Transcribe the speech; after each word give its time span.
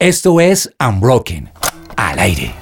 Esto 0.00 0.40
es 0.40 0.74
Unbroken. 0.80 1.50
Al 1.94 2.18
aire. 2.20 2.54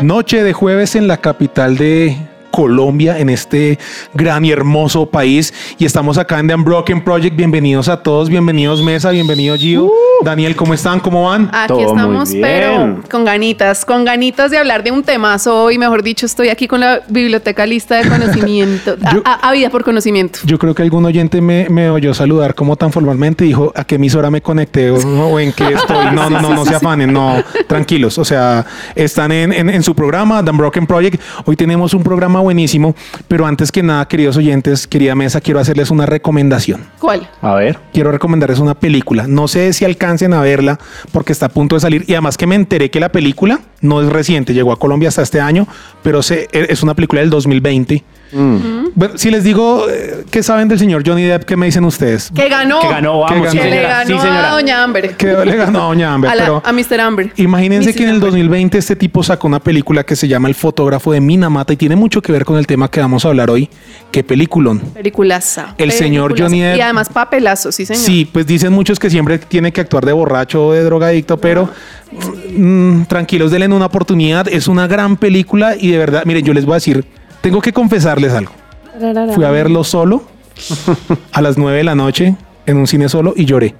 Noche 0.00 0.42
de 0.42 0.54
jueves 0.54 0.96
en 0.96 1.06
la 1.06 1.18
capital 1.18 1.76
de 1.76 2.16
Colombia, 2.56 3.18
en 3.18 3.28
este 3.28 3.78
gran 4.14 4.42
y 4.46 4.50
hermoso 4.50 5.04
país. 5.04 5.52
Y 5.78 5.84
estamos 5.84 6.16
acá 6.16 6.38
en 6.40 6.48
The 6.48 6.54
Unbroken 6.54 7.04
Project. 7.04 7.36
Bienvenidos 7.36 7.86
a 7.90 8.02
todos, 8.02 8.30
bienvenidos 8.30 8.80
Mesa, 8.82 9.10
bienvenido 9.10 9.54
Gio. 9.58 9.92
Daniel, 10.24 10.56
¿cómo 10.56 10.72
están? 10.72 10.98
¿Cómo 11.00 11.24
van? 11.24 11.50
Aquí 11.52 11.68
Todo 11.68 11.80
muy 11.80 11.86
estamos, 11.88 12.30
bien. 12.32 12.42
pero 12.42 12.96
con 13.10 13.26
ganitas, 13.26 13.84
con 13.84 14.06
ganitas 14.06 14.50
de 14.50 14.56
hablar 14.56 14.82
de 14.82 14.90
un 14.90 15.02
temazo 15.02 15.64
hoy. 15.64 15.76
Mejor 15.76 16.02
dicho, 16.02 16.24
estoy 16.24 16.48
aquí 16.48 16.66
con 16.66 16.80
la 16.80 17.02
biblioteca 17.10 17.66
lista 17.66 17.96
de 17.96 18.08
conocimiento, 18.08 18.96
Yo- 19.12 19.20
a, 19.26 19.34
a- 19.50 19.52
vida 19.52 19.68
por 19.68 19.84
conocimiento. 19.84 20.38
Yo 20.46 20.58
creo 20.58 20.74
que 20.74 20.80
algún 20.82 21.04
oyente 21.04 21.42
me, 21.42 21.68
me 21.68 21.90
oyó 21.90 22.14
saludar 22.14 22.54
como 22.54 22.76
tan 22.76 22.90
formalmente 22.90 23.44
y 23.44 23.48
dijo 23.48 23.70
a 23.76 23.84
qué 23.84 23.96
emisora 23.96 24.30
me 24.30 24.40
conecté 24.40 24.90
o, 24.90 24.94
o 24.96 25.38
en 25.38 25.52
qué 25.52 25.74
estoy. 25.74 26.06
No, 26.16 26.30
no, 26.30 26.40
no, 26.40 26.54
no 26.54 26.64
se 26.64 26.74
afanen, 26.74 27.12
no, 27.12 27.34
tranquilos. 27.66 28.16
O 28.16 28.24
sea, 28.24 28.64
están 28.94 29.30
en, 29.32 29.52
en- 29.52 29.68
en 29.68 29.82
su 29.82 29.94
programa, 29.94 30.42
The 30.42 30.50
Unbroken 30.52 30.86
Project. 30.86 31.20
Hoy 31.44 31.54
tenemos 31.56 31.92
un 31.92 32.02
programa 32.02 32.40
buenísimo, 32.46 32.94
pero 33.28 33.44
antes 33.44 33.72
que 33.72 33.82
nada, 33.82 34.06
queridos 34.06 34.36
oyentes, 34.36 34.86
querida 34.86 35.14
mesa, 35.16 35.40
quiero 35.40 35.58
hacerles 35.58 35.90
una 35.90 36.06
recomendación. 36.06 36.84
¿Cuál? 37.00 37.28
A 37.42 37.54
ver. 37.54 37.78
quiero 37.92 38.12
recomendarles 38.12 38.60
una 38.60 38.74
película. 38.74 39.26
No 39.26 39.48
sé 39.48 39.72
si 39.72 39.84
alcancen 39.84 40.32
a 40.32 40.40
verla 40.40 40.78
porque 41.12 41.32
está 41.32 41.46
a 41.46 41.48
punto 41.48 41.74
de 41.76 41.80
salir. 41.80 42.04
Y 42.06 42.12
además 42.12 42.36
que 42.36 42.46
me 42.46 42.54
enteré 42.54 42.88
que 42.90 43.00
la 43.00 43.10
película 43.10 43.60
no 43.80 44.00
es 44.00 44.08
reciente, 44.08 44.54
llegó 44.54 44.70
a 44.72 44.78
Colombia 44.78 45.08
hasta 45.08 45.22
este 45.22 45.40
año, 45.40 45.66
pero 46.04 46.22
se- 46.22 46.48
es 46.52 46.82
una 46.84 46.94
película 46.94 47.20
del 47.20 47.30
2020. 47.30 48.04
Bueno, 48.32 49.16
si 49.16 49.30
les 49.30 49.44
digo 49.44 49.86
eh, 49.88 50.24
qué 50.30 50.42
saben 50.42 50.68
del 50.68 50.78
señor 50.78 51.02
Johnny 51.06 51.22
Depp, 51.24 51.44
¿qué 51.44 51.56
me 51.56 51.66
dicen 51.66 51.84
ustedes? 51.84 52.30
Que 52.34 52.48
ganó. 52.48 52.80
Que 52.80 52.88
ganó, 52.88 53.20
vamos, 53.20 53.48
Que 53.52 53.64
le 53.70 53.82
ganó 53.82 54.20
Sí, 54.20 54.28
a. 54.28 54.50
Doña 54.50 54.82
Amber. 54.82 55.16
Que 55.16 55.26
le 55.44 55.56
ganó 55.56 55.82
a 55.82 55.84
Doña 55.86 56.12
Amber, 56.14 56.30
a, 56.30 56.34
la- 56.34 56.42
pero 56.44 56.62
a 56.64 56.72
Mr. 56.72 57.00
Amber. 57.00 57.32
imagínense 57.36 57.94
que 57.94 58.02
en 58.02 58.08
el 58.10 58.14
Amber. 58.16 58.30
2020 58.30 58.78
este 58.78 58.96
tipo 58.96 59.22
sacó 59.22 59.46
una 59.46 59.60
película 59.60 60.04
que 60.04 60.16
se 60.16 60.28
llama 60.28 60.48
El 60.48 60.54
fotógrafo 60.54 61.12
de 61.12 61.20
Minamata 61.20 61.72
y 61.72 61.76
tiene 61.76 61.96
mucho 61.96 62.20
que 62.22 62.32
ver 62.32 62.44
con 62.44 62.56
el 62.58 62.66
tema 62.66 62.90
que 62.90 63.00
vamos 63.00 63.24
a 63.24 63.28
hablar 63.28 63.50
hoy. 63.50 63.68
Qué 64.10 64.24
peliculón. 64.24 64.80
Peliculaza. 64.94 65.74
El 65.78 65.92
señor. 65.92 66.34
Johnny 66.38 66.60
Depp. 66.60 66.78
Y 66.78 66.80
además 66.80 67.08
papelazo, 67.08 67.70
sí, 67.72 67.86
señor. 67.86 68.02
Sí, 68.02 68.28
pues 68.30 68.46
dicen 68.46 68.72
muchos 68.72 68.98
que 68.98 69.08
siempre 69.10 69.38
tiene 69.38 69.72
que 69.72 69.80
actuar 69.80 70.04
de 70.04 70.12
borracho 70.12 70.66
o 70.68 70.72
de 70.72 70.82
drogadicto, 70.82 71.36
pero 71.38 71.68
mm, 72.56 73.02
tranquilos, 73.04 73.50
denle 73.50 73.68
una 73.68 73.86
oportunidad. 73.86 74.48
Es 74.48 74.68
una 74.68 74.86
gran 74.86 75.16
película 75.16 75.74
y 75.78 75.90
de 75.90 75.98
verdad, 75.98 76.22
miren, 76.24 76.44
yo 76.44 76.52
les 76.54 76.64
voy 76.64 76.72
a 76.72 76.76
decir, 76.76 77.04
tengo 77.40 77.60
que 77.60 77.72
confesarles 77.72 78.32
algo. 78.32 78.52
Fui 79.34 79.44
a 79.44 79.50
verlo 79.50 79.84
solo 79.84 80.22
a 81.32 81.42
las 81.42 81.58
9 81.58 81.78
de 81.78 81.84
la 81.84 81.94
noche 81.94 82.34
en 82.66 82.76
un 82.78 82.86
cine 82.86 83.08
solo 83.08 83.34
y 83.36 83.44
lloré. 83.44 83.74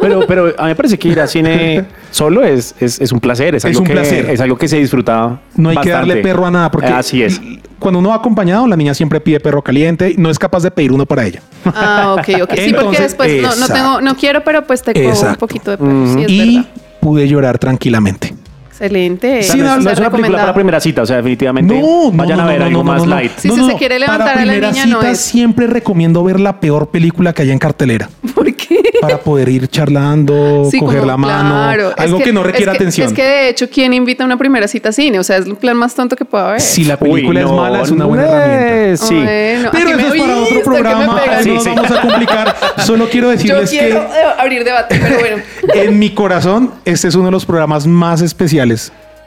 Pero, 0.00 0.24
pero 0.26 0.54
a 0.56 0.62
mí 0.62 0.68
me 0.68 0.76
parece 0.76 0.96
que 0.98 1.08
ir 1.08 1.20
al 1.20 1.28
cine 1.28 1.84
solo 2.12 2.44
es, 2.44 2.74
es, 2.80 3.00
es 3.00 3.10
un 3.12 3.18
placer. 3.20 3.54
Es, 3.56 3.64
Es 3.64 3.70
algo 3.70 3.80
un 3.80 3.86
que, 3.86 3.92
placer. 3.92 4.30
Es 4.30 4.40
algo 4.40 4.56
que 4.56 4.68
se 4.68 4.78
disfruta. 4.78 5.40
No 5.56 5.70
hay 5.70 5.76
que 5.78 5.90
darle 5.90 6.16
perro 6.18 6.46
a 6.46 6.50
nada 6.50 6.70
porque 6.70 6.88
Así 6.88 7.22
es. 7.22 7.40
cuando 7.78 7.98
uno 7.98 8.10
va 8.10 8.14
acompañado, 8.16 8.66
la 8.66 8.76
niña 8.76 8.94
siempre 8.94 9.20
pide 9.20 9.40
perro 9.40 9.62
caliente 9.62 10.10
y 10.10 10.16
no 10.16 10.30
es 10.30 10.38
capaz 10.38 10.62
de 10.62 10.70
pedir 10.70 10.92
uno 10.92 11.06
para 11.06 11.24
ella. 11.26 11.40
Ah, 11.66 12.16
ok, 12.18 12.42
ok. 12.42 12.54
Sí, 12.56 12.72
porque 12.72 13.02
después 13.02 13.42
no, 13.42 13.54
no 13.56 13.66
tengo, 13.68 14.00
no 14.00 14.16
quiero, 14.16 14.44
pero 14.44 14.64
pues 14.64 14.82
te 14.82 14.92
cojo 14.94 15.26
un 15.28 15.36
poquito 15.36 15.72
de 15.72 15.78
perro. 15.78 16.06
Sí, 16.14 16.22
es 16.22 16.30
y 16.30 16.56
verdad. 16.56 16.70
pude 17.00 17.28
llorar 17.28 17.58
tranquilamente. 17.58 18.34
Excelente. 18.74 19.38
O 19.38 19.42
sea, 19.42 19.52
Sí, 19.52 19.58
no, 19.60 19.64
no, 19.80 19.90
es, 19.90 19.96
no 19.98 20.02
una 20.02 20.10
película 20.10 20.38
para 20.38 20.54
primera 20.54 20.80
cita, 20.80 21.02
o 21.02 21.06
sea, 21.06 21.16
definitivamente 21.16 21.74
No, 21.74 22.10
no, 22.10 22.12
vayan 22.12 22.38
no, 22.38 22.42
a 22.42 22.46
ver 22.46 22.58
no, 22.60 22.66
algo 22.66 22.78
no, 22.78 22.84
no, 22.84 22.92
más 22.92 23.02
no, 23.02 23.08
no. 23.08 23.14
light. 23.16 23.32
Si 23.38 23.48
se 23.48 23.74
quiere 23.76 23.98
levantar 24.00 24.26
Para 24.26 24.32
a 24.42 24.44
la 24.44 24.52
primera 24.52 24.70
niña, 24.72 24.86
no 24.86 24.98
cita 25.00 25.10
es. 25.12 25.20
siempre 25.20 25.66
recomiendo 25.68 26.24
ver 26.24 26.40
la 26.40 26.58
peor 26.60 26.88
película 26.88 27.32
que 27.32 27.42
haya 27.42 27.52
en 27.52 27.58
cartelera 27.58 28.10
¿Por 28.34 28.52
qué? 28.54 28.80
para 29.00 29.18
poder 29.18 29.48
ir 29.48 29.68
charlando, 29.68 30.68
Sí, 30.70 30.78
coger 30.78 31.00
como, 31.00 31.10
la 31.12 31.16
mano, 31.16 31.48
claro. 31.54 31.90
Es 31.90 31.98
algo 31.98 32.18
que, 32.18 32.32
no 32.32 32.40
es 32.40 32.46
requiera 32.46 32.72
que- 32.72 32.78
atención. 32.78 33.06
Es 33.08 33.12
que 33.12 33.22
de 33.22 33.48
hecho, 33.48 33.68
¿quién 33.70 33.92
invita 33.94 34.24
a 34.24 34.26
una 34.26 34.36
primera 34.36 34.66
cita 34.66 34.88
a 34.88 34.92
cine? 34.92 35.18
O 35.18 35.22
sea, 35.24 35.36
es 35.36 35.46
el 35.46 35.56
plan 35.56 35.76
más 35.76 35.94
tonto 35.94 36.16
que 36.16 36.24
pueda 36.24 36.48
haber. 36.48 36.60
si 36.60 36.84
la 36.84 36.98
Uy, 37.00 37.10
película 37.12 37.40
es 37.40 37.46
no, 37.46 37.56
mala, 37.56 37.82
es 37.82 37.90
una 37.90 38.04
no 38.04 38.08
buena 38.08 38.24
herramienta. 38.24 38.74
es, 38.92 39.00
Sí. 39.00 39.14
Bueno, 39.14 39.68
Pero 39.72 39.90
eso 39.90 40.14
es 40.14 40.20
para 40.22 40.36
otro 40.38 40.54
que 40.56 40.60
programa, 40.64 41.20
así 41.30 41.44
Sí, 41.44 41.50
nos 41.54 41.64
sí. 41.64 41.70
vamos 41.74 41.90
a 41.90 42.00
complicar. 42.00 42.56
Solo 42.84 43.08
quiero 43.10 43.26
Yo 43.28 43.30
decirles 43.32 43.70
quiero 43.70 43.98
eh, 44.00 44.06
abrir 44.38 44.64
debate, 44.64 44.98
pero 45.00 45.18
bueno. 45.20 45.36
que 45.72 45.84
en 45.84 45.98
mi 45.98 46.10
corazón 46.10 46.72
este 46.84 47.08
es 47.08 47.14
uno 47.14 47.26
de 47.26 47.30
los 47.32 47.44
programas 47.46 47.86
más 47.86 48.20
especiales 48.22 48.63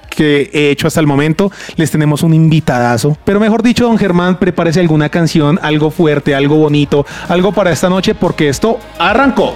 que 0.09 0.49
he 0.51 0.71
hecho 0.71 0.87
hasta 0.87 0.99
el 0.99 1.07
momento. 1.07 1.51
Les 1.75 1.91
tenemos 1.91 2.23
un 2.23 2.33
invitadazo. 2.33 3.17
Pero 3.23 3.39
mejor 3.39 3.63
dicho, 3.63 3.85
don 3.85 3.97
Germán, 3.97 4.39
prepárese 4.39 4.79
alguna 4.79 5.09
canción, 5.09 5.59
algo 5.61 5.91
fuerte, 5.91 6.35
algo 6.35 6.55
bonito, 6.57 7.05
algo 7.29 7.51
para 7.51 7.71
esta 7.71 7.89
noche, 7.89 8.15
porque 8.15 8.49
esto 8.49 8.79
arrancó. 8.97 9.53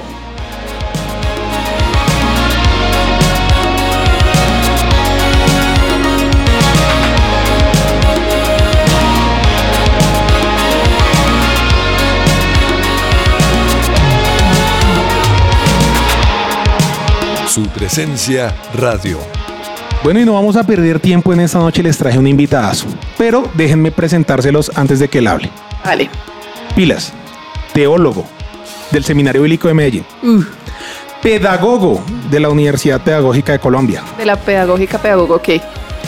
Su 17.48 17.66
presencia 17.68 18.56
radio. 18.74 19.31
Bueno, 20.04 20.20
y 20.20 20.26
no 20.26 20.34
vamos 20.34 20.56
a 20.56 20.64
perder 20.64 21.00
tiempo 21.00 21.32
en 21.32 21.42
esta 21.42 21.60
noche, 21.60 21.84
les 21.84 21.96
traje 21.98 22.18
un 22.18 22.26
invitadazo. 22.26 22.88
Pero 23.18 23.48
déjenme 23.54 23.92
presentárselos 23.92 24.72
antes 24.76 25.00
de 25.00 25.08
que 25.08 25.20
él 25.20 25.28
hable. 25.28 25.50
Vale. 25.86 26.10
Pilas, 26.76 27.14
teólogo 27.74 28.26
del 28.90 29.04
Seminario 29.04 29.44
Bíblico 29.44 29.68
de 29.68 29.74
Medellín, 29.76 30.06
pedagogo 31.22 32.04
de 32.32 32.40
la 32.40 32.50
Universidad 32.50 33.00
Pedagógica 33.02 33.52
de 33.52 33.60
Colombia. 33.60 34.02
De 34.18 34.26
la 34.26 34.38
pedagógica 34.38 34.98
pedagogo, 34.98 35.36
ok. 35.36 35.50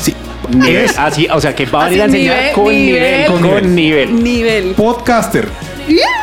Sí, 0.01 0.15
Nivel, 0.49 0.89
así, 0.97 1.27
o 1.31 1.39
sea, 1.39 1.53
que 1.55 1.65
va 1.67 1.83
a 1.83 1.85
venir 1.85 2.01
a 2.01 2.05
enseñar 2.05 2.35
nivel, 2.35 2.53
con 2.53 2.65
nivel, 2.73 3.01
nivel. 3.01 3.25
con, 3.27 3.41
Con 3.41 3.75
nivel. 3.75 4.23
Nivel. 4.23 4.73
podcaster. 4.73 5.47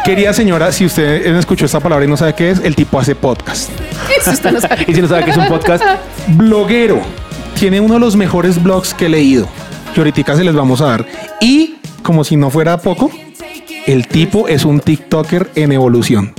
Querida 0.05 0.33
señora, 0.33 0.73
si 0.73 0.87
usted 0.87 1.25
escuchó 1.37 1.67
esta 1.67 1.81
palabra 1.81 2.05
y 2.05 2.09
no 2.09 2.17
sabe 2.17 2.35
qué 2.35 2.51
es, 2.51 2.61
el 2.65 2.75
tipo 2.75 2.99
hace 2.99 3.15
podcast. 3.15 3.71
Eso 4.19 4.33
está 4.33 4.51
no 4.51 4.61
sabe. 4.61 4.85
Y 4.89 4.95
si 4.95 5.01
no 5.01 5.09
sabe 5.09 5.25
que 5.25 5.31
es 5.31 5.37
un 5.37 5.47
podcast, 5.47 5.85
Bloguero. 6.29 7.01
Tiene 7.61 7.79
uno 7.79 7.93
de 7.93 8.01
los 8.01 8.17
mejores 8.17 8.63
blogs 8.63 8.95
que 8.95 9.05
he 9.05 9.09
leído. 9.11 9.47
Que 9.93 10.01
ahorita 10.01 10.35
se 10.35 10.45
les 10.45 10.55
vamos 10.55 10.81
a 10.81 10.87
dar. 10.87 11.07
Y, 11.43 11.75
como 12.03 12.25
si 12.25 12.35
no 12.35 12.49
fuera 12.49 12.79
poco, 12.79 13.11
el 13.87 14.09
tipo 14.09 14.49
es 14.49 14.65
un 14.65 14.81
TikToker 14.81 15.51
en 15.57 15.73
evolución. 15.73 16.33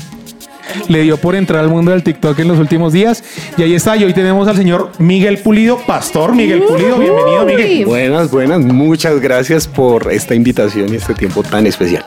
Le 0.88 1.04
dio 1.04 1.18
por 1.18 1.36
entrar 1.36 1.64
al 1.64 1.70
mundo 1.70 1.92
del 1.92 2.02
TikTok 2.02 2.40
en 2.40 2.48
los 2.48 2.58
últimos 2.58 2.92
días. 2.92 3.24
Y 3.56 3.62
ahí 3.62 3.76
está. 3.76 3.96
Y 3.98 4.04
hoy 4.04 4.14
tenemos 4.14 4.48
al 4.48 4.58
señor 4.58 4.94
Miguel 4.98 5.38
Pulido, 5.38 5.78
Pastor 5.86 6.34
Miguel 6.34 6.64
Pulido. 6.64 6.98
Bienvenido, 6.98 7.46
Miguel. 7.46 7.86
Buenas, 7.86 8.32
buenas. 8.32 8.60
Muchas 8.62 9.20
gracias 9.20 9.68
por 9.68 10.12
esta 10.12 10.34
invitación 10.34 10.92
y 10.92 10.96
este 10.96 11.14
tiempo 11.14 11.44
tan 11.44 11.68
especial. 11.68 12.04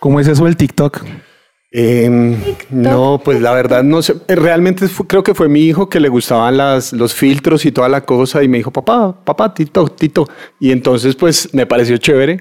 ¿Cómo 0.00 0.18
es 0.18 0.26
eso 0.26 0.46
del 0.46 0.56
TikTok? 0.56 1.04
Em, 1.72 2.36
no, 2.70 3.20
pues 3.24 3.40
la 3.40 3.52
verdad 3.54 3.84
no 3.84 4.02
sé. 4.02 4.14
Eh, 4.26 4.34
Realmente 4.34 4.88
fu- 4.88 5.06
creo 5.06 5.22
que 5.22 5.34
fue 5.34 5.48
mi 5.48 5.60
hijo 5.66 5.88
que 5.88 6.00
le 6.00 6.08
gustaban 6.08 6.56
las, 6.56 6.92
los 6.92 7.14
filtros 7.14 7.64
y 7.64 7.70
toda 7.70 7.88
la 7.88 8.00
cosa 8.04 8.42
y 8.42 8.48
me 8.48 8.56
dijo, 8.58 8.72
papá, 8.72 9.16
papá, 9.24 9.54
Tito, 9.54 9.86
Tito. 9.88 10.26
Y 10.58 10.72
entonces 10.72 11.14
pues 11.14 11.52
me 11.54 11.66
pareció 11.66 11.96
chévere. 11.98 12.40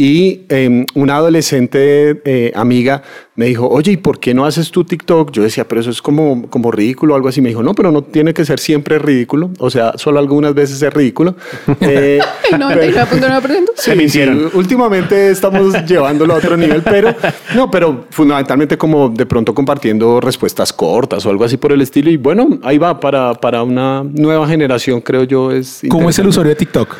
Y 0.00 0.46
em, 0.48 0.86
una 0.94 1.16
adolescente 1.16 2.22
eh, 2.24 2.52
amiga 2.54 3.02
me 3.34 3.44
dijo, 3.44 3.68
oye, 3.68 3.92
¿y 3.92 3.96
por 3.98 4.18
qué 4.18 4.32
no 4.32 4.46
haces 4.46 4.70
tu 4.70 4.82
TikTok? 4.82 5.30
Yo 5.30 5.42
decía, 5.42 5.68
pero 5.68 5.82
eso 5.82 5.90
es 5.90 6.00
como, 6.00 6.48
como 6.48 6.70
ridículo 6.70 7.12
o 7.12 7.16
algo 7.16 7.28
así. 7.28 7.42
Me 7.42 7.50
dijo, 7.50 7.62
no, 7.62 7.74
pero 7.74 7.92
no 7.92 8.02
tiene 8.02 8.32
que 8.32 8.46
ser 8.46 8.60
siempre 8.60 8.98
ridículo. 8.98 9.50
O 9.58 9.68
sea, 9.68 9.92
solo 9.98 10.18
algunas 10.18 10.54
veces 10.54 10.80
es 10.80 10.90
ridículo. 10.90 11.36
Eh, 11.82 12.20
99.9%. 12.50 13.70
Se 13.74 13.94
mintieron. 13.96 14.38
sí, 14.38 14.56
últimamente 14.56 15.30
estamos 15.30 15.74
llevándolo 15.86 16.34
a 16.34 16.36
otro 16.36 16.56
nivel, 16.56 16.82
pero 16.82 17.14
no, 17.54 17.70
pero 17.70 18.06
fundamentalmente 18.10 18.78
como 18.78 19.08
de 19.08 19.26
pronto 19.26 19.54
compartiendo 19.54 20.20
respuestas 20.20 20.72
cortas 20.72 21.26
o 21.26 21.30
algo 21.30 21.44
así 21.44 21.56
por 21.56 21.72
el 21.72 21.82
estilo. 21.82 22.10
Y 22.10 22.16
bueno, 22.16 22.58
ahí 22.62 22.78
va 22.78 23.00
para, 23.00 23.34
para 23.34 23.62
una 23.62 24.02
nueva 24.02 24.46
generación, 24.48 25.00
creo 25.02 25.24
yo. 25.24 25.50
Es 25.50 25.82
¿Cómo 25.90 26.08
es 26.08 26.18
el 26.18 26.28
usuario 26.28 26.50
de 26.50 26.56
TikTok? 26.56 26.96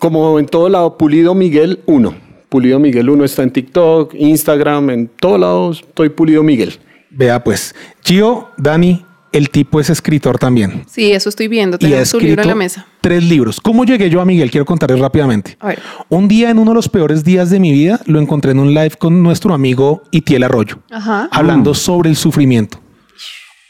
Como 0.00 0.38
en 0.38 0.46
todo 0.46 0.70
lado, 0.70 0.96
Pulido 0.96 1.34
Miguel 1.34 1.80
1. 1.84 2.14
Pulido 2.48 2.78
Miguel 2.78 3.10
1 3.10 3.22
está 3.22 3.42
en 3.42 3.50
TikTok, 3.50 4.14
Instagram, 4.14 4.88
en 4.88 5.08
todos 5.08 5.38
lados 5.38 5.84
estoy 5.86 6.08
Pulido 6.08 6.42
Miguel. 6.42 6.72
Vea 7.10 7.44
pues, 7.44 7.74
Gio, 8.02 8.48
Dani, 8.56 9.04
el 9.30 9.50
tipo 9.50 9.78
es 9.78 9.90
escritor 9.90 10.38
también. 10.38 10.84
Sí, 10.90 11.12
eso 11.12 11.28
estoy 11.28 11.48
viendo. 11.48 11.76
y 11.78 11.84
ha 11.84 11.88
Tenemos 11.88 12.08
su 12.08 12.18
libro 12.18 12.30
escrito 12.30 12.42
en 12.42 12.48
la 12.48 12.54
mesa. 12.54 12.86
tres 13.02 13.22
libros. 13.24 13.60
¿Cómo 13.60 13.84
llegué 13.84 14.08
yo 14.08 14.22
a 14.22 14.24
Miguel? 14.24 14.50
Quiero 14.50 14.64
contarles 14.64 14.98
rápidamente. 15.00 15.58
A 15.60 15.68
ver. 15.68 15.80
Un 16.08 16.28
día, 16.28 16.48
en 16.48 16.58
uno 16.58 16.70
de 16.70 16.76
los 16.76 16.88
peores 16.88 17.22
días 17.22 17.50
de 17.50 17.60
mi 17.60 17.70
vida, 17.70 18.00
lo 18.06 18.20
encontré 18.20 18.52
en 18.52 18.58
un 18.58 18.72
live 18.72 18.92
con 18.98 19.22
nuestro 19.22 19.52
amigo 19.52 20.02
Itiel 20.12 20.44
Arroyo, 20.44 20.78
Ajá. 20.90 21.28
hablando 21.30 21.74
sobre 21.74 22.08
el 22.08 22.16
sufrimiento. 22.16 22.80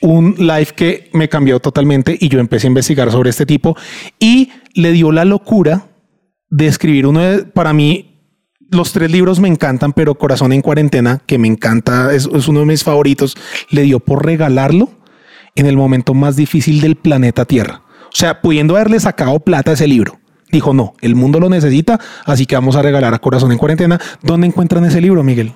Un 0.00 0.36
live 0.38 0.68
que 0.76 1.10
me 1.12 1.28
cambió 1.28 1.58
totalmente 1.58 2.16
y 2.18 2.28
yo 2.28 2.38
empecé 2.38 2.68
a 2.68 2.68
investigar 2.68 3.10
sobre 3.10 3.30
este 3.30 3.44
tipo 3.46 3.76
y 4.20 4.50
le 4.74 4.92
dio 4.92 5.10
la 5.10 5.24
locura 5.26 5.89
de 6.50 6.66
escribir 6.66 7.06
uno 7.06 7.20
de, 7.20 7.44
para 7.44 7.72
mí, 7.72 8.10
los 8.70 8.92
tres 8.92 9.10
libros 9.10 9.40
me 9.40 9.48
encantan, 9.48 9.92
pero 9.92 10.14
Corazón 10.14 10.52
en 10.52 10.62
Cuarentena, 10.62 11.22
que 11.26 11.38
me 11.38 11.48
encanta, 11.48 12.12
es, 12.14 12.26
uno 12.26 12.60
de 12.60 12.66
mis 12.66 12.84
favoritos, 12.84 13.36
le 13.70 13.82
dio 13.82 14.00
por 14.00 14.24
regalarlo 14.24 14.90
en 15.56 15.66
el 15.66 15.76
momento 15.76 16.14
más 16.14 16.36
difícil 16.36 16.80
del 16.80 16.96
planeta 16.96 17.44
Tierra. 17.44 17.82
O 18.04 18.16
sea, 18.16 18.40
pudiendo 18.40 18.76
haberle 18.76 19.00
sacado 19.00 19.40
plata 19.40 19.72
a 19.72 19.74
ese 19.74 19.86
libro. 19.86 20.18
Dijo, 20.52 20.74
no, 20.74 20.94
el 21.00 21.14
mundo 21.14 21.38
lo 21.38 21.48
necesita, 21.48 22.00
así 22.24 22.46
que 22.46 22.56
vamos 22.56 22.74
a 22.74 22.82
regalar 22.82 23.14
a 23.14 23.20
Corazón 23.20 23.52
en 23.52 23.58
Cuarentena. 23.58 24.00
¿Dónde 24.22 24.48
encuentran 24.48 24.84
ese 24.84 25.00
libro, 25.00 25.22
Miguel? 25.22 25.52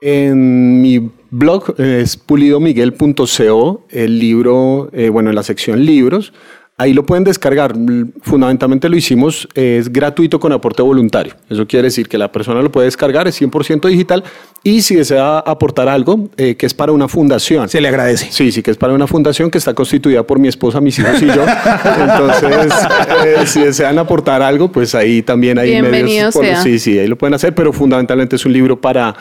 En 0.00 0.80
mi 0.80 1.10
blog 1.30 1.74
es 1.78 2.16
pulidomiguel.co, 2.16 3.86
el 3.90 4.18
libro, 4.18 4.88
eh, 4.94 5.10
bueno, 5.10 5.28
en 5.28 5.36
la 5.36 5.42
sección 5.42 5.84
libros. 5.84 6.32
Ahí 6.80 6.94
lo 6.94 7.04
pueden 7.04 7.24
descargar. 7.24 7.74
Fundamentalmente 8.22 8.88
lo 8.88 8.96
hicimos, 8.96 9.46
es 9.54 9.92
gratuito 9.92 10.40
con 10.40 10.50
aporte 10.52 10.80
voluntario. 10.80 11.34
Eso 11.50 11.66
quiere 11.66 11.88
decir 11.88 12.08
que 12.08 12.16
la 12.16 12.32
persona 12.32 12.62
lo 12.62 12.72
puede 12.72 12.86
descargar, 12.86 13.28
es 13.28 13.38
100% 13.38 13.86
digital. 13.86 14.24
Y 14.62 14.80
si 14.80 14.94
desea 14.94 15.40
aportar 15.40 15.90
algo, 15.90 16.30
eh, 16.38 16.54
que 16.54 16.64
es 16.64 16.72
para 16.72 16.92
una 16.92 17.06
fundación. 17.06 17.68
Se 17.68 17.82
le 17.82 17.88
agradece. 17.88 18.28
Sí, 18.30 18.50
sí, 18.50 18.62
que 18.62 18.70
es 18.70 18.78
para 18.78 18.94
una 18.94 19.06
fundación 19.06 19.50
que 19.50 19.58
está 19.58 19.74
constituida 19.74 20.22
por 20.22 20.38
mi 20.38 20.48
esposa, 20.48 20.80
mis 20.80 20.98
hijos 20.98 21.20
y 21.20 21.26
yo. 21.26 21.44
Entonces, 22.00 22.72
eh, 23.26 23.46
si 23.46 23.60
desean 23.60 23.98
aportar 23.98 24.40
algo, 24.40 24.72
pues 24.72 24.94
ahí 24.94 25.20
también 25.20 25.58
hay 25.58 25.72
Bienvenido 25.72 26.30
medios. 26.30 26.34
sea. 26.34 26.62
sí, 26.62 26.78
sí, 26.78 26.98
ahí 26.98 27.08
lo 27.08 27.18
pueden 27.18 27.34
hacer, 27.34 27.54
pero 27.54 27.74
fundamentalmente 27.74 28.36
es 28.36 28.46
un 28.46 28.54
libro 28.54 28.80
para, 28.80 29.14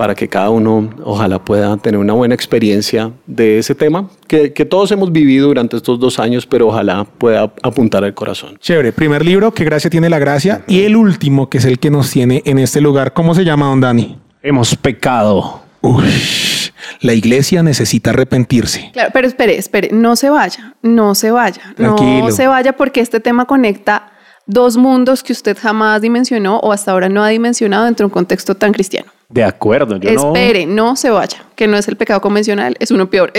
para 0.00 0.14
que 0.14 0.28
cada 0.28 0.48
uno, 0.48 0.88
ojalá, 1.04 1.44
pueda 1.44 1.76
tener 1.76 2.00
una 2.00 2.14
buena 2.14 2.34
experiencia 2.34 3.12
de 3.26 3.58
ese 3.58 3.74
tema 3.74 4.08
que, 4.26 4.54
que 4.54 4.64
todos 4.64 4.90
hemos 4.92 5.12
vivido 5.12 5.48
durante 5.48 5.76
estos 5.76 6.00
dos 6.00 6.18
años, 6.18 6.46
pero 6.46 6.68
ojalá 6.68 7.04
pueda 7.04 7.52
apuntar 7.62 8.02
al 8.02 8.14
corazón. 8.14 8.56
Chévere. 8.60 8.92
Primer 8.92 9.22
libro, 9.22 9.52
que 9.52 9.62
gracia 9.62 9.90
tiene 9.90 10.08
la 10.08 10.18
gracia. 10.18 10.62
Y 10.66 10.84
el 10.84 10.96
último, 10.96 11.50
que 11.50 11.58
es 11.58 11.66
el 11.66 11.78
que 11.78 11.90
nos 11.90 12.10
tiene 12.10 12.40
en 12.46 12.58
este 12.58 12.80
lugar. 12.80 13.12
¿Cómo 13.12 13.34
se 13.34 13.44
llama, 13.44 13.66
don 13.66 13.82
Dani? 13.82 14.16
Hemos 14.42 14.74
pecado. 14.74 15.60
Ush, 15.82 16.70
la 17.02 17.12
iglesia 17.12 17.62
necesita 17.62 18.08
arrepentirse. 18.08 18.88
Claro, 18.94 19.10
pero 19.12 19.28
espere, 19.28 19.58
espere, 19.58 19.90
no 19.92 20.16
se 20.16 20.30
vaya, 20.30 20.76
no 20.80 21.14
se 21.14 21.30
vaya, 21.30 21.74
Tranquilo. 21.76 22.20
no 22.20 22.30
se 22.30 22.46
vaya 22.46 22.72
porque 22.72 23.00
este 23.02 23.20
tema 23.20 23.44
conecta 23.44 24.09
dos 24.50 24.76
mundos 24.76 25.22
que 25.22 25.32
usted 25.32 25.56
jamás 25.58 26.02
dimensionó 26.02 26.58
o 26.58 26.72
hasta 26.72 26.90
ahora 26.92 27.08
no 27.08 27.22
ha 27.22 27.28
dimensionado 27.28 27.84
dentro 27.84 28.04
de 28.04 28.06
un 28.08 28.12
contexto 28.12 28.54
tan 28.54 28.72
cristiano. 28.72 29.10
De 29.28 29.44
acuerdo, 29.44 29.96
yo. 29.96 30.10
Espere, 30.10 30.66
no 30.66 30.96
se 30.96 31.08
vaya, 31.08 31.44
que 31.54 31.68
no 31.68 31.76
es 31.76 31.86
el 31.86 31.96
pecado 31.96 32.20
convencional, 32.20 32.76
es 32.80 32.90
uno 32.90 33.08
peor. 33.08 33.32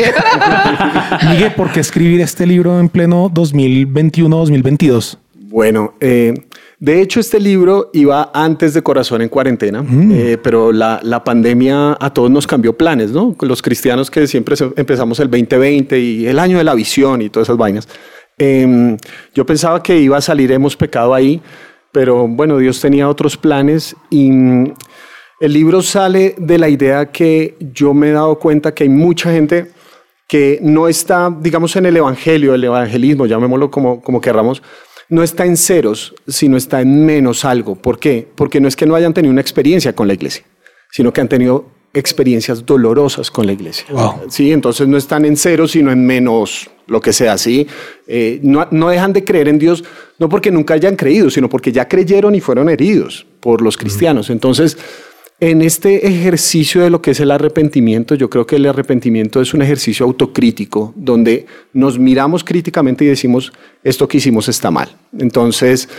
Miguel, 1.29 1.53
¿por 1.53 1.71
qué 1.71 1.81
escribir 1.81 2.21
este 2.21 2.47
libro 2.47 2.79
en 2.79 2.87
pleno 2.87 3.29
2021-2022? 3.29 5.17
Bueno, 5.33 5.95
eh, 5.99 6.33
de 6.79 7.01
hecho 7.01 7.19
este 7.19 7.41
libro 7.41 7.89
iba 7.91 8.31
antes 8.33 8.73
de 8.73 8.81
Corazón 8.81 9.21
en 9.21 9.27
Cuarentena, 9.27 9.83
eh, 10.13 10.37
pero 10.41 10.71
la, 10.71 11.01
la 11.03 11.25
pandemia 11.25 11.97
a 11.99 12.13
todos 12.13 12.31
nos 12.31 12.47
cambió 12.47 12.77
planes, 12.77 13.11
¿no? 13.11 13.35
Los 13.41 13.61
cristianos 13.61 14.09
que 14.09 14.27
siempre 14.27 14.55
empezamos 14.77 15.19
el 15.19 15.29
2020 15.29 15.99
y 15.99 16.25
el 16.25 16.39
año 16.39 16.57
de 16.57 16.63
la 16.63 16.73
visión 16.73 17.21
y 17.21 17.29
todas 17.29 17.47
esas 17.49 17.57
vainas. 17.57 17.89
Eh, 18.43 18.97
yo 19.35 19.45
pensaba 19.45 19.83
que 19.83 19.99
iba 19.99 20.17
a 20.17 20.21
salir 20.21 20.51
Hemos 20.51 20.75
Pecado 20.75 21.13
ahí, 21.13 21.39
pero 21.91 22.27
bueno, 22.27 22.57
Dios 22.57 22.81
tenía 22.81 23.07
otros 23.07 23.37
planes 23.37 23.95
y 24.09 24.31
mm, 24.31 24.73
el 25.41 25.53
libro 25.53 25.83
sale 25.83 26.33
de 26.39 26.57
la 26.57 26.67
idea 26.67 27.11
que 27.11 27.55
yo 27.59 27.93
me 27.93 28.09
he 28.09 28.11
dado 28.13 28.39
cuenta 28.39 28.73
que 28.73 28.85
hay 28.85 28.89
mucha 28.89 29.31
gente 29.31 29.71
que 30.27 30.57
no 30.59 30.87
está, 30.87 31.31
digamos, 31.39 31.75
en 31.75 31.85
el 31.85 31.97
evangelio, 31.97 32.55
el 32.55 32.63
evangelismo, 32.63 33.27
llamémoslo 33.27 33.69
como, 33.69 34.01
como 34.01 34.19
querramos, 34.19 34.63
no 35.07 35.21
está 35.21 35.45
en 35.45 35.55
ceros, 35.55 36.15
sino 36.27 36.57
está 36.57 36.81
en 36.81 37.05
menos 37.05 37.45
algo. 37.45 37.75
¿Por 37.75 37.99
qué? 37.99 38.27
Porque 38.33 38.59
no 38.59 38.67
es 38.67 38.75
que 38.75 38.87
no 38.87 38.95
hayan 38.95 39.13
tenido 39.13 39.31
una 39.31 39.41
experiencia 39.41 39.93
con 39.93 40.07
la 40.07 40.15
iglesia, 40.15 40.43
sino 40.89 41.13
que 41.13 41.21
han 41.21 41.29
tenido 41.29 41.67
experiencias 41.93 42.65
dolorosas 42.65 43.29
con 43.29 43.45
la 43.45 43.53
iglesia. 43.53 43.85
Wow. 43.89 44.29
Sí, 44.29 44.51
entonces 44.51 44.87
no 44.87 44.97
están 44.97 45.25
en 45.25 45.35
ceros, 45.35 45.71
sino 45.71 45.91
en 45.91 46.05
menos 46.05 46.69
lo 46.87 47.01
que 47.01 47.13
sea, 47.13 47.37
¿sí? 47.37 47.67
Eh, 48.07 48.39
no, 48.43 48.67
no 48.71 48.89
dejan 48.89 49.13
de 49.13 49.23
creer 49.23 49.47
en 49.47 49.59
Dios, 49.59 49.83
no 50.19 50.29
porque 50.29 50.51
nunca 50.51 50.73
hayan 50.73 50.95
creído, 50.95 51.29
sino 51.29 51.49
porque 51.49 51.71
ya 51.71 51.87
creyeron 51.87 52.35
y 52.35 52.41
fueron 52.41 52.69
heridos 52.69 53.25
por 53.39 53.61
los 53.61 53.77
cristianos. 53.77 54.29
Entonces, 54.29 54.77
en 55.41 55.63
este 55.63 56.07
ejercicio 56.07 56.83
de 56.83 56.91
lo 56.91 57.01
que 57.01 57.11
es 57.11 57.19
el 57.19 57.31
arrepentimiento, 57.31 58.13
yo 58.13 58.29
creo 58.29 58.45
que 58.45 58.57
el 58.57 58.65
arrepentimiento 58.67 59.41
es 59.41 59.53
un 59.55 59.63
ejercicio 59.63 60.05
autocrítico, 60.05 60.93
donde 60.95 61.47
nos 61.73 61.97
miramos 61.97 62.43
críticamente 62.43 63.05
y 63.05 63.07
decimos, 63.07 63.51
esto 63.83 64.07
que 64.07 64.17
hicimos 64.17 64.47
está 64.49 64.69
mal. 64.69 64.95
Entonces, 65.17 65.89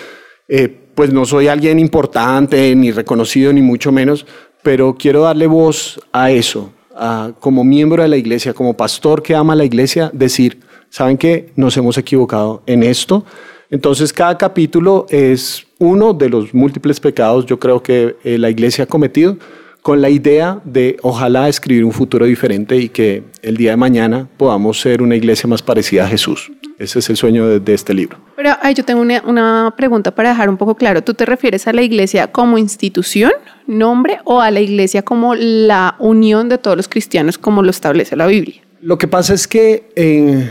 eh, 0.46 0.68
pues 0.94 1.12
no 1.12 1.24
soy 1.24 1.48
alguien 1.48 1.78
importante, 1.78 2.74
ni 2.76 2.92
reconocido, 2.92 3.52
ni 3.52 3.62
mucho 3.62 3.90
menos, 3.90 4.26
pero 4.62 4.94
quiero 4.98 5.22
darle 5.22 5.46
voz 5.46 6.00
a 6.12 6.30
eso, 6.30 6.72
a- 6.96 7.32
como 7.40 7.64
miembro 7.64 8.02
de 8.02 8.08
la 8.08 8.16
iglesia, 8.16 8.52
como 8.54 8.74
pastor 8.76 9.22
que 9.22 9.34
ama 9.34 9.54
la 9.56 9.64
iglesia, 9.64 10.10
decir, 10.12 10.60
¿saben 10.90 11.16
qué? 11.18 11.50
Nos 11.56 11.76
hemos 11.76 11.96
equivocado 11.98 12.62
en 12.66 12.82
esto. 12.82 13.24
Entonces, 13.70 14.12
cada 14.12 14.36
capítulo 14.36 15.06
es 15.08 15.66
uno 15.78 16.12
de 16.12 16.28
los 16.28 16.52
múltiples 16.54 17.00
pecados, 17.00 17.46
yo 17.46 17.58
creo 17.58 17.82
que 17.82 18.16
eh, 18.22 18.36
la 18.38 18.50
iglesia 18.50 18.84
ha 18.84 18.86
cometido, 18.86 19.36
con 19.80 20.00
la 20.00 20.10
idea 20.10 20.60
de 20.64 20.96
ojalá 21.02 21.48
escribir 21.48 21.84
un 21.84 21.90
futuro 21.90 22.24
diferente 22.26 22.76
y 22.76 22.88
que 22.88 23.24
el 23.42 23.56
día 23.56 23.70
de 23.72 23.76
mañana 23.76 24.28
podamos 24.36 24.78
ser 24.80 25.02
una 25.02 25.16
iglesia 25.16 25.48
más 25.48 25.60
parecida 25.60 26.04
a 26.04 26.08
Jesús. 26.08 26.52
Ese 26.78 27.00
es 27.00 27.10
el 27.10 27.16
sueño 27.16 27.48
de, 27.48 27.58
de 27.58 27.74
este 27.74 27.92
libro. 27.92 28.16
Pero 28.36 28.50
ay, 28.62 28.74
yo 28.74 28.84
tengo 28.84 29.00
una, 29.00 29.20
una 29.26 29.74
pregunta 29.76 30.14
para 30.14 30.28
dejar 30.28 30.48
un 30.48 30.56
poco 30.56 30.76
claro. 30.76 31.02
¿Tú 31.02 31.14
te 31.14 31.24
refieres 31.26 31.66
a 31.66 31.72
la 31.72 31.82
iglesia 31.82 32.30
como 32.30 32.58
institución, 32.58 33.32
nombre, 33.66 34.18
o 34.24 34.40
a 34.40 34.50
la 34.50 34.60
iglesia 34.60 35.02
como 35.02 35.34
la 35.34 35.96
unión 35.98 36.48
de 36.48 36.58
todos 36.58 36.76
los 36.76 36.88
cristianos 36.88 37.38
como 37.38 37.62
lo 37.62 37.70
establece 37.70 38.16
la 38.16 38.26
Biblia? 38.26 38.62
Lo 38.80 38.98
que 38.98 39.08
pasa 39.08 39.34
es 39.34 39.46
que 39.46 39.90
eh, 39.96 40.50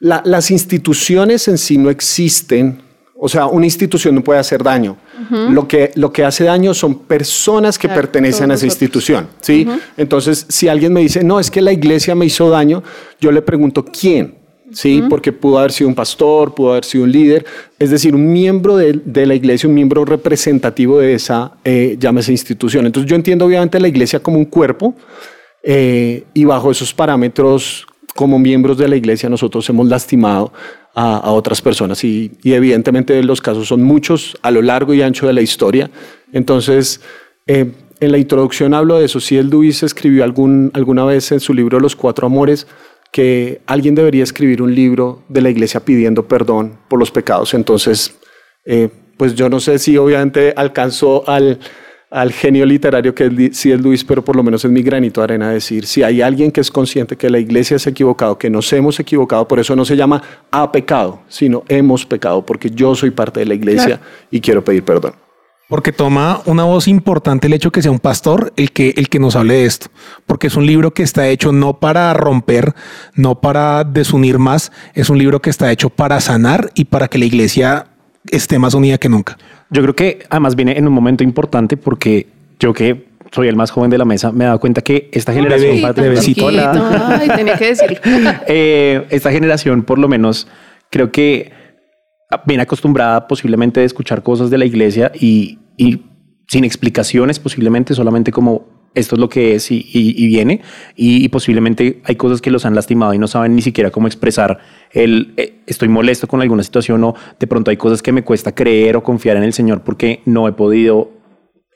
la- 0.00 0.22
las 0.24 0.50
instituciones 0.50 1.48
en 1.48 1.58
sí 1.58 1.78
no 1.78 1.90
existen. 1.90 2.82
O 3.20 3.28
sea, 3.28 3.46
una 3.46 3.66
institución 3.66 4.14
no 4.14 4.22
puede 4.22 4.38
hacer 4.38 4.62
daño. 4.62 4.96
lo, 5.50 5.66
que, 5.66 5.90
lo 5.96 6.12
que 6.12 6.24
hace 6.24 6.44
daño 6.44 6.72
son 6.72 7.00
personas 7.00 7.76
que 7.78 7.88
Claro, 7.88 8.02
pertenecen 8.02 8.50
a 8.50 8.54
esa 8.54 8.64
nosotros. 8.64 8.72
institución. 8.72 9.28
¿sí? 9.40 9.66
Entonces, 9.96 10.46
si 10.48 10.68
alguien 10.68 10.92
me 10.92 11.00
dice, 11.00 11.24
no, 11.24 11.40
es 11.40 11.50
que 11.50 11.60
la 11.60 11.72
iglesia 11.72 12.14
me 12.14 12.24
hizo 12.26 12.48
daño, 12.48 12.82
yo 13.20 13.32
le 13.32 13.42
pregunto, 13.42 13.84
¿quién? 13.84 14.36
Sí, 14.72 15.02
porque 15.08 15.32
pudo 15.32 15.58
haber 15.58 15.72
sido 15.72 15.88
un 15.88 15.94
pastor, 15.94 16.54
pudo 16.54 16.72
haber 16.72 16.84
sido 16.84 17.04
un 17.04 17.12
líder, 17.12 17.44
es 17.78 17.90
decir, 17.90 18.14
un 18.14 18.32
miembro 18.32 18.76
de, 18.76 19.00
de 19.04 19.26
la 19.26 19.34
iglesia, 19.34 19.68
un 19.68 19.74
miembro 19.74 20.04
representativo 20.04 20.98
de 20.98 21.14
esa, 21.14 21.52
eh, 21.64 21.96
llámese 21.98 22.32
institución. 22.32 22.86
Entonces 22.86 23.08
yo 23.08 23.16
entiendo 23.16 23.46
obviamente 23.46 23.80
la 23.80 23.88
iglesia 23.88 24.20
como 24.20 24.38
un 24.38 24.44
cuerpo 24.44 24.94
eh, 25.62 26.24
y 26.34 26.44
bajo 26.44 26.70
esos 26.70 26.92
parámetros, 26.92 27.86
como 28.14 28.38
miembros 28.38 28.76
de 28.78 28.88
la 28.88 28.96
iglesia, 28.96 29.28
nosotros 29.28 29.68
hemos 29.68 29.88
lastimado 29.88 30.52
a, 30.94 31.18
a 31.18 31.30
otras 31.30 31.62
personas 31.62 32.02
y, 32.04 32.32
y 32.42 32.52
evidentemente 32.52 33.22
los 33.22 33.40
casos 33.40 33.68
son 33.68 33.82
muchos 33.82 34.36
a 34.42 34.50
lo 34.50 34.60
largo 34.60 34.92
y 34.92 35.02
ancho 35.02 35.26
de 35.26 35.32
la 35.32 35.40
historia. 35.40 35.90
Entonces, 36.32 37.00
eh, 37.46 37.72
en 38.00 38.12
la 38.12 38.18
introducción 38.18 38.74
hablo 38.74 38.98
de 38.98 39.06
eso. 39.06 39.20
Si 39.20 39.36
el 39.36 39.50
Lewis 39.50 39.82
escribió 39.82 40.24
algún, 40.24 40.70
alguna 40.74 41.04
vez 41.04 41.32
en 41.32 41.40
su 41.40 41.54
libro 41.54 41.80
Los 41.80 41.96
Cuatro 41.96 42.26
Amores 42.26 42.66
que 43.12 43.60
alguien 43.66 43.94
debería 43.94 44.22
escribir 44.22 44.62
un 44.62 44.74
libro 44.74 45.22
de 45.28 45.40
la 45.40 45.50
iglesia 45.50 45.80
pidiendo 45.80 46.26
perdón 46.26 46.78
por 46.88 46.98
los 46.98 47.10
pecados. 47.10 47.54
Entonces, 47.54 48.14
eh, 48.64 48.88
pues 49.16 49.34
yo 49.34 49.48
no 49.48 49.60
sé 49.60 49.78
si 49.78 49.96
obviamente 49.96 50.52
alcanzó 50.56 51.28
al, 51.28 51.58
al 52.10 52.32
genio 52.32 52.64
literario 52.64 53.14
que 53.14 53.50
sí 53.52 53.72
es 53.72 53.80
Luis, 53.80 54.04
pero 54.04 54.24
por 54.24 54.36
lo 54.36 54.42
menos 54.42 54.64
es 54.64 54.70
mi 54.70 54.82
granito 54.82 55.20
de 55.20 55.24
arena 55.24 55.50
decir, 55.50 55.86
si 55.86 56.02
hay 56.02 56.22
alguien 56.22 56.50
que 56.50 56.60
es 56.60 56.70
consciente 56.70 57.16
que 57.16 57.28
la 57.28 57.38
iglesia 57.38 57.78
se 57.78 57.90
ha 57.90 57.92
equivocado, 57.92 58.38
que 58.38 58.48
nos 58.48 58.72
hemos 58.72 58.98
equivocado, 59.00 59.46
por 59.48 59.58
eso 59.58 59.74
no 59.74 59.84
se 59.84 59.96
llama 59.96 60.22
ha 60.50 60.70
pecado, 60.70 61.22
sino 61.28 61.64
hemos 61.68 62.06
pecado, 62.06 62.44
porque 62.44 62.70
yo 62.70 62.94
soy 62.94 63.10
parte 63.10 63.40
de 63.40 63.46
la 63.46 63.54
iglesia 63.54 64.00
y 64.30 64.40
quiero 64.40 64.64
pedir 64.64 64.84
perdón. 64.84 65.27
Porque 65.68 65.92
toma 65.92 66.40
una 66.46 66.64
voz 66.64 66.88
importante 66.88 67.46
el 67.46 67.52
hecho 67.52 67.70
que 67.70 67.82
sea 67.82 67.90
un 67.90 67.98
pastor 67.98 68.54
el 68.56 68.72
que, 68.72 68.94
el 68.96 69.10
que 69.10 69.18
nos 69.18 69.36
hable 69.36 69.54
de 69.54 69.66
esto. 69.66 69.88
Porque 70.26 70.46
es 70.46 70.56
un 70.56 70.64
libro 70.64 70.94
que 70.94 71.02
está 71.02 71.28
hecho 71.28 71.52
no 71.52 71.78
para 71.78 72.12
romper, 72.14 72.74
no 73.14 73.40
para 73.40 73.84
desunir 73.84 74.38
más. 74.38 74.72
Es 74.94 75.10
un 75.10 75.18
libro 75.18 75.42
que 75.42 75.50
está 75.50 75.70
hecho 75.70 75.90
para 75.90 76.20
sanar 76.20 76.70
y 76.74 76.86
para 76.86 77.08
que 77.08 77.18
la 77.18 77.26
iglesia 77.26 77.86
esté 78.30 78.58
más 78.58 78.72
unida 78.72 78.96
que 78.96 79.10
nunca. 79.10 79.36
Yo 79.70 79.82
creo 79.82 79.94
que 79.94 80.20
además 80.30 80.56
viene 80.56 80.78
en 80.78 80.88
un 80.88 80.94
momento 80.94 81.22
importante 81.22 81.76
porque 81.76 82.28
yo 82.58 82.72
que 82.72 83.08
soy 83.30 83.48
el 83.48 83.56
más 83.56 83.70
joven 83.70 83.90
de 83.90 83.98
la 83.98 84.06
mesa 84.06 84.32
me 84.32 84.44
he 84.44 84.46
dado 84.46 84.60
cuenta 84.60 84.80
que 84.80 85.10
esta 85.12 85.34
generación 85.34 85.82
bebé, 85.82 86.02
bebecito. 86.02 86.48
Ay, 86.48 87.28
tenía 87.36 87.56
que 87.56 87.66
decirlo. 87.66 87.98
Eh, 88.46 89.06
esta 89.10 89.30
generación, 89.30 89.82
por 89.82 89.98
lo 89.98 90.08
menos, 90.08 90.48
creo 90.90 91.12
que 91.12 91.52
viene 92.46 92.62
acostumbrada 92.62 93.26
posiblemente 93.26 93.80
de 93.80 93.86
escuchar 93.86 94.22
cosas 94.22 94.50
de 94.50 94.58
la 94.58 94.64
iglesia 94.64 95.12
y, 95.18 95.58
sin 96.46 96.64
explicaciones, 96.64 97.38
posiblemente 97.38 97.94
solamente 97.94 98.32
como 98.32 98.78
esto 98.94 99.16
es 99.16 99.20
lo 99.20 99.28
que 99.28 99.54
es 99.54 99.70
y, 99.70 100.26
viene. 100.26 100.62
Y, 100.96 101.24
y 101.24 101.28
posiblemente 101.28 102.00
hay 102.04 102.16
cosas 102.16 102.40
que 102.40 102.50
los 102.50 102.64
han 102.64 102.74
lastimado 102.74 103.12
y 103.14 103.18
no 103.18 103.28
saben 103.28 103.54
ni 103.54 103.62
siquiera 103.62 103.90
cómo 103.90 104.06
expresar 104.06 104.58
el 104.92 105.34
eh, 105.36 105.60
estoy 105.66 105.88
molesto 105.88 106.26
con 106.26 106.40
alguna 106.40 106.62
situación 106.62 107.04
o 107.04 107.14
de 107.38 107.46
pronto 107.46 107.70
hay 107.70 107.76
cosas 107.76 108.02
que 108.02 108.12
me 108.12 108.24
cuesta 108.24 108.54
creer 108.54 108.96
o 108.96 109.02
confiar 109.02 109.36
en 109.36 109.42
el 109.42 109.52
Señor 109.52 109.82
porque 109.82 110.22
no 110.24 110.48
he 110.48 110.52
podido 110.52 111.17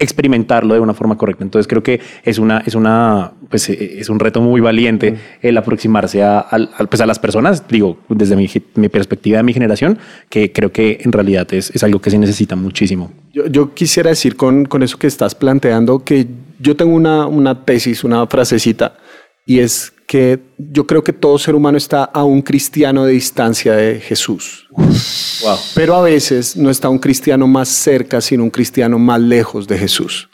experimentarlo 0.03 0.75
de 0.75 0.81
una 0.81 0.95
forma 0.95 1.17
correcta. 1.17 1.45
Entonces 1.45 1.67
creo 1.67 1.83
que 1.83 2.01
es 2.25 2.39
una, 2.39 2.59
es 2.67 2.75
una, 2.75 3.33
pues 3.49 3.69
eh, 3.71 3.99
es 4.01 4.09
un 4.09 4.19
reto 4.19 4.41
muy 4.41 4.61
valiente 4.61 5.17
el 5.41 5.57
aproximarse 5.57 6.23
a, 6.23 6.41
al- 6.41 6.71
al- 6.77 6.89
pues, 6.89 7.01
a 7.01 7.07
las 7.07 7.19
personas, 7.19 7.67
digo, 7.69 7.99
desde 8.09 8.37
mi, 8.37 8.49
mi 8.75 8.89
perspectiva 8.89 9.39
de 9.39 9.43
mi 9.43 9.53
generación, 9.53 9.99
que 10.29 10.53
creo 10.53 10.73
que 10.73 10.99
en 11.03 11.13
realidad 11.13 11.47
es, 11.55 11.71
es 11.75 11.83
algo 11.83 12.01
que 12.01 12.11
se 12.11 12.19
necesita 12.19 12.57
muchísimo. 12.57 13.11
Yo, 13.33 13.47
yo 13.47 13.75
quisiera 13.75 14.11
decir 14.11 14.37
con, 14.37 14.65
con 14.67 14.83
eso 14.83 14.99
que 14.99 15.07
estás 15.07 15.35
planteando 15.35 16.05
que 16.05 16.27
yo 16.59 16.77
tengo 16.77 16.95
una, 16.95 17.27
una 17.27 17.65
tesis, 17.65 18.05
una 18.05 18.27
frasecita, 18.27 18.97
y 19.47 19.59
es 19.59 19.93
que 20.12 20.40
yo 20.59 20.87
creo 20.87 21.02
que 21.02 21.14
todo 21.14 21.38
ser 21.38 21.54
humano 21.54 21.78
está 21.78 22.04
a 22.04 22.23
un 22.23 22.42
cristiano 22.42 23.07
de 23.07 23.14
distancia 23.14 23.73
de 23.73 23.99
Jesús. 23.99 24.69
Wow. 24.71 25.57
Pero 25.75 25.95
a 25.95 26.02
veces 26.02 26.54
no 26.54 26.69
está 26.69 26.90
un 26.90 26.99
cristiano 26.99 27.47
más 27.47 27.71
cerca, 27.71 28.21
sino 28.21 28.45
un 28.45 28.50
cristiano 28.50 28.99
más 28.99 29.23
lejos 29.23 29.66
de 29.66 29.78
Jesús. 29.78 30.28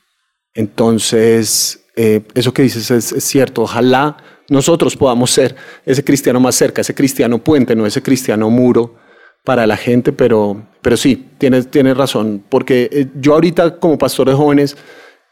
Entonces, 0.52 1.86
eh, 1.94 2.22
eso 2.34 2.52
que 2.52 2.62
dices 2.62 2.90
es, 2.90 3.12
es 3.12 3.22
cierto. 3.22 3.62
Ojalá 3.62 4.16
nosotros 4.48 4.96
podamos 4.96 5.30
ser 5.30 5.54
ese 5.86 6.02
cristiano 6.02 6.40
más 6.40 6.56
cerca, 6.56 6.80
ese 6.80 6.96
cristiano 6.96 7.38
puente, 7.38 7.76
no 7.76 7.86
ese 7.86 8.02
cristiano 8.02 8.50
muro 8.50 8.96
para 9.44 9.64
la 9.64 9.76
gente, 9.76 10.12
pero, 10.12 10.60
pero 10.82 10.96
sí, 10.96 11.28
tienes, 11.38 11.70
tienes 11.70 11.96
razón, 11.96 12.42
porque 12.48 12.88
eh, 12.90 13.06
yo 13.14 13.34
ahorita 13.34 13.78
como 13.78 13.96
pastor 13.96 14.28
de 14.28 14.34
jóvenes 14.34 14.76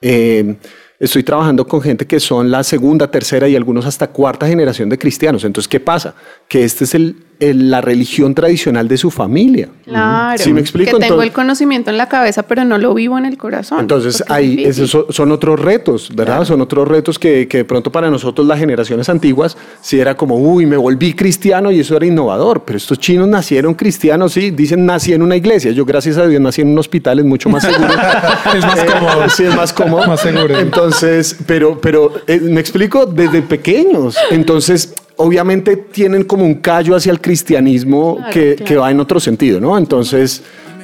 eh, 0.00 0.54
estoy 0.98 1.22
trabajando 1.22 1.66
con 1.66 1.80
gente 1.80 2.06
que 2.06 2.20
son 2.20 2.50
la 2.50 2.62
segunda, 2.64 3.10
tercera 3.10 3.48
y 3.48 3.56
algunos 3.56 3.86
hasta 3.86 4.08
cuarta 4.08 4.46
generación 4.46 4.88
de 4.88 4.98
cristianos. 4.98 5.44
Entonces, 5.44 5.68
¿qué 5.68 5.80
pasa? 5.80 6.14
Que 6.48 6.64
esta 6.64 6.84
es 6.84 6.94
el, 6.94 7.16
el- 7.40 7.70
la 7.70 7.80
religión 7.80 8.34
tradicional 8.34 8.88
de 8.88 8.96
su 8.96 9.10
familia. 9.10 9.68
Claro. 9.84 10.38
¿Sí 10.42 10.52
me 10.52 10.60
explico? 10.60 10.86
Que 10.86 10.92
tengo 10.92 11.04
Entonces- 11.04 11.26
el 11.28 11.32
conocimiento 11.32 11.90
en 11.90 11.98
la 11.98 12.08
cabeza, 12.08 12.44
pero 12.44 12.64
no 12.64 12.78
lo 12.78 12.94
vivo 12.94 13.18
en 13.18 13.26
el 13.26 13.36
corazón. 13.36 13.80
Entonces, 13.80 14.20
es 14.22 14.30
ahí 14.30 14.64
esos 14.64 14.96
son, 15.10 15.32
otros 15.32 15.60
retos, 15.60 16.10
¿verdad? 16.14 16.44
Son 16.44 16.60
otros 16.60 16.86
retos 16.88 17.18
que, 17.18 17.46
que 17.48 17.58
de 17.58 17.64
pronto 17.64 17.90
para 17.92 18.10
nosotros, 18.10 18.46
las 18.46 18.58
generaciones 18.58 19.08
antiguas, 19.08 19.56
sí 19.80 19.98
era 20.00 20.16
como, 20.16 20.36
uy, 20.36 20.66
me 20.66 20.76
volví 20.76 21.12
cristiano 21.14 21.70
y 21.70 21.80
eso 21.80 21.96
era 21.96 22.06
innovador. 22.06 22.62
Pero 22.64 22.76
estos 22.76 22.98
chinos 22.98 23.28
nacieron 23.28 23.74
cristianos, 23.74 24.32
sí, 24.32 24.50
dicen 24.50 24.86
nací 24.86 25.12
en 25.12 25.22
una 25.22 25.36
iglesia. 25.36 25.72
Yo, 25.72 25.84
gracias 25.84 26.16
a 26.18 26.26
Dios, 26.26 26.40
nací 26.40 26.62
en 26.62 26.68
un 26.68 26.78
hospital, 26.78 27.18
es 27.18 27.24
mucho 27.24 27.48
más 27.48 27.62
seguro. 27.62 27.86
Es 28.56 28.64
más 28.64 28.78
Eh, 28.78 28.86
cómodo. 28.86 29.28
Sí, 29.28 29.44
es 29.44 29.54
más 29.54 29.72
cómodo. 29.72 30.06
Más 30.06 30.20
seguro. 30.20 30.58
Entonces, 30.58 31.36
pero, 31.46 31.80
pero 31.80 32.12
eh, 32.26 32.40
me 32.40 32.60
explico 32.60 33.06
desde 33.06 33.42
pequeños. 33.42 34.16
Entonces, 34.30 34.94
obviamente 35.16 35.76
tienen 35.76 36.24
como 36.24 36.44
un 36.44 36.54
callo 36.56 36.96
hacia 36.96 37.12
el 37.12 37.20
cristianismo 37.20 38.16
Claro, 38.16 38.32
que, 38.32 38.54
claro. 38.56 38.68
que 38.68 38.76
va 38.76 38.90
en 38.90 39.00
otro 39.00 39.20
sentido, 39.20 39.60
¿no? 39.60 39.76
Entonces, 39.78 40.42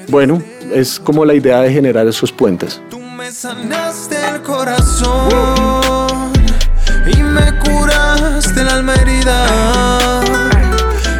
bueno, 0.08 0.42
es 0.74 0.98
como 0.98 1.24
la 1.24 1.34
idea 1.34 1.60
de 1.60 1.72
generar 1.72 2.06
esos 2.06 2.32
puentes. 2.32 2.80
Tú 2.90 2.98
me 2.98 3.30
sanaste 3.30 4.16
el 4.34 4.42
corazón 4.42 6.32
y 7.06 7.22
me 7.22 7.58
curaste 7.58 8.64
la 8.64 8.74
alma 8.74 8.94
herida. 8.94 10.22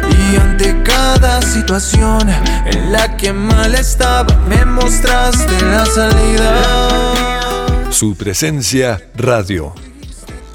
Y 0.09 0.35
ante 0.35 0.75
cada 0.83 1.41
situación 1.41 2.27
en 2.65 2.91
la 2.91 3.15
que 3.17 3.31
mal 3.31 3.73
estaba, 3.75 4.35
me 4.47 4.65
mostraste 4.65 5.61
la 5.65 5.85
salida. 5.85 7.91
Su 7.91 8.15
presencia 8.15 9.01
radio. 9.15 9.73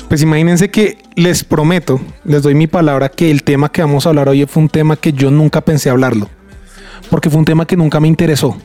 Pues 0.08 0.22
imagínense 0.22 0.70
que 0.70 0.98
les 1.16 1.44
prometo, 1.44 2.00
les 2.24 2.42
doy 2.42 2.54
mi 2.54 2.66
palabra, 2.66 3.10
que 3.10 3.30
el 3.30 3.42
tema 3.42 3.70
que 3.70 3.82
vamos 3.82 4.06
a 4.06 4.08
hablar 4.08 4.28
hoy 4.28 4.46
fue 4.46 4.62
un 4.62 4.68
tema 4.68 4.96
que 4.96 5.12
yo 5.12 5.30
nunca 5.30 5.60
pensé 5.60 5.90
hablarlo. 5.90 6.28
Porque 7.10 7.28
fue 7.28 7.38
un 7.38 7.44
tema 7.44 7.66
que 7.66 7.76
nunca 7.76 8.00
me 8.00 8.08
interesó. 8.08 8.56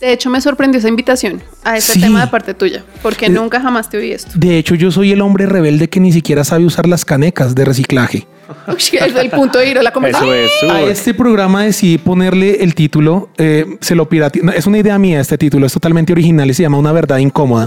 De 0.00 0.12
hecho, 0.12 0.30
me 0.30 0.40
sorprendió 0.40 0.78
esa 0.78 0.88
invitación 0.88 1.42
a 1.64 1.76
ese 1.76 1.94
Sí. 1.94 2.00
tema 2.00 2.20
de 2.20 2.28
parte 2.28 2.54
tuya, 2.54 2.84
porque 3.02 3.28
nunca 3.28 3.60
jamás 3.60 3.90
te 3.90 3.98
oí 3.98 4.12
esto. 4.12 4.30
De 4.36 4.56
hecho, 4.56 4.76
yo 4.76 4.92
soy 4.92 5.10
el 5.10 5.20
hombre 5.20 5.46
rebelde 5.46 5.88
que 5.88 5.98
ni 5.98 6.12
siquiera 6.12 6.44
sabe 6.44 6.64
usar 6.64 6.86
las 6.86 7.04
canecas 7.04 7.56
de 7.56 7.64
reciclaje. 7.64 8.28
El 9.20 9.30
punto 9.30 9.58
de 9.58 9.70
ir 9.70 9.78
a 9.78 9.82
la 9.82 9.92
conversación. 9.92 10.34
Eso 10.34 10.66
es. 10.66 10.72
A 10.72 10.82
este 10.82 11.14
programa 11.14 11.64
decidí 11.64 11.98
ponerle 11.98 12.62
el 12.62 12.74
título, 12.74 13.30
eh, 13.38 13.66
se 13.80 13.94
lo 13.94 14.08
pirateé. 14.08 14.42
no, 14.42 14.52
es 14.52 14.66
una 14.66 14.78
idea 14.78 14.98
mía 14.98 15.20
este 15.20 15.36
título, 15.38 15.66
es 15.66 15.72
totalmente 15.72 16.12
original 16.12 16.48
y 16.48 16.54
se 16.54 16.62
llama 16.62 16.78
Una 16.78 16.92
verdad 16.92 17.18
incómoda. 17.18 17.66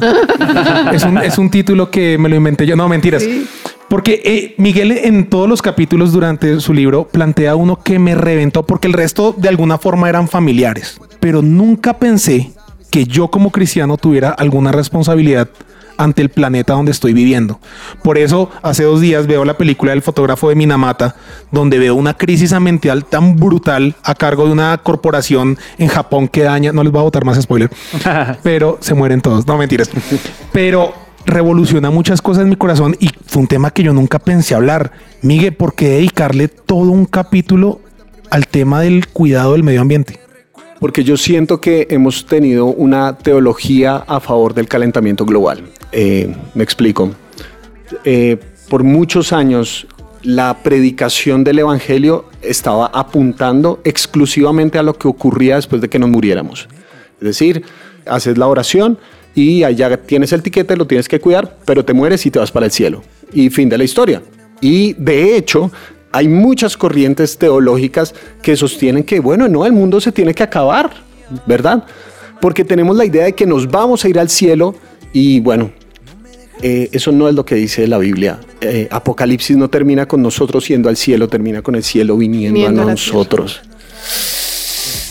es, 0.94 1.04
un, 1.04 1.18
es 1.20 1.38
un 1.38 1.50
título 1.50 1.92
que 1.92 2.18
me 2.18 2.30
lo 2.30 2.36
inventé 2.36 2.66
yo. 2.66 2.76
No, 2.76 2.88
mentiras. 2.88 3.24
Sí. 3.24 3.48
Porque 3.92 4.22
eh, 4.24 4.56
Miguel 4.58 4.94
en 4.94 5.30
todos 5.30 5.50
los 5.50 5.62
capítulos 5.62 6.14
durante 6.14 6.62
su 6.62 6.74
libro 6.74 7.10
plantea 7.10 7.56
uno 7.56 7.76
que 7.84 8.00
me 8.00 8.16
reventó 8.16 8.66
porque 8.66 8.88
el 8.88 8.94
resto 8.94 9.36
de 9.38 9.50
alguna 9.50 9.78
forma 9.78 10.08
eran 10.08 10.30
familiares. 10.30 10.98
Pero 11.20 11.42
nunca 11.42 12.00
pensé 12.00 12.52
que 12.90 13.06
yo 13.06 13.28
como 13.28 13.52
cristiano 13.52 13.98
tuviera 13.98 14.30
alguna 14.30 14.72
responsabilidad 14.72 15.50
ante 16.01 16.22
el 16.22 16.29
planeta 16.29 16.74
donde 16.74 16.91
estoy 16.91 17.13
viviendo. 17.13 17.60
Por 18.03 18.17
eso 18.17 18.50
hace 18.63 18.84
dos 18.84 19.01
días 19.01 19.27
veo 19.27 19.46
la 19.46 19.58
película 19.58 19.91
del 19.91 20.01
fotógrafo 20.01 20.50
de 20.50 20.55
Minamata, 20.55 21.15
donde 21.51 21.77
veo 21.77 21.96
una 21.96 22.15
crisis 22.15 22.53
ambiental 22.53 23.05
tan 23.05 23.36
brutal 23.36 23.96
a 24.03 24.15
cargo 24.15 24.46
de 24.46 24.51
una 24.51 24.77
corporación 24.79 25.58
en 25.77 25.88
Japón 25.88 26.27
que 26.27 26.41
daña, 26.41 26.72
no 26.72 26.84
les 26.84 26.91
voy 26.91 27.01
a 27.01 27.03
botar 27.03 27.24
más 27.24 27.39
spoiler, 27.39 27.70
pero 28.43 28.77
se 28.81 28.96
mueren 28.96 29.22
todos, 29.22 29.46
no 29.46 29.58
mentiras. 29.58 29.89
Pero 30.51 30.93
revoluciona 31.25 31.91
muchas 31.91 32.22
cosas 32.22 32.43
en 32.43 32.50
mi 32.50 32.55
corazón 32.55 32.96
y 33.00 33.10
fue 33.27 33.43
un 33.43 33.48
tema 33.48 33.72
que 33.72 33.84
yo 33.84 33.93
nunca 33.93 34.17
pensé 34.17 34.55
hablar. 34.55 34.91
Miguel, 35.22 35.53
¿por 35.53 35.75
qué 35.75 35.89
dedicarle 35.89 36.48
todo 36.48 36.89
un 36.89 37.05
capítulo 37.05 37.79
al 38.31 38.48
tema 38.48 38.81
del 38.81 39.08
cuidado 39.08 39.53
del 39.53 39.63
medio 39.63 39.81
ambiente? 39.81 40.20
Porque 40.79 41.03
yo 41.03 41.15
siento 41.15 41.62
que 41.62 41.86
hemos 41.91 42.25
tenido 42.25 42.65
una 42.65 43.15
teología 43.20 43.98
a 43.98 44.20
favor 44.20 44.55
del 44.55 44.67
calentamiento 44.67 45.25
global. 45.25 45.63
Eh, 45.91 46.33
me 46.53 46.63
explico. 46.63 47.12
Eh, 48.05 48.38
por 48.69 48.83
muchos 48.83 49.33
años 49.33 49.88
la 50.24 50.57
predicación 50.62 51.43
del 51.43 51.60
Evangelio 51.60 52.25
estaba 52.41 52.88
apuntando 52.88 53.81
exclusivamente 53.83 54.77
a 54.77 54.83
lo 54.83 54.98
que 54.98 55.07
ocurría 55.07 55.55
después 55.55 55.81
de 55.81 55.89
que 55.89 56.00
nos 56.00 56.10
muriéramos. 56.10 56.67
Es 57.19 57.25
decir, 57.27 57.63
haces 58.05 58.38
la 58.38 58.48
oración 58.48 58.98
y 59.33 59.63
allá 59.63 59.98
tienes 59.98 60.31
el 60.33 60.41
tiquete, 60.41 60.75
lo 60.75 60.88
tienes 60.88 61.07
que 61.07 61.19
cuidar, 61.19 61.57
pero 61.65 61.83
te 61.83 61.93
mueres 61.93 62.25
y 62.25 62.31
te 62.31 62.39
vas 62.39 62.51
para 62.51 62.65
el 62.65 62.71
cielo. 62.71 63.03
Y 63.33 63.50
fin 63.50 63.69
de 63.69 63.77
la 63.77 63.83
historia. 63.83 64.21
Y 64.60 64.93
de 64.93 65.36
hecho, 65.36 65.71
hay 66.12 66.27
muchas 66.27 66.77
corrientes 66.77 67.38
teológicas 67.38 68.13
que 68.41 68.55
sostienen 68.55 69.03
que, 69.03 69.19
bueno, 69.19 69.48
no, 69.48 69.65
el 69.65 69.74
mundo 69.74 70.01
se 70.01 70.12
tiene 70.12 70.33
que 70.33 70.43
acabar, 70.43 70.91
¿verdad? 71.45 71.83
Porque 72.41 72.65
tenemos 72.65 72.95
la 72.95 73.05
idea 73.05 73.25
de 73.25 73.33
que 73.33 73.45
nos 73.45 73.69
vamos 73.69 74.03
a 74.03 74.10
ir 74.10 74.19
al 74.19 74.29
cielo 74.29 74.75
y 75.13 75.39
bueno, 75.39 75.71
eh, 76.62 76.89
eso 76.91 77.12
no 77.12 77.27
es 77.29 77.36
lo 77.36 77.46
que 77.46 77.55
dice 77.55 77.88
la 77.88 77.98
Biblia. 77.98 78.39
Eh, 78.62 78.88
Apocalipsis 78.91 79.58
no 79.58 79.70
termina 79.70 80.08
con 80.08 80.22
nosotros 80.22 80.67
yendo 80.67 80.89
al 80.89 80.98
cielo, 80.98 81.27
termina 81.27 81.62
con 81.62 81.75
el 81.75 81.84
cielo 81.84 82.17
viniendo, 82.17 82.60
a 82.81 82.86
nosotros. 82.91 83.62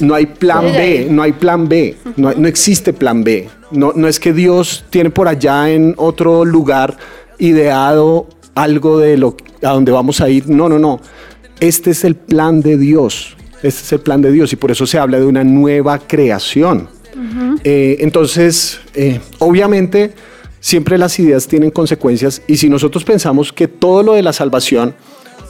No 0.00 0.14
hay 0.14 0.26
plan 0.26 0.64
B, 0.64 1.06
no 1.11 1.23
hay 1.23 1.32
plan 1.32 1.68
B, 1.68 1.97
no, 2.16 2.28
hay- 2.30 2.37
no 2.38 2.49
existe 2.49 2.92
plan 2.92 3.23
B. 3.23 3.49
No, 3.70 3.92
no 3.94 4.09
es 4.09 4.18
que 4.18 4.32
Dios 4.32 4.85
tiene 4.90 5.11
por 5.11 5.28
allá 5.28 5.70
en 5.70 5.94
otro 5.97 6.44
lugar 6.44 6.97
ideado 7.38 8.26
algo 8.54 8.99
de 8.99 9.16
lo 9.16 9.37
a 9.62 9.70
donde 9.70 9.92
vamos 9.92 10.20
a 10.20 10.28
ir. 10.30 10.49
No, 10.49 10.68
no, 10.68 10.78
no. 10.78 11.00
Este 11.61 11.90
es 11.90 12.04
el 12.04 12.16
plan 12.16 12.62
de 12.62 12.78
Dios. 12.78 13.37
Este 13.62 13.82
es 13.82 13.92
el 13.92 14.00
plan 14.00 14.23
de 14.23 14.32
Dios 14.32 14.52
y 14.54 14.56
por 14.56 14.70
eso 14.70 14.87
se 14.87 14.99
habla 14.99 15.18
de 15.20 15.26
una 15.26 15.44
nueva 15.44 15.99
creación. 15.99 16.88
Eh, 17.62 17.99
entonces, 18.00 18.80
eh, 18.94 19.20
obviamente, 19.40 20.12
siempre 20.61 20.99
las 20.99 21.19
ideas 21.19 21.47
tienen 21.49 21.71
consecuencias 21.71 22.43
y 22.47 22.57
si 22.57 22.69
nosotros 22.69 23.02
pensamos 23.05 23.52
que 23.52 23.67
todo 23.67 24.02
lo 24.02 24.12
de 24.12 24.23
la 24.23 24.33
salvación 24.33 24.95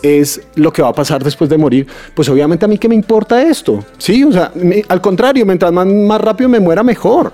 es 0.03 0.41
lo 0.55 0.73
que 0.73 0.83
va 0.83 0.89
a 0.89 0.95
pasar 0.95 1.23
después 1.23 1.51
de 1.51 1.59
morir, 1.59 1.87
pues 2.15 2.29
obviamente 2.29 2.65
a 2.65 2.69
mí 2.69 2.79
qué 2.79 2.89
me 2.89 2.95
importa 2.95 3.43
esto, 3.43 3.85
sí, 3.99 4.25
o 4.25 4.33
sea, 4.33 4.53
al 4.89 5.01
contrario, 5.01 5.45
mientras 5.45 5.73
más, 5.73 5.87
más 5.87 6.21
rápido 6.21 6.49
me 6.49 6.61
muera, 6.61 6.83
mejor. 6.83 7.33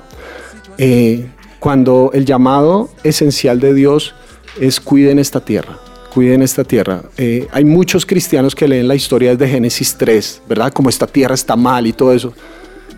Eh, 0.78 1.26
cuando 1.61 2.11
el 2.12 2.25
llamado 2.25 2.90
esencial 3.02 3.61
de 3.61 3.75
Dios 3.75 4.14
es 4.61 4.80
cuiden 4.80 5.18
esta 5.18 5.40
tierra, 5.40 5.78
cuiden 6.12 6.42
esta 6.42 6.64
tierra. 6.64 7.02
Eh, 7.16 7.47
hay 7.52 7.64
muchos 7.64 8.04
cristianos 8.04 8.54
que 8.54 8.68
leen 8.68 8.88
la 8.88 8.95
historia 8.95 9.33
desde 9.35 9.49
Génesis 9.52 9.97
3, 9.97 10.42
¿verdad? 10.49 10.73
Como 10.73 10.88
esta 10.88 11.06
tierra 11.06 11.35
está 11.35 11.56
mal 11.56 11.87
y 11.87 11.92
todo 11.92 12.12
eso, 12.12 12.33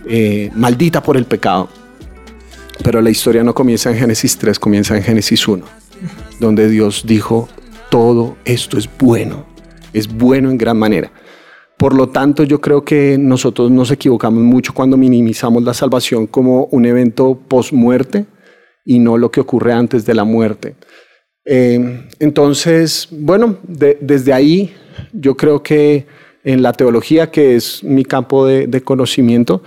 eh, 0.09 0.51
maldita 0.55 1.03
por 1.03 1.17
el 1.17 1.25
pecado. 1.25 1.69
Pero 2.83 3.01
la 3.01 3.11
historia 3.11 3.43
no 3.43 3.55
comienza 3.55 3.91
en 3.91 3.97
Génesis 3.99 4.37
3, 4.39 4.59
comienza 4.59 4.97
en 4.97 5.03
Génesis 5.03 5.47
1, 5.47 5.65
donde 6.41 6.69
Dios 6.69 7.05
dijo, 7.07 7.49
todo 7.91 8.37
esto 8.45 8.79
es 8.79 8.89
bueno, 8.99 9.45
es 9.93 10.07
bueno 10.09 10.51
en 10.51 10.59
gran 10.59 10.79
manera. 10.79 11.11
Por 11.77 11.95
lo 11.95 12.09
tanto, 12.09 12.43
yo 12.43 12.61
creo 12.61 12.85
que 12.85 13.17
nosotros 13.19 13.71
nos 13.71 13.91
equivocamos 13.91 14.43
mucho 14.43 14.73
cuando 14.75 14.97
minimizamos 14.97 15.63
la 15.63 15.75
salvación 15.75 16.27
como 16.27 16.65
un 16.73 16.87
evento 16.87 17.39
post-muerte 17.49 18.27
y 18.85 18.99
no 18.99 19.17
lo 19.17 19.31
que 19.31 19.41
ocurre 19.41 19.73
antes 19.73 20.05
de 20.05 20.15
la 20.15 20.25
muerte. 20.25 20.75
Eh, 21.45 22.05
entonces, 22.19 23.09
bueno, 23.11 23.59
de- 23.63 23.99
desde 24.01 24.33
ahí 24.33 24.73
yo 25.13 25.37
creo 25.37 25.63
que 25.63 26.07
en 26.45 26.63
la 26.63 26.73
teología, 26.73 27.31
que 27.31 27.55
es 27.57 27.83
mi 27.85 28.05
campo 28.05 28.47
de 28.47 28.81
conocimiento, 28.83 29.63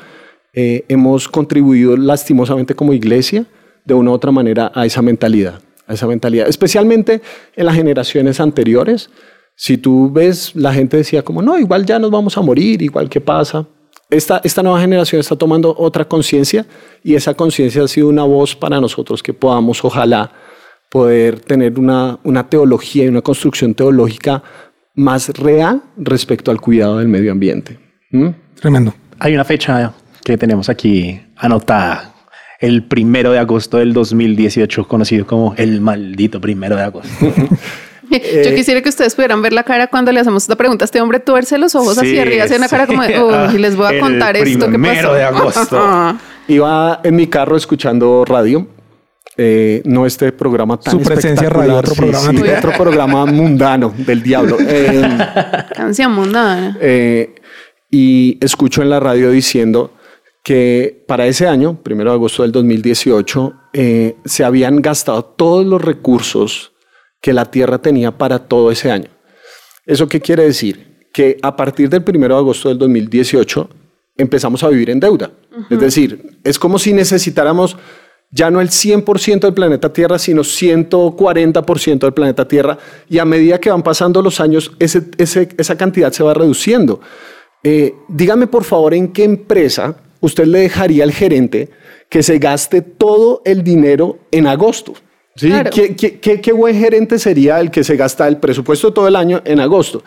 eh, 0.53 0.83
hemos 0.89 1.27
contribuido 1.27 1.95
lastimosamente 1.95 2.75
como 2.75 2.93
iglesia 2.93 3.45
de 3.85 3.93
una 3.93 4.11
u 4.11 4.13
otra 4.13 4.31
manera 4.31 4.71
a 4.75 4.85
esa 4.85 5.01
mentalidad, 5.01 5.61
a 5.87 5.93
esa 5.93 6.07
mentalidad, 6.07 6.47
especialmente 6.47 7.21
en 7.55 7.65
las 7.65 7.75
generaciones 7.75 8.39
anteriores. 8.39 9.09
Si 9.55 9.77
tú 9.77 10.11
ves, 10.11 10.55
la 10.55 10.73
gente 10.73 10.97
decía 10.97 11.23
como, 11.23 11.41
no, 11.41 11.57
igual 11.57 11.85
ya 11.85 11.99
nos 11.99 12.11
vamos 12.11 12.37
a 12.37 12.41
morir, 12.41 12.81
igual 12.81 13.09
que 13.09 13.21
pasa. 13.21 13.65
Esta, 14.09 14.41
esta 14.43 14.61
nueva 14.61 14.81
generación 14.81 15.21
está 15.21 15.37
tomando 15.37 15.73
otra 15.77 16.05
conciencia 16.05 16.65
y 17.01 17.15
esa 17.15 17.33
conciencia 17.33 17.83
ha 17.83 17.87
sido 17.87 18.09
una 18.09 18.23
voz 18.23 18.55
para 18.55 18.81
nosotros 18.81 19.23
que 19.23 19.33
podamos, 19.33 19.83
ojalá, 19.85 20.31
poder 20.89 21.39
tener 21.39 21.79
una, 21.79 22.19
una 22.23 22.49
teología 22.49 23.05
y 23.05 23.07
una 23.07 23.21
construcción 23.21 23.73
teológica 23.73 24.43
más 24.95 25.29
real 25.29 25.81
respecto 25.95 26.51
al 26.51 26.59
cuidado 26.59 26.97
del 26.97 27.07
medio 27.07 27.31
ambiente. 27.31 27.79
¿Mm? 28.11 28.29
Tremendo. 28.59 28.93
Hay 29.19 29.33
una 29.33 29.45
fecha 29.45 29.93
que 30.23 30.37
tenemos 30.37 30.69
aquí 30.69 31.21
anotada. 31.35 32.13
El 32.59 32.83
primero 32.83 33.31
de 33.31 33.39
agosto 33.39 33.77
del 33.77 33.91
2018, 33.93 34.87
conocido 34.87 35.25
como 35.25 35.55
el 35.57 35.81
maldito 35.81 36.39
primero 36.39 36.75
de 36.75 36.83
agosto. 36.83 37.09
Yo 38.11 38.53
quisiera 38.55 38.81
que 38.81 38.89
ustedes 38.89 39.15
pudieran 39.15 39.41
ver 39.41 39.53
la 39.53 39.63
cara 39.63 39.87
cuando 39.87 40.11
le 40.11 40.19
hacemos 40.19 40.43
esta 40.43 40.55
pregunta. 40.57 40.83
Este 40.85 40.99
hombre 40.99 41.19
tuerce 41.19 41.57
los 41.57 41.73
ojos 41.75 41.95
Sí, 41.95 42.07
hacia 42.09 42.21
arriba, 42.23 42.43
hace 42.43 42.57
una 42.57 42.67
cara 42.67 42.85
como 42.85 43.01
uy, 43.51 43.57
les 43.57 43.75
voy 43.75 43.85
a 43.87 43.89
El 43.91 43.99
contar 44.01 44.35
esto 44.35 44.65
que 44.65 44.71
primero 44.71 45.01
pasó. 45.09 45.13
de 45.13 45.23
agosto. 45.23 46.17
Iba 46.49 46.99
en 47.03 47.15
mi 47.15 47.27
carro 47.27 47.55
escuchando 47.55 48.25
radio, 48.25 48.67
eh, 49.37 49.81
no 49.85 50.05
este 50.05 50.31
programa 50.33 50.77
tan 50.77 50.91
Su 50.91 51.01
presencia 51.01 51.49
radio, 51.49 51.81
programa 51.81 52.31
sí, 52.31 52.37
otro 52.57 52.73
programa 52.73 53.25
mundano 53.25 53.93
del 53.97 54.21
diablo. 54.21 54.57
Eh, 54.59 55.17
Canción 55.73 56.11
mundana. 56.13 56.77
eh, 56.81 57.33
y 57.89 58.37
escucho 58.41 58.81
en 58.81 58.89
la 58.89 58.99
radio 58.99 59.31
diciendo 59.31 59.93
que 60.43 61.03
para 61.07 61.27
ese 61.27 61.47
año, 61.47 61.79
primero 61.83 62.09
de 62.11 62.15
agosto 62.15 62.41
del 62.43 62.51
2018, 62.51 63.53
eh, 63.73 64.15
se 64.25 64.43
habían 64.43 64.81
gastado 64.81 65.23
todos 65.23 65.65
los 65.65 65.81
recursos 65.81 66.71
que 67.21 67.33
la 67.33 67.45
Tierra 67.51 67.77
tenía 67.79 68.17
para 68.17 68.39
todo 68.39 68.71
ese 68.71 68.91
año. 68.91 69.09
¿Eso 69.85 70.07
qué 70.07 70.19
quiere 70.19 70.43
decir? 70.43 71.07
Que 71.13 71.37
a 71.43 71.55
partir 71.55 71.89
del 71.89 72.03
primero 72.03 72.35
de 72.35 72.39
agosto 72.41 72.69
del 72.69 72.77
2018 72.79 73.69
empezamos 74.17 74.63
a 74.63 74.69
vivir 74.69 74.89
en 74.89 74.99
deuda. 74.99 75.31
Es 75.69 75.79
decir, 75.79 76.39
es 76.43 76.57
como 76.57 76.79
si 76.79 76.93
necesitáramos 76.93 77.77
ya 78.33 78.49
no 78.49 78.61
el 78.61 78.69
100% 78.69 79.41
del 79.41 79.53
planeta 79.53 79.91
Tierra, 79.91 80.17
sino 80.17 80.43
140% 80.43 81.99
del 81.99 82.13
planeta 82.13 82.47
Tierra. 82.47 82.77
Y 83.09 83.19
a 83.19 83.25
medida 83.25 83.59
que 83.59 83.69
van 83.69 83.83
pasando 83.83 84.21
los 84.21 84.39
años, 84.39 84.71
ese- 84.79 85.03
ese- 85.17 85.49
esa 85.57 85.77
cantidad 85.77 86.11
se 86.13 86.23
va 86.23 86.33
reduciendo. 86.33 87.01
Eh, 87.63 87.93
dígame 88.07 88.47
por 88.47 88.63
favor 88.63 88.93
en 88.93 89.09
qué 89.11 89.23
empresa 89.25 89.95
usted 90.21 90.45
le 90.45 90.59
dejaría 90.59 91.03
al 91.03 91.11
gerente 91.11 91.69
que 92.09 92.23
se 92.23 92.39
gaste 92.39 92.81
todo 92.81 93.41
el 93.45 93.63
dinero 93.63 94.19
en 94.31 94.47
agosto. 94.47 94.93
¿Sí? 95.35 95.47
Claro. 95.49 95.69
¿Qué, 95.73 95.95
qué- 95.95 96.19
qué- 96.19 96.41
qué 96.41 96.51
buen 96.51 96.77
gerente 96.77 97.19
sería 97.19 97.59
el 97.59 97.71
que 97.71 97.83
se 97.83 97.95
gasta 97.95 98.27
el 98.27 98.37
presupuesto 98.37 98.91
todo 98.93 99.07
el 99.07 99.15
año 99.15 99.41
en 99.45 99.59
agosto? 99.59 100.03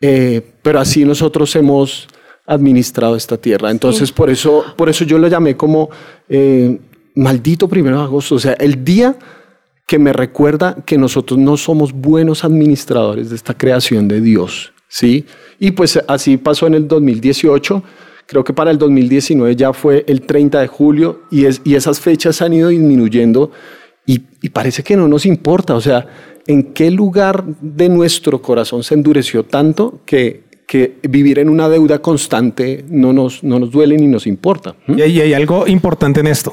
Eh, 0.00 0.42
pero 0.62 0.80
así 0.80 1.04
nosotros 1.04 1.54
hemos 1.56 2.08
administrado 2.46 3.14
esta 3.16 3.36
tierra. 3.36 3.70
Entonces, 3.70 4.10
por, 4.10 4.30
eso, 4.30 4.64
por 4.76 4.88
eso 4.88 5.04
yo 5.04 5.18
lo 5.18 5.28
llamé 5.28 5.56
como 5.56 5.90
eh, 6.28 6.78
maldito 7.14 7.68
primero 7.68 7.98
de 7.98 8.04
agosto. 8.04 8.36
O 8.36 8.38
sea, 8.38 8.54
el 8.54 8.84
día 8.84 9.16
que 9.86 9.98
me 9.98 10.12
recuerda 10.12 10.76
que 10.84 10.98
nosotros 10.98 11.38
no 11.38 11.56
somos 11.56 11.92
buenos 11.92 12.44
administradores 12.44 13.30
de 13.30 13.36
esta 13.36 13.54
creación 13.54 14.08
de 14.08 14.20
Dios. 14.20 14.72
¿sí? 14.88 15.24
Y 15.58 15.70
pues 15.72 15.98
así 16.08 16.36
pasó 16.36 16.66
en 16.66 16.74
el 16.74 16.88
2018. 16.88 17.82
Creo 18.28 18.44
que 18.44 18.52
para 18.52 18.70
el 18.70 18.76
2019 18.76 19.56
ya 19.56 19.72
fue 19.72 20.04
el 20.06 20.20
30 20.20 20.60
de 20.60 20.66
julio 20.66 21.22
y, 21.30 21.46
es, 21.46 21.62
y 21.64 21.76
esas 21.76 21.98
fechas 21.98 22.42
han 22.42 22.52
ido 22.52 22.68
disminuyendo 22.68 23.50
y, 24.06 24.20
y 24.42 24.50
parece 24.50 24.82
que 24.82 24.96
no 24.96 25.08
nos 25.08 25.24
importa. 25.24 25.74
O 25.74 25.80
sea, 25.80 26.06
¿en 26.46 26.74
qué 26.74 26.90
lugar 26.90 27.42
de 27.62 27.88
nuestro 27.88 28.42
corazón 28.42 28.82
se 28.84 28.92
endureció 28.92 29.44
tanto 29.44 30.02
que, 30.04 30.44
que 30.68 30.98
vivir 31.02 31.38
en 31.38 31.48
una 31.48 31.70
deuda 31.70 32.00
constante 32.00 32.84
no 32.90 33.14
nos, 33.14 33.42
no 33.42 33.58
nos 33.58 33.70
duele 33.70 33.96
ni 33.96 34.06
nos 34.06 34.26
importa? 34.26 34.76
¿Mm? 34.86 34.98
Y 34.98 35.02
hay, 35.02 35.32
algo 35.32 35.66
importante 35.66 36.20
en 36.20 36.26
esto. 36.26 36.52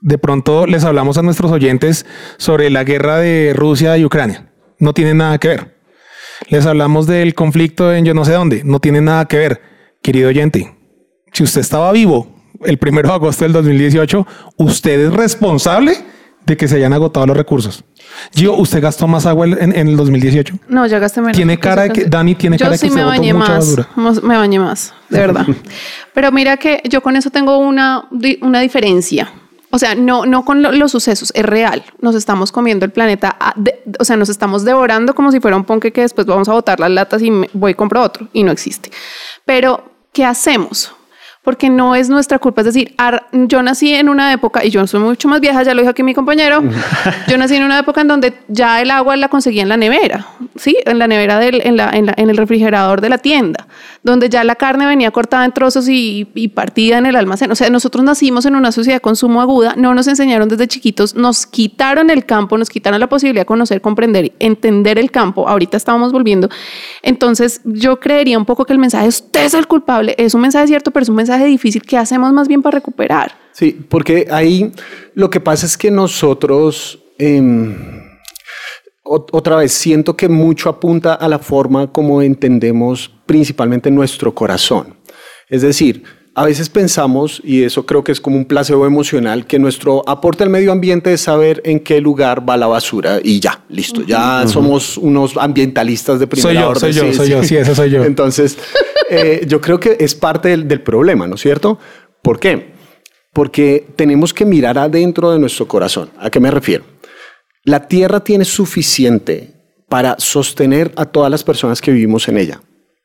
De 0.00 0.18
pronto 0.18 0.66
les 0.66 0.84
hablamos 0.84 1.18
a 1.18 1.22
nuestros 1.22 1.52
oyentes 1.52 2.04
sobre 2.36 2.68
la 2.68 2.82
guerra 2.82 3.18
de 3.18 3.52
Rusia 3.54 3.96
y 3.96 4.04
Ucrania. 4.04 4.52
No 4.80 4.92
tiene 4.92 5.14
nada 5.14 5.38
que 5.38 5.48
ver. 5.48 5.76
Les 6.50 6.66
hablamos 6.66 7.06
del 7.06 7.34
conflicto 7.34 7.94
en 7.94 8.04
yo 8.04 8.12
no 8.12 8.24
sé 8.24 8.32
dónde. 8.32 8.62
No 8.64 8.80
tiene 8.80 9.00
nada 9.00 9.26
que 9.26 9.38
ver. 9.38 9.60
Querido 10.02 10.28
oyente, 10.28 10.75
si 11.36 11.42
usted 11.42 11.60
estaba 11.60 11.92
vivo 11.92 12.28
el 12.64 12.78
primero 12.78 13.08
de 13.08 13.14
agosto 13.14 13.44
del 13.44 13.52
2018, 13.52 14.26
usted 14.56 15.00
es 15.08 15.12
responsable 15.12 15.96
de 16.46 16.56
que 16.56 16.66
se 16.68 16.76
hayan 16.76 16.92
agotado 16.92 17.26
los 17.26 17.36
recursos. 17.36 17.84
Gio, 18.34 18.54
¿usted 18.54 18.80
gastó 18.80 19.06
más 19.06 19.26
agua 19.26 19.46
en, 19.46 19.74
en 19.76 19.88
el 19.88 19.96
2018? 19.96 20.54
No, 20.68 20.86
ya 20.86 20.98
gasté 20.98 21.20
menos. 21.20 21.36
Tiene 21.36 21.58
cara 21.58 21.82
de 21.82 21.90
que- 21.90 22.04
Dani 22.06 22.34
tiene 22.36 22.56
yo 22.56 22.64
cara 22.64 22.72
de 22.72 22.78
que 22.78 22.88
sí 22.88 22.94
me 22.94 23.02
botó 23.04 23.16
bañé 23.16 23.34
mucha 23.34 23.52
más, 23.54 23.78
mos- 23.96 24.22
Me 24.22 24.36
bañé 24.36 24.58
más, 24.60 24.94
de 25.10 25.18
verdad. 25.18 25.44
Pero 26.14 26.32
mira 26.32 26.56
que 26.56 26.80
yo 26.88 27.02
con 27.02 27.16
eso 27.16 27.30
tengo 27.30 27.58
una, 27.58 28.08
una 28.40 28.60
diferencia. 28.60 29.28
O 29.70 29.78
sea, 29.78 29.94
no, 29.96 30.24
no 30.24 30.44
con 30.44 30.62
lo- 30.62 30.72
los 30.72 30.92
sucesos, 30.92 31.32
es 31.34 31.44
real. 31.44 31.84
Nos 32.00 32.14
estamos 32.14 32.52
comiendo 32.52 32.86
el 32.86 32.92
planeta, 32.92 33.36
a- 33.38 33.52
de- 33.56 33.82
o 33.98 34.04
sea, 34.04 34.16
nos 34.16 34.28
estamos 34.30 34.64
devorando 34.64 35.14
como 35.14 35.32
si 35.32 35.40
fuera 35.40 35.56
un 35.56 35.64
ponque 35.64 35.92
que 35.92 36.02
después 36.02 36.26
vamos 36.26 36.48
a 36.48 36.52
botar 36.52 36.80
las 36.80 36.90
latas 36.90 37.20
y 37.22 37.30
me- 37.30 37.50
voy 37.52 37.72
y 37.72 37.74
compro 37.74 38.00
otro 38.02 38.28
y 38.32 38.44
no 38.44 38.52
existe. 38.52 38.90
Pero, 39.44 39.84
¿qué 40.12 40.24
hacemos? 40.24 40.92
Porque 41.46 41.70
no 41.70 41.94
es 41.94 42.08
nuestra 42.10 42.40
culpa. 42.40 42.62
Es 42.62 42.66
decir, 42.66 42.92
yo 43.32 43.62
nací 43.62 43.94
en 43.94 44.08
una 44.08 44.32
época, 44.32 44.64
y 44.64 44.70
yo 44.70 44.84
soy 44.88 44.98
mucho 44.98 45.28
más 45.28 45.40
vieja, 45.40 45.62
ya 45.62 45.74
lo 45.74 45.80
dijo 45.82 45.92
aquí 45.92 46.02
mi 46.02 46.12
compañero, 46.12 46.60
yo 47.28 47.38
nací 47.38 47.54
en 47.54 47.62
una 47.62 47.78
época 47.78 48.00
en 48.00 48.08
donde 48.08 48.34
ya 48.48 48.82
el 48.82 48.90
agua 48.90 49.16
la 49.16 49.28
conseguía 49.28 49.62
en 49.62 49.68
la 49.68 49.76
nevera, 49.76 50.26
¿sí? 50.56 50.76
En 50.84 50.98
la 50.98 51.06
nevera, 51.06 51.38
del, 51.38 51.60
en, 51.64 51.76
la, 51.76 51.90
en, 51.90 52.06
la- 52.06 52.14
en 52.16 52.30
el 52.30 52.36
refrigerador 52.36 53.00
de 53.00 53.10
la 53.10 53.18
tienda, 53.18 53.68
donde 54.02 54.28
ya 54.28 54.42
la 54.42 54.56
carne 54.56 54.86
venía 54.86 55.12
cortada 55.12 55.44
en 55.44 55.52
trozos 55.52 55.88
y, 55.88 56.26
y 56.34 56.48
partida 56.48 56.98
en 56.98 57.06
el 57.06 57.14
almacén. 57.14 57.48
O 57.52 57.54
sea, 57.54 57.70
nosotros 57.70 58.02
nacimos 58.04 58.44
en 58.44 58.56
una 58.56 58.72
sociedad 58.72 58.96
de 58.96 59.00
consumo 59.00 59.40
aguda, 59.40 59.74
no 59.76 59.94
nos 59.94 60.08
enseñaron 60.08 60.48
desde 60.48 60.66
chiquitos, 60.66 61.14
nos 61.14 61.46
quitaron 61.46 62.10
el 62.10 62.26
campo, 62.26 62.58
nos 62.58 62.68
quitaron 62.70 62.98
la 62.98 63.06
posibilidad 63.08 63.42
de 63.42 63.46
conocer, 63.46 63.80
comprender, 63.80 64.32
entender 64.40 64.98
el 64.98 65.12
campo. 65.12 65.48
Ahorita 65.48 65.76
estábamos 65.76 66.10
volviendo. 66.10 66.48
Entonces, 67.02 67.60
yo 67.64 68.00
creería 68.00 68.36
un 68.36 68.44
poco 68.46 68.64
que 68.64 68.72
el 68.72 68.80
mensaje, 68.80 69.06
usted 69.06 69.44
es 69.44 69.54
el 69.54 69.68
culpable, 69.68 70.16
es 70.18 70.34
un 70.34 70.40
mensaje 70.40 70.66
cierto, 70.66 70.90
pero 70.90 71.02
es 71.04 71.08
un 71.08 71.14
mensaje 71.16 71.35
difícil. 71.44 71.82
¿Qué 71.82 71.96
hacemos 71.98 72.32
más 72.32 72.48
bien 72.48 72.62
para 72.62 72.78
recuperar? 72.78 73.36
Sí, 73.52 73.78
porque 73.88 74.26
ahí 74.30 74.72
lo 75.14 75.28
que 75.30 75.40
pasa 75.40 75.66
es 75.66 75.76
que 75.76 75.90
nosotros, 75.90 76.98
ot- 79.04 79.28
otra 79.32 79.56
vez, 79.56 79.72
siento 79.72 80.16
que 80.16 80.28
mucho 80.28 80.68
apunta 80.68 81.14
a 81.14 81.28
la 81.28 81.38
forma 81.38 81.92
como 81.92 82.22
entendemos 82.22 83.10
principalmente 83.26 83.90
nuestro 83.90 84.34
corazón. 84.34 84.96
Es 85.48 85.62
decir, 85.62 86.02
a 86.34 86.44
veces 86.44 86.68
pensamos, 86.68 87.40
y 87.42 87.62
eso 87.62 87.86
creo 87.86 88.04
que 88.04 88.12
es 88.12 88.20
como 88.20 88.36
un 88.36 88.44
placebo 88.44 88.84
emocional, 88.84 89.46
que 89.46 89.58
nuestro 89.58 90.06
aporte 90.06 90.42
al 90.44 90.50
medio 90.50 90.70
ambiente 90.70 91.12
es 91.14 91.22
saber 91.22 91.62
en 91.64 91.80
qué 91.80 92.00
lugar 92.02 92.46
va 92.46 92.58
la 92.58 92.66
basura 92.66 93.20
y 93.22 93.40
ya, 93.40 93.64
listo, 93.70 94.02
ya 94.02 94.44
somos 94.46 94.98
unos 94.98 95.34
ambientalistas 95.38 96.20
de 96.20 96.26
primera 96.26 96.50
Soy 96.52 96.60
yo, 96.62 96.68
orden. 96.68 96.80
soy 96.80 96.92
yo, 96.92 97.12
soy 97.14 97.28
yo, 97.30 97.42
sí, 97.42 97.56
ese 97.56 97.74
soy 97.74 97.88
yo. 97.90 98.04
Entonces, 98.12 98.58
eh, 99.10 99.44
yo 99.46 99.60
creo 99.60 99.78
que 99.78 99.96
es 100.00 100.14
parte 100.14 100.48
del, 100.48 100.66
del 100.68 100.82
problema, 100.82 101.26
¿no 101.26 101.34
es 101.36 101.40
cierto? 101.40 101.78
¿Por 102.22 102.40
qué? 102.40 102.72
Porque 103.32 103.86
tenemos 103.96 104.32
que 104.32 104.44
mirar 104.44 104.78
adentro 104.78 105.30
de 105.30 105.38
nuestro 105.38 105.68
corazón. 105.68 106.10
¿A 106.18 106.30
qué 106.30 106.40
me 106.40 106.50
refiero? 106.50 106.84
La 107.64 107.88
tierra 107.88 108.20
tiene 108.20 108.44
suficiente 108.44 109.54
para 109.88 110.16
sostener 110.18 110.92
a 110.96 111.04
todas 111.04 111.30
las 111.30 111.44
personas 111.44 111.80
que 111.80 111.92
vivimos 111.92 112.28
en 112.28 112.38
ella. 112.38 112.60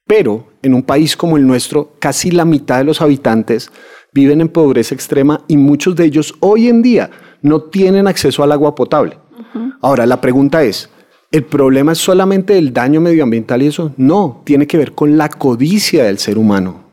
Pero 0.08 0.52
en 0.62 0.74
un 0.74 0.84
país 0.84 1.16
como 1.16 1.38
el 1.38 1.48
nuestro, 1.48 1.96
casi 2.00 2.32
la 2.32 2.46
mitad 2.46 2.80
de 2.80 2.84
los 2.84 3.02
habitantes 3.02 3.72
viven 4.14 4.42
en 4.42 4.50
pobreza 4.50 4.94
extrema 4.94 5.44
y 5.48 5.58
muchos 5.58 5.96
de 5.96 6.06
ellos 6.06 6.36
hoy 6.40 6.68
en 6.68 6.82
día 6.82 7.10
no 7.42 7.62
tienen 7.62 8.08
acceso 8.08 8.44
al 8.44 8.52
agua 8.52 8.76
potable. 8.76 9.18
Ahora, 9.82 10.06
la 10.06 10.22
pregunta 10.22 10.64
es, 10.64 10.90
¿el 11.32 11.44
problema 11.44 11.94
es 11.94 11.98
solamente 11.98 12.58
el 12.58 12.74
daño 12.74 13.02
medioambiental 13.02 13.62
y 13.62 13.68
eso? 13.68 13.94
No, 13.98 14.42
tiene 14.46 14.68
que 14.68 14.78
ver 14.78 14.94
con 14.94 15.18
la 15.18 15.30
codicia 15.30 16.04
del 16.04 16.18
ser 16.18 16.38
humano. 16.38 16.92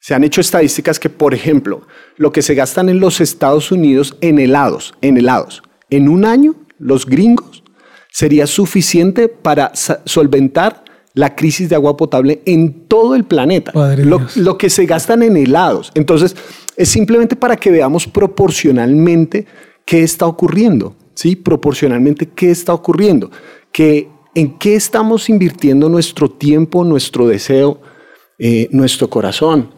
Se 0.00 0.14
han 0.14 0.24
hecho 0.24 0.40
estadísticas 0.40 0.98
que, 0.98 1.10
por 1.10 1.34
ejemplo, 1.34 1.86
lo 2.16 2.32
que 2.32 2.42
se 2.42 2.54
gastan 2.54 2.88
en 2.88 3.00
los 3.00 3.20
Estados 3.20 3.72
Unidos 3.72 4.16
en 4.20 4.38
helados, 4.38 4.94
en 5.00 5.18
helados, 5.18 5.62
en 5.90 6.08
un 6.08 6.24
año, 6.24 6.54
los 6.78 7.06
gringos, 7.06 7.62
sería 8.10 8.46
suficiente 8.46 9.28
para 9.28 9.72
solventar 9.74 10.84
la 11.12 11.34
crisis 11.34 11.68
de 11.68 11.74
agua 11.74 11.96
potable 11.96 12.42
en 12.44 12.86
todo 12.86 13.14
el 13.14 13.24
planeta. 13.24 13.72
Lo, 13.96 14.20
lo 14.36 14.58
que 14.58 14.70
se 14.70 14.86
gastan 14.86 15.22
en 15.22 15.36
helados. 15.36 15.90
Entonces, 15.94 16.36
es 16.76 16.88
simplemente 16.88 17.36
para 17.36 17.56
que 17.56 17.70
veamos 17.70 18.06
proporcionalmente 18.06 19.46
qué 19.84 20.02
está 20.02 20.26
ocurriendo. 20.26 20.94
¿Sí? 21.14 21.34
Proporcionalmente 21.34 22.28
qué 22.28 22.50
está 22.50 22.74
ocurriendo. 22.74 23.30
Que 23.76 24.08
en 24.34 24.58
qué 24.58 24.74
estamos 24.74 25.28
invirtiendo 25.28 25.90
nuestro 25.90 26.30
tiempo, 26.30 26.82
nuestro 26.82 27.26
deseo, 27.28 27.80
eh, 28.38 28.68
nuestro 28.70 29.10
corazón. 29.10 29.70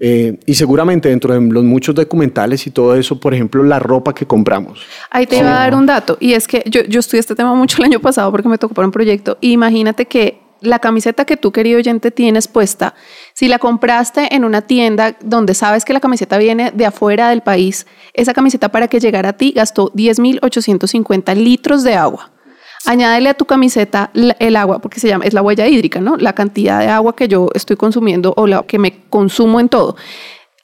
Eh, 0.00 0.38
y 0.44 0.54
seguramente 0.54 1.08
dentro 1.08 1.32
de 1.32 1.40
los 1.40 1.62
muchos 1.62 1.94
documentales 1.94 2.66
y 2.66 2.70
todo 2.70 2.96
eso, 2.96 3.18
por 3.20 3.32
ejemplo, 3.32 3.62
la 3.62 3.78
ropa 3.78 4.12
que 4.12 4.26
compramos. 4.26 4.80
Ahí 5.08 5.26
te 5.26 5.38
iba 5.38 5.50
a 5.50 5.60
dar 5.60 5.74
un 5.74 5.86
dato, 5.86 6.16
y 6.20 6.32
es 6.32 6.48
que 6.48 6.64
yo, 6.66 6.82
yo 6.82 6.98
estudié 6.98 7.20
este 7.20 7.36
tema 7.36 7.54
mucho 7.54 7.78
el 7.78 7.84
año 7.84 8.00
pasado 8.00 8.30
porque 8.32 8.48
me 8.48 8.58
tocó 8.58 8.74
para 8.74 8.86
un 8.86 8.92
proyecto. 8.92 9.38
Y 9.40 9.52
imagínate 9.52 10.06
que 10.06 10.40
la 10.60 10.78
camiseta 10.78 11.24
que 11.24 11.36
tú, 11.36 11.52
querido 11.52 11.78
oyente, 11.78 12.10
tienes 12.10 12.48
puesta, 12.48 12.94
si 13.34 13.48
la 13.48 13.58
compraste 13.58 14.34
en 14.34 14.44
una 14.44 14.62
tienda 14.62 15.16
donde 15.22 15.54
sabes 15.54 15.84
que 15.84 15.92
la 15.92 16.00
camiseta 16.00 16.38
viene 16.38 16.72
de 16.72 16.86
afuera 16.86 17.28
del 17.28 17.42
país, 17.42 17.86
esa 18.14 18.34
camiseta 18.34 18.70
para 18.70 18.88
que 18.88 19.00
llegara 19.00 19.30
a 19.30 19.32
ti 19.34 19.52
gastó 19.54 19.92
10.850 19.92 21.34
litros 21.36 21.84
de 21.84 21.94
agua. 21.94 22.33
Añádele 22.86 23.30
a 23.30 23.34
tu 23.34 23.44
camiseta 23.44 24.10
el 24.14 24.56
agua, 24.56 24.78
porque 24.80 25.00
se 25.00 25.08
llama, 25.08 25.24
es 25.24 25.32
la 25.32 25.42
huella 25.42 25.66
hídrica, 25.66 26.00
¿no? 26.00 26.16
La 26.16 26.34
cantidad 26.34 26.80
de 26.80 26.88
agua 26.88 27.16
que 27.16 27.28
yo 27.28 27.48
estoy 27.54 27.76
consumiendo 27.76 28.34
o 28.36 28.46
la 28.46 28.62
que 28.62 28.78
me 28.78 29.02
consumo 29.08 29.60
en 29.60 29.68
todo. 29.68 29.96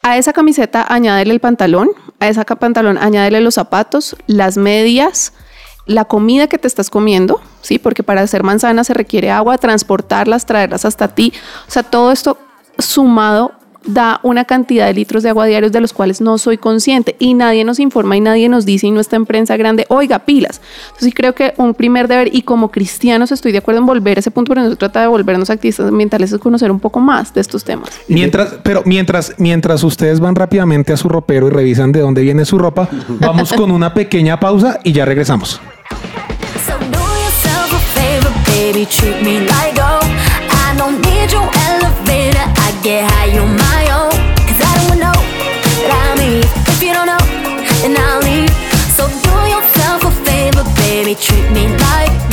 A 0.03 0.17
esa 0.17 0.33
camiseta 0.33 0.85
añádele 0.89 1.33
el 1.35 1.41
pantalón, 1.41 1.91
a 2.21 2.29
esa 2.29 2.45
pantalón 2.45 2.99
añádele 2.99 3.41
los 3.41 3.55
zapatos, 3.55 4.17
las 4.27 4.57
medias, 4.57 5.33
la 5.87 6.05
comida 6.05 6.47
que 6.47 6.59
te 6.59 6.69
estás 6.69 6.89
comiendo, 6.89 7.41
¿sí? 7.63 7.79
Porque 7.79 8.03
para 8.03 8.23
hacer 8.23 8.43
manzanas 8.43 8.87
se 8.87 8.95
requiere 8.95 9.31
agua, 9.31 9.59
transportarlas, 9.59 10.47
traerlas 10.47 10.85
hasta 10.85 11.09
ti. 11.09 11.33
O 11.69 11.71
sea, 11.71 11.83
todo 11.83 12.13
esto 12.13 12.39
sumado 12.79 13.53
da 13.85 14.21
una 14.23 14.45
cantidad 14.45 14.87
de 14.87 14.95
litros 14.95 15.23
de 15.23 15.31
agua 15.31 15.47
diarios 15.47 15.73
de 15.73 15.81
los 15.81 15.93
cuales 15.93 16.21
no 16.21 16.39
soy 16.39 16.59
consciente 16.59 17.17
y 17.19 17.35
nadie 17.35 17.65
nos 17.65 17.79
informa 17.79 18.17
y 18.17 18.21
nadie 18.21 18.49
nos 18.49 18.67
dice 18.67 18.87
y 18.87 18.91
no 18.91 19.01
está 19.01 19.17
en 19.17 19.27
prensa 19.27 19.57
grande, 19.57 19.87
oiga, 19.89 20.21
pilas. 20.21 20.61
Entonces 20.85 21.07
sí 21.07 21.13
creo 21.13 21.35
que 21.35 21.55
un 21.57 21.75
primer 21.75 22.09
deber 22.09 22.35
y 22.35 22.43
como 22.43 22.71
cristianos 22.71 23.33
estoy 23.33 23.53
de 23.53 23.59
acuerdo 23.59 23.81
en 23.81 23.87
volver 23.87 24.19
a 24.19 24.21
ese 24.21 24.31
punto, 24.31 24.51
pero 24.51 24.63
no 24.63 24.71
se 24.71 24.77
trata 24.77 25.01
de 25.01 25.07
volvernos 25.07 25.51
activistas 25.51 25.89
ambientales, 25.89 26.33
es 26.33 26.39
conocer 26.39 26.71
un 26.71 26.81
poco 26.81 27.01
más 27.01 27.33
de 27.35 27.41
estos 27.41 27.65
temas. 27.65 27.91
Mientras, 28.09 28.55
pero 28.63 28.83
mientras, 28.85 29.35
mientras 29.39 29.83
ustedes 29.83 30.21
van 30.21 30.35
rápidamente 30.35 30.93
a 30.93 30.97
su 30.97 31.09
ropero 31.09 31.49
y 31.49 31.51
revisan 31.51 31.93
de 31.93 32.01
dónde 32.01 32.23
viene 32.23 32.45
su 32.45 32.59
ropa, 32.59 32.89
vamos 33.09 33.53
con 33.53 33.71
una 33.71 33.95
pequeña 33.95 34.39
pausa 34.39 34.81
y 34.85 34.93
ya 34.93 35.05
regresamos. 35.05 35.61
So 36.67 36.79
do 36.91 36.99
yourself 36.99 37.73
a 37.73 37.81
favor, 37.95 38.33
baby, 38.47 38.87
treat 38.87 39.23
me 39.23 39.41
like 39.41 39.75
gold. 39.75 40.05
I 40.51 40.77
don't 40.77 41.01
need 41.01 41.33
your 41.33 41.49
elevator, 42.21 42.45
I 42.57 42.81
get 42.83 43.11
high 43.11 43.39
on 43.39 43.57
my 43.57 43.83
own. 43.99 44.13
Cause 44.47 44.61
I 44.61 44.75
don't 44.89 44.99
know 44.99 45.19
that 45.81 45.91
I'm 46.05 46.21
If 46.73 46.83
you 46.83 46.93
don't 46.93 47.07
know, 47.07 47.25
then 47.81 47.97
I'll 47.97 48.21
leave. 48.21 48.53
So 48.97 49.09
do 49.09 49.35
yourself 49.49 50.05
a 50.05 50.13
favor, 50.25 50.65
baby, 50.77 51.15
treat 51.15 51.51
me 51.53 51.69
like 51.69 52.30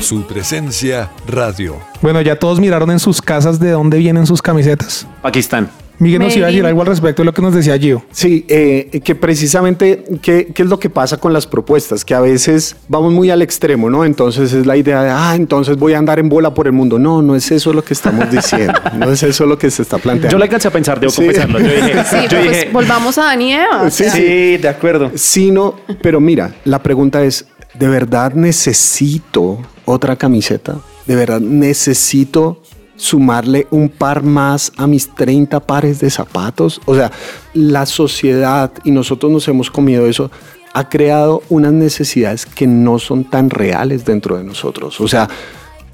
Su 0.00 0.22
presencia 0.26 1.10
radio. 1.28 1.76
Bueno, 2.00 2.20
ya 2.22 2.36
todos 2.36 2.58
miraron 2.58 2.90
en 2.90 2.98
sus 2.98 3.20
casas 3.20 3.60
de 3.60 3.70
dónde 3.70 3.98
vienen 3.98 4.26
sus 4.26 4.40
camisetas. 4.42 5.06
Pakistán. 5.22 5.70
Miguel 5.98 6.20
nos 6.22 6.34
iba 6.34 6.46
a 6.46 6.50
decir 6.50 6.64
algo 6.64 6.80
al 6.80 6.86
respecto 6.86 7.20
de 7.20 7.26
lo 7.26 7.34
que 7.34 7.42
nos 7.42 7.54
decía 7.54 7.76
Gio. 7.78 8.02
Sí, 8.10 8.46
eh, 8.48 9.02
que 9.04 9.14
precisamente, 9.14 10.02
¿qué, 10.22 10.46
¿qué 10.54 10.62
es 10.62 10.68
lo 10.70 10.78
que 10.80 10.88
pasa 10.88 11.18
con 11.18 11.34
las 11.34 11.46
propuestas? 11.46 12.06
Que 12.06 12.14
a 12.14 12.20
veces 12.20 12.74
vamos 12.88 13.12
muy 13.12 13.28
al 13.28 13.42
extremo, 13.42 13.90
¿no? 13.90 14.06
Entonces 14.06 14.54
es 14.54 14.64
la 14.64 14.78
idea 14.78 15.02
de, 15.02 15.10
ah, 15.10 15.34
entonces 15.36 15.76
voy 15.76 15.92
a 15.92 15.98
andar 15.98 16.18
en 16.18 16.30
bola 16.30 16.54
por 16.54 16.66
el 16.66 16.72
mundo. 16.72 16.98
No, 16.98 17.20
no 17.20 17.36
es 17.36 17.50
eso 17.50 17.74
lo 17.74 17.84
que 17.84 17.92
estamos 17.92 18.30
diciendo. 18.32 18.72
no 18.96 19.12
es 19.12 19.22
eso 19.22 19.44
lo 19.44 19.58
que 19.58 19.70
se 19.70 19.82
está 19.82 19.98
planteando. 19.98 20.32
Yo 20.32 20.38
la 20.38 20.46
alcancé 20.46 20.68
a 20.68 20.70
pensar, 20.70 20.98
debo 20.98 21.12
Sí. 21.12 21.18
confesarlo. 21.26 21.58
Yo 21.60 21.66
dije, 21.68 22.04
Sí, 22.08 22.16
yo 22.22 22.28
pues 22.38 22.42
dije, 22.50 22.70
volvamos 22.72 23.18
a 23.18 23.24
Dani 23.24 23.52
Eva. 23.52 23.90
Sí, 23.90 24.04
sí, 24.08 24.56
de 24.56 24.68
acuerdo. 24.68 25.10
Sino, 25.16 25.74
pero 26.02 26.18
mira, 26.18 26.54
la 26.64 26.82
pregunta 26.82 27.22
es, 27.22 27.44
¿de 27.78 27.88
verdad 27.88 28.32
necesito 28.32 29.58
otra 29.90 30.16
camiseta? 30.16 30.76
¿De 31.06 31.16
verdad 31.16 31.40
necesito 31.40 32.62
sumarle 32.96 33.66
un 33.70 33.88
par 33.88 34.22
más 34.22 34.72
a 34.76 34.86
mis 34.86 35.14
30 35.14 35.60
pares 35.60 36.00
de 36.00 36.10
zapatos? 36.10 36.80
O 36.84 36.94
sea, 36.94 37.10
la 37.54 37.86
sociedad, 37.86 38.72
y 38.84 38.90
nosotros 38.90 39.30
nos 39.32 39.48
hemos 39.48 39.70
comido 39.70 40.06
eso, 40.06 40.30
ha 40.72 40.88
creado 40.88 41.42
unas 41.48 41.72
necesidades 41.72 42.46
que 42.46 42.66
no 42.66 42.98
son 42.98 43.24
tan 43.24 43.50
reales 43.50 44.04
dentro 44.04 44.36
de 44.36 44.44
nosotros. 44.44 45.00
O 45.00 45.08
sea, 45.08 45.28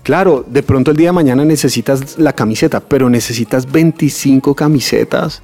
Claro, 0.06 0.44
de 0.46 0.62
pronto 0.62 0.92
el 0.92 0.96
día 0.96 1.08
de 1.08 1.14
mañana 1.14 1.44
necesitas 1.44 2.16
la 2.16 2.32
camiseta, 2.32 2.78
pero 2.78 3.10
necesitas 3.10 3.72
25 3.72 4.54
camisetas. 4.54 5.42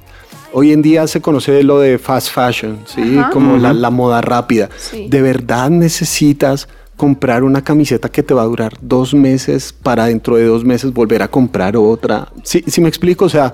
Hoy 0.53 0.71
en 0.71 0.81
día 0.81 1.05
se 1.05 1.19
conoce 1.19 1.63
lo 1.63 1.79
de 1.79 1.97
fast 1.97 2.29
fashion, 2.29 2.79
¿sí? 2.85 3.17
Ajá. 3.17 3.29
como 3.29 3.57
la, 3.57 3.73
la 3.73 3.89
moda 3.89 4.21
rápida. 4.21 4.69
Sí. 4.77 5.07
¿De 5.09 5.21
verdad 5.21 5.69
necesitas 5.69 6.69
comprar 6.95 7.43
una 7.43 7.63
camiseta 7.63 8.09
que 8.09 8.23
te 8.23 8.33
va 8.33 8.43
a 8.43 8.45
durar 8.45 8.73
dos 8.81 9.13
meses 9.13 9.73
para 9.73 10.05
dentro 10.05 10.35
de 10.35 10.45
dos 10.45 10.63
meses 10.63 10.93
volver 10.93 11.21
a 11.21 11.27
comprar 11.27 11.75
otra? 11.77 12.27
Sí, 12.43 12.63
sí 12.67 12.81
me 12.81 12.89
explico, 12.89 13.25
o 13.25 13.29
sea, 13.29 13.53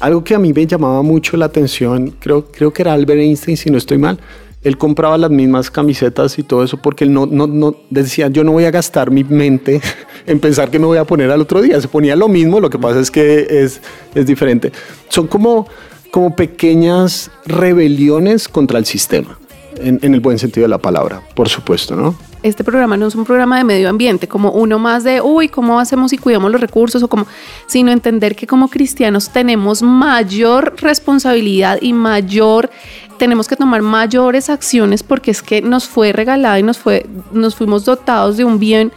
algo 0.00 0.22
que 0.22 0.34
a 0.34 0.38
mí 0.38 0.52
me 0.52 0.66
llamaba 0.66 1.02
mucho 1.02 1.36
la 1.36 1.46
atención, 1.46 2.14
creo, 2.18 2.46
creo 2.52 2.72
que 2.72 2.82
era 2.82 2.92
Albert 2.92 3.20
Einstein, 3.20 3.56
si 3.56 3.70
no 3.70 3.78
estoy 3.78 3.98
mal, 3.98 4.18
él 4.62 4.76
compraba 4.76 5.16
las 5.18 5.30
mismas 5.30 5.70
camisetas 5.70 6.38
y 6.38 6.42
todo 6.42 6.64
eso 6.64 6.76
porque 6.76 7.04
él 7.04 7.12
no, 7.12 7.26
no, 7.26 7.46
no 7.46 7.76
decía, 7.90 8.28
yo 8.28 8.44
no 8.44 8.52
voy 8.52 8.64
a 8.64 8.70
gastar 8.70 9.10
mi 9.10 9.24
mente 9.24 9.80
en 10.26 10.40
pensar 10.40 10.70
que 10.70 10.78
me 10.78 10.86
voy 10.86 10.98
a 10.98 11.04
poner 11.04 11.30
al 11.30 11.40
otro 11.40 11.62
día. 11.62 11.80
Se 11.80 11.88
ponía 11.88 12.16
lo 12.16 12.28
mismo, 12.28 12.60
lo 12.60 12.68
que 12.68 12.78
pasa 12.78 13.00
es 13.00 13.10
que 13.10 13.46
es, 13.48 13.80
es 14.14 14.26
diferente. 14.26 14.72
Son 15.08 15.26
como, 15.26 15.68
como 16.10 16.34
pequeñas 16.34 17.30
rebeliones 17.46 18.48
contra 18.48 18.78
el 18.78 18.84
sistema, 18.84 19.38
en 19.80 20.12
el 20.12 20.20
buen 20.20 20.38
sentido 20.38 20.64
de 20.64 20.68
la 20.68 20.78
palabra, 20.78 21.22
por 21.34 21.48
supuesto, 21.48 21.94
¿no? 21.94 22.27
Este 22.42 22.64
programa 22.64 22.96
no 22.96 23.06
es 23.06 23.14
un 23.14 23.24
programa 23.24 23.58
de 23.58 23.64
medio 23.64 23.88
ambiente, 23.88 24.28
como 24.28 24.50
uno 24.52 24.78
más 24.78 25.04
de, 25.04 25.20
uy, 25.20 25.48
¿cómo 25.48 25.80
hacemos 25.80 26.12
y 26.12 26.18
cuidamos 26.18 26.50
los 26.50 26.60
recursos? 26.60 27.02
O 27.02 27.08
como, 27.08 27.26
sino 27.66 27.90
entender 27.90 28.36
que 28.36 28.46
como 28.46 28.68
cristianos 28.68 29.30
tenemos 29.30 29.82
mayor 29.82 30.74
responsabilidad 30.78 31.78
y 31.80 31.92
mayor, 31.92 32.70
tenemos 33.18 33.48
que 33.48 33.56
tomar 33.56 33.82
mayores 33.82 34.48
acciones 34.50 35.02
porque 35.02 35.30
es 35.30 35.42
que 35.42 35.60
nos 35.62 35.88
fue 35.88 36.12
regalada 36.12 36.58
y 36.58 36.62
nos, 36.62 36.78
fue, 36.78 37.06
nos 37.32 37.56
fuimos 37.56 37.84
dotados 37.84 38.36
de 38.36 38.44
un 38.44 38.58
bien 38.58 38.92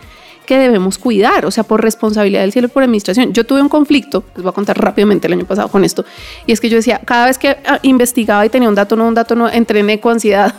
que 0.46 0.58
debemos 0.58 0.98
cuidar, 0.98 1.46
o 1.46 1.52
sea, 1.52 1.64
por 1.64 1.82
responsabilidad 1.82 2.42
del 2.42 2.52
cielo 2.52 2.68
y 2.68 2.72
por 2.72 2.84
administración. 2.84 3.32
Yo 3.32 3.46
tuve 3.46 3.62
un 3.62 3.70
conflicto, 3.70 4.24
les 4.36 4.44
voy 4.44 4.50
a 4.50 4.54
contar 4.54 4.78
rápidamente 4.78 5.28
el 5.28 5.34
año 5.34 5.46
pasado 5.46 5.70
con 5.70 5.84
esto, 5.84 6.04
y 6.46 6.52
es 6.52 6.60
que 6.60 6.70
yo 6.70 6.78
decía, 6.78 7.00
cada 7.06 7.28
vez 7.28 7.38
que 7.38 7.58
ah, 7.66 7.80
investigaba 7.84 8.46
y 8.46 8.50
tenía 8.50 8.68
un 8.68 8.76
dato 8.76 8.96
no, 8.96 9.08
un 9.08 9.14
dato 9.14 9.36
no, 9.36 9.50
entré 9.50 9.80
en 9.80 9.90
ecoansiedad. 9.92 10.54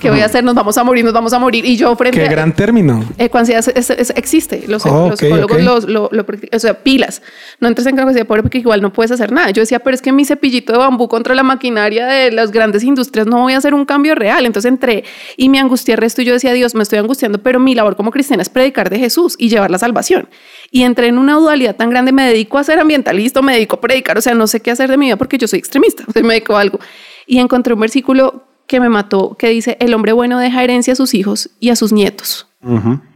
¿Qué 0.00 0.10
voy 0.10 0.20
a 0.20 0.26
hacer? 0.26 0.42
Nos 0.44 0.54
vamos 0.54 0.76
a 0.78 0.84
morir, 0.84 1.04
nos 1.04 1.12
vamos 1.14 1.32
a 1.32 1.38
morir. 1.38 1.64
Y 1.64 1.76
yo 1.76 1.94
frente 1.96 2.18
Qué 2.18 2.26
a- 2.26 2.30
gran 2.30 2.54
término. 2.54 3.04
Ecoansiedad 3.18 3.64
es- 3.74 3.90
es- 3.90 4.10
existe, 4.16 4.64
los, 4.66 4.84
Oh, 4.86 5.08
los 5.10 5.14
ok, 5.14 5.20
psicólogos 5.20 5.56
ok. 5.58 5.62
los- 5.62 5.84
lo, 5.88 6.08
lo 6.12 6.26
o 6.52 6.58
sea, 6.58 6.74
pilas. 6.82 7.22
No 7.60 7.68
entres 7.68 7.86
en 7.86 7.96
capacidad 7.96 8.26
pobre 8.26 8.42
porque 8.42 8.58
igual 8.58 8.82
no 8.82 8.92
puedes 8.92 9.10
hacer 9.10 9.32
nada. 9.32 9.50
Yo 9.50 9.62
decía, 9.62 9.78
pero 9.80 9.94
es 9.94 10.02
que 10.02 10.12
mi 10.12 10.24
cepillito 10.24 10.72
de 10.72 10.78
bambú 10.78 11.08
contra 11.08 11.34
la 11.34 11.42
maquinaria 11.42 12.06
de 12.06 12.32
las 12.32 12.50
grandes 12.50 12.82
industrias 12.84 13.26
no 13.26 13.40
voy 13.42 13.52
a 13.54 13.58
hacer 13.58 13.74
un 13.74 13.84
cambio 13.84 14.14
real. 14.14 14.46
Entonces 14.46 14.68
entré 14.70 15.04
y 15.36 15.48
me 15.48 15.58
angustié 15.58 15.94
el 15.94 16.00
resto 16.00 16.22
y 16.22 16.24
yo 16.24 16.32
decía, 16.32 16.52
Dios, 16.52 16.74
me 16.74 16.82
estoy 16.82 16.98
angustiando, 16.98 17.38
pero 17.42 17.58
mi 17.60 17.74
labor 17.74 17.96
como 17.96 18.10
cristiana 18.10 18.42
es 18.42 18.48
predicar 18.48 18.90
de 18.90 18.98
Jesús 18.98 19.34
y 19.38 19.48
llevar 19.48 19.70
la 19.70 19.78
salvación. 19.78 20.28
Y 20.70 20.82
entré 20.82 21.08
en 21.08 21.18
una 21.18 21.34
dualidad 21.34 21.76
tan 21.76 21.90
grande, 21.90 22.12
me 22.12 22.26
dedico 22.26 22.58
a 22.58 22.64
ser 22.64 22.78
ambientalista, 22.78 23.42
me 23.42 23.54
dedico 23.54 23.76
a 23.76 23.80
predicar, 23.80 24.18
o 24.18 24.20
sea, 24.20 24.34
no 24.34 24.46
sé 24.46 24.60
qué 24.60 24.70
hacer 24.70 24.90
de 24.90 24.96
mi 24.96 25.06
vida 25.06 25.16
porque 25.16 25.38
yo 25.38 25.48
soy 25.48 25.58
extremista, 25.58 26.04
o 26.06 26.12
sea, 26.12 26.22
me 26.22 26.34
dedico 26.34 26.56
a 26.56 26.60
algo. 26.60 26.78
Y 27.26 27.38
encontré 27.38 27.74
un 27.74 27.80
versículo 27.80 28.44
que 28.70 28.78
me 28.78 28.88
mató, 28.88 29.34
que 29.36 29.48
dice, 29.48 29.76
el 29.80 29.92
hombre 29.94 30.12
bueno 30.12 30.38
deja 30.38 30.62
herencia 30.62 30.92
a 30.92 30.96
sus 30.96 31.12
hijos 31.12 31.50
y 31.58 31.70
a 31.70 31.76
sus 31.76 31.92
nietos. 31.92 32.46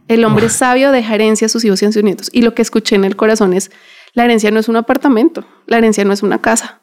El 0.09 0.25
hombre 0.25 0.49
sabio 0.49 0.91
deja 0.91 1.15
herencia 1.15 1.45
a 1.45 1.49
sus 1.49 1.63
hijos 1.63 1.81
y 1.81 1.85
a 1.85 1.93
sus 1.93 2.03
nietos. 2.03 2.29
Y 2.33 2.41
lo 2.41 2.53
que 2.53 2.61
escuché 2.61 2.97
en 2.97 3.05
el 3.05 3.15
corazón 3.15 3.53
es, 3.53 3.71
la 4.11 4.25
herencia 4.25 4.51
no 4.51 4.59
es 4.59 4.67
un 4.67 4.75
apartamento, 4.75 5.47
la 5.65 5.77
herencia 5.77 6.03
no 6.03 6.11
es 6.11 6.23
una 6.23 6.41
casa. 6.41 6.81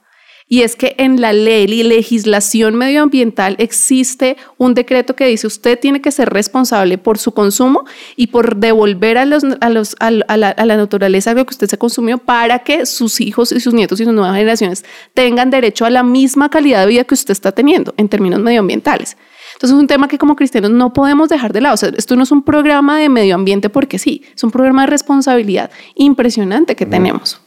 Y 0.52 0.64
es 0.64 0.76
que 0.76 0.94
en 0.98 1.18
la 1.18 1.32
ley 1.32 1.64
y 1.64 1.82
legislación 1.82 2.74
medioambiental 2.74 3.56
existe 3.58 4.36
un 4.58 4.74
decreto 4.74 5.16
que 5.16 5.24
dice 5.24 5.46
usted 5.46 5.80
tiene 5.80 6.02
que 6.02 6.10
ser 6.10 6.28
responsable 6.28 6.98
por 6.98 7.16
su 7.16 7.32
consumo 7.32 7.86
y 8.16 8.26
por 8.26 8.56
devolver 8.56 9.16
a, 9.16 9.24
los, 9.24 9.44
a, 9.62 9.70
los, 9.70 9.96
a, 9.98 10.10
la, 10.10 10.50
a 10.50 10.66
la 10.66 10.76
naturaleza 10.76 11.32
lo 11.32 11.46
que 11.46 11.52
usted 11.52 11.68
se 11.68 11.78
consumió 11.78 12.18
para 12.18 12.58
que 12.58 12.84
sus 12.84 13.22
hijos 13.22 13.50
y 13.50 13.60
sus 13.60 13.72
nietos 13.72 13.98
y 14.00 14.04
sus 14.04 14.12
nuevas 14.12 14.36
generaciones 14.36 14.84
tengan 15.14 15.48
derecho 15.48 15.86
a 15.86 15.90
la 15.90 16.02
misma 16.02 16.50
calidad 16.50 16.82
de 16.82 16.88
vida 16.88 17.04
que 17.04 17.14
usted 17.14 17.32
está 17.32 17.52
teniendo 17.52 17.94
en 17.96 18.10
términos 18.10 18.38
medioambientales. 18.40 19.16
Entonces 19.54 19.74
es 19.74 19.80
un 19.80 19.86
tema 19.86 20.06
que 20.06 20.18
como 20.18 20.36
cristianos 20.36 20.70
no 20.70 20.92
podemos 20.92 21.30
dejar 21.30 21.54
de 21.54 21.62
lado. 21.62 21.76
O 21.76 21.78
sea, 21.78 21.92
esto 21.96 22.14
no 22.14 22.24
es 22.24 22.30
un 22.30 22.42
programa 22.42 22.98
de 22.98 23.08
medio 23.08 23.36
ambiente 23.36 23.70
porque 23.70 23.98
sí, 23.98 24.22
es 24.36 24.44
un 24.44 24.50
programa 24.50 24.82
de 24.82 24.88
responsabilidad 24.88 25.70
impresionante 25.94 26.76
que 26.76 26.84
tenemos. 26.84 27.40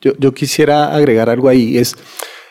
Yo, 0.00 0.12
yo 0.18 0.34
quisiera 0.34 0.92
agregar 0.92 1.30
algo 1.30 1.48
ahí. 1.48 1.78
Es 1.78 1.94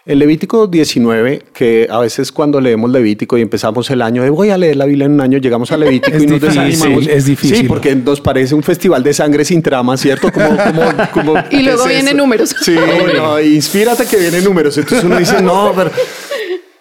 el 0.08 0.20
Levítico 0.20 0.68
19, 0.68 1.44
que 1.54 1.88
a 1.92 2.00
veces 2.00 2.32
cuando 2.32 2.60
leemos 2.62 2.90
Levítico 2.90 3.38
y 3.38 3.42
empezamos 3.42 3.90
el 3.92 4.02
año 4.02 4.24
de 4.24 4.30
voy 4.30 4.50
a 4.50 4.58
leer 4.58 4.78
la 4.78 4.86
Biblia 4.86 5.06
en 5.06 5.12
un 5.12 5.22
año, 5.22 5.38
llegamos 5.38 5.72
a 5.72 5.78
Levítico 5.78 6.16
Es 6.18 6.24
y 6.24 6.28
nos 6.28 6.40
difícil, 6.42 6.64
desanimamos. 6.66 7.08
es 7.08 7.26
difícil. 7.26 7.58
Sí, 7.58 7.64
porque 7.64 7.96
nos 7.96 8.22
parece 8.22 8.56
un 8.56 8.64
festival 8.64 9.04
de 9.04 9.14
sangre 9.14 9.44
sin 9.46 9.62
trama, 9.62 9.98
¿cierto? 9.98 10.32
Como, 10.32 10.48
como, 10.58 10.84
como, 11.14 11.34
Y 11.52 11.62
luego 11.62 11.84
¿qué 11.84 11.90
es 11.90 11.96
vienen 12.04 12.18
números. 12.18 12.56
Sí, 12.62 12.76
no, 13.18 13.40
inspírate 13.40 14.06
que 14.06 14.18
vienen 14.18 14.44
números. 14.44 14.78
Entonces 14.78 15.04
uno 15.04 15.18
dice, 15.18 15.42
no, 15.42 15.74
pero... 15.76 15.92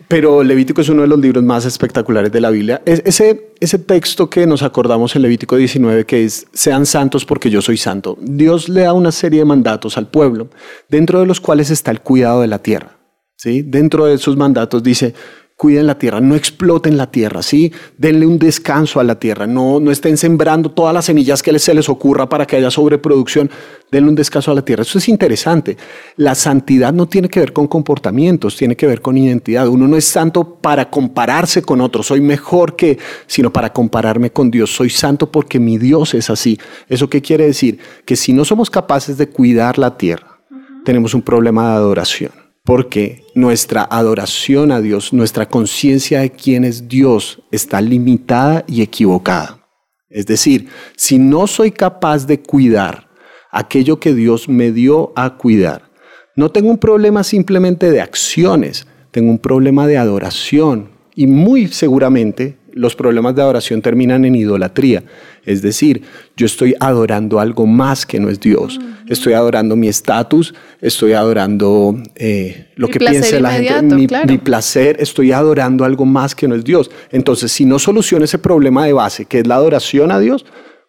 Pero 0.09 0.45
Levítico 0.45 0.83
es 0.83 0.89
uno 0.89 1.03
de 1.03 1.09
los 1.09 1.19
libros 1.19 1.43
más 1.43 1.65
espectaculares 1.65 2.31
de 2.31 2.41
la 2.41 2.51
Biblia. 2.51 2.81
Es- 2.87 3.03
ese, 3.05 3.49
ese 3.59 3.81
texto 3.81 4.31
que 4.31 4.47
nos 4.47 4.62
acordamos 4.62 5.17
en 5.17 5.23
Levítico 5.23 5.57
19, 5.57 6.05
que 6.07 6.25
es, 6.25 6.47
sean 6.53 6.87
santos 6.87 7.25
porque 7.25 7.51
yo 7.51 7.61
soy 7.61 7.77
santo. 7.77 8.17
Dios 8.21 8.69
le 8.69 8.83
da 8.83 8.93
una 8.93 9.11
serie 9.11 9.41
de 9.41 9.45
mandatos 9.47 9.99
al 9.99 10.07
pueblo, 10.07 10.47
dentro 10.89 11.19
de 11.19 11.27
los 11.27 11.41
cuales 11.41 11.71
está 11.73 11.91
el 11.91 12.03
cuidado 12.03 12.41
de 12.43 12.47
la 12.47 12.61
tierra. 12.61 12.96
¿Sí? 13.37 13.62
Dentro 13.62 14.07
de 14.07 14.14
esos 14.14 14.37
mandatos 14.37 14.83
dice, 14.83 15.14
cuiden 15.57 15.87
la 15.87 15.99
tierra, 15.99 16.20
no 16.20 16.35
exploten 16.35 16.99
la 16.99 17.11
tierra, 17.11 17.42
¿sí? 17.42 17.72
denle 17.96 18.27
un 18.27 18.38
descanso 18.38 19.01
a 19.01 19.05
la 19.05 19.18
tierra, 19.18 19.46
no, 19.46 19.81
no 19.81 19.90
estén 19.90 20.18
sembrando 20.18 20.70
todas 20.70 20.92
las 20.92 21.07
semillas 21.07 21.42
que 21.42 21.59
se 21.59 21.72
les 21.72 21.88
ocurra 21.88 22.29
para 22.29 22.46
que 22.46 22.57
haya 22.57 22.70
sobreproducción, 22.70 23.51
denle 23.90 24.11
un 24.11 24.14
descanso 24.14 24.51
a 24.51 24.55
la 24.55 24.62
tierra. 24.62 24.83
Eso 24.83 24.99
es 24.99 25.09
interesante. 25.09 25.79
La 26.16 26.35
santidad 26.35 26.92
no 26.92 27.09
tiene 27.09 27.31
que 27.31 27.40
ver 27.40 27.55
con 27.55 27.68
comportamientos, 27.68 28.55
tiene 28.55 28.77
que 28.77 28.87
ver 28.87 29.01
con 29.01 29.16
identidad. 29.16 29.66
Uno 29.68 29.88
no 29.88 29.96
es 29.96 30.05
santo 30.05 30.57
para 30.57 30.90
compararse 30.90 31.62
con 31.62 31.81
otros, 31.81 32.07
soy 32.07 32.20
mejor 32.20 32.77
que, 32.77 32.99
sino 33.27 33.51
para 33.51 33.72
compararme 33.72 34.31
con 34.31 34.51
Dios. 34.51 34.75
Soy 34.75 34.90
santo 34.90 35.33
porque 35.33 35.59
mi 35.59 35.79
Dios 35.79 36.12
es 36.12 36.29
así. 36.29 36.59
¿Eso 36.88 37.09
qué 37.09 37.22
quiere 37.22 37.46
decir? 37.46 37.79
Que 38.05 38.16
si 38.16 38.35
no 38.35 38.44
somos 38.44 38.68
capaces 38.68 39.16
de 39.16 39.29
cuidar 39.29 39.79
la 39.79 39.96
tierra, 39.96 40.38
tenemos 40.85 41.14
un 41.14 41.22
problema 41.22 41.70
de 41.70 41.77
adoración. 41.77 42.46
Porque 42.66 43.24
nuestra 43.35 43.85
adoración 43.85 44.72
a 44.72 44.81
Dios, 44.81 45.12
nuestra 45.12 45.48
conciencia 45.48 46.20
de 46.20 46.33
quién 46.33 46.64
es 46.64 46.88
Dios 46.88 47.40
está 47.50 47.81
limitada 47.81 48.64
y 48.66 48.83
equivocada. 48.83 49.66
Es 50.11 50.26
decir, 50.26 50.68
si 50.96 51.18
no 51.18 51.46
soy 51.46 51.70
capaz 51.70 52.26
de 52.26 52.42
cuidar 52.42 53.09
aquello 53.50 54.00
que 54.00 54.12
Dios 54.12 54.48
me 54.48 54.72
dio 54.72 55.12
a 55.16 55.37
cuidar, 55.37 55.90
no 56.35 56.50
tengo 56.50 56.68
un 56.68 56.79
problema 56.79 57.24
simplemente 57.24 57.90
de 57.90 58.00
acciones, 58.00 58.87
tengo 59.11 59.31
un 59.31 59.38
problema 59.38 59.87
de 59.87 59.96
adoración. 59.96 60.90
Y 61.14 61.26
muy 61.26 61.68
seguramente 61.68 62.59
los 62.77 62.95
problemas 62.95 63.35
de 63.35 63.41
adoración 63.41 63.81
terminan 63.81 64.25
en 64.27 64.35
idolatría. 64.35 65.03
Es 65.47 65.62
decir, 65.62 66.03
yo 66.37 66.45
estoy 66.45 66.75
adorando 66.79 67.41
algo 67.41 67.67
más 67.67 68.05
que 68.05 68.21
no 68.21 68.29
es 68.29 68.39
Dios. 68.39 68.79
Estoy 69.09 69.33
adorando 69.33 69.77
mi 69.77 69.89
estatus, 69.89 70.55
estoy 70.83 71.15
adorando 71.15 71.97
eh, 72.15 72.67
lo 72.77 72.89
que 72.89 72.99
piense 72.99 73.41
la 73.41 73.53
gente, 73.53 73.95
mi, 73.95 74.07
claro. 74.07 74.27
mi 74.27 74.37
placer, 74.37 74.97
estoy 75.01 75.33
adorando 75.33 75.85
algo 75.85 76.05
más 76.05 76.35
que 76.35 76.47
no 76.47 76.55
es 76.55 76.65
Dios. 76.65 76.91
Entonces, 77.11 77.51
si 77.51 77.65
no 77.65 77.79
soluciono 77.79 78.27
ese 78.27 78.39
problema 78.39 78.85
de 78.85 78.93
base, 78.93 79.25
que 79.25 79.39
es 79.39 79.47
la 79.47 79.55
adoración 79.55 80.12
a 80.12 80.21
Dios, 80.21 80.45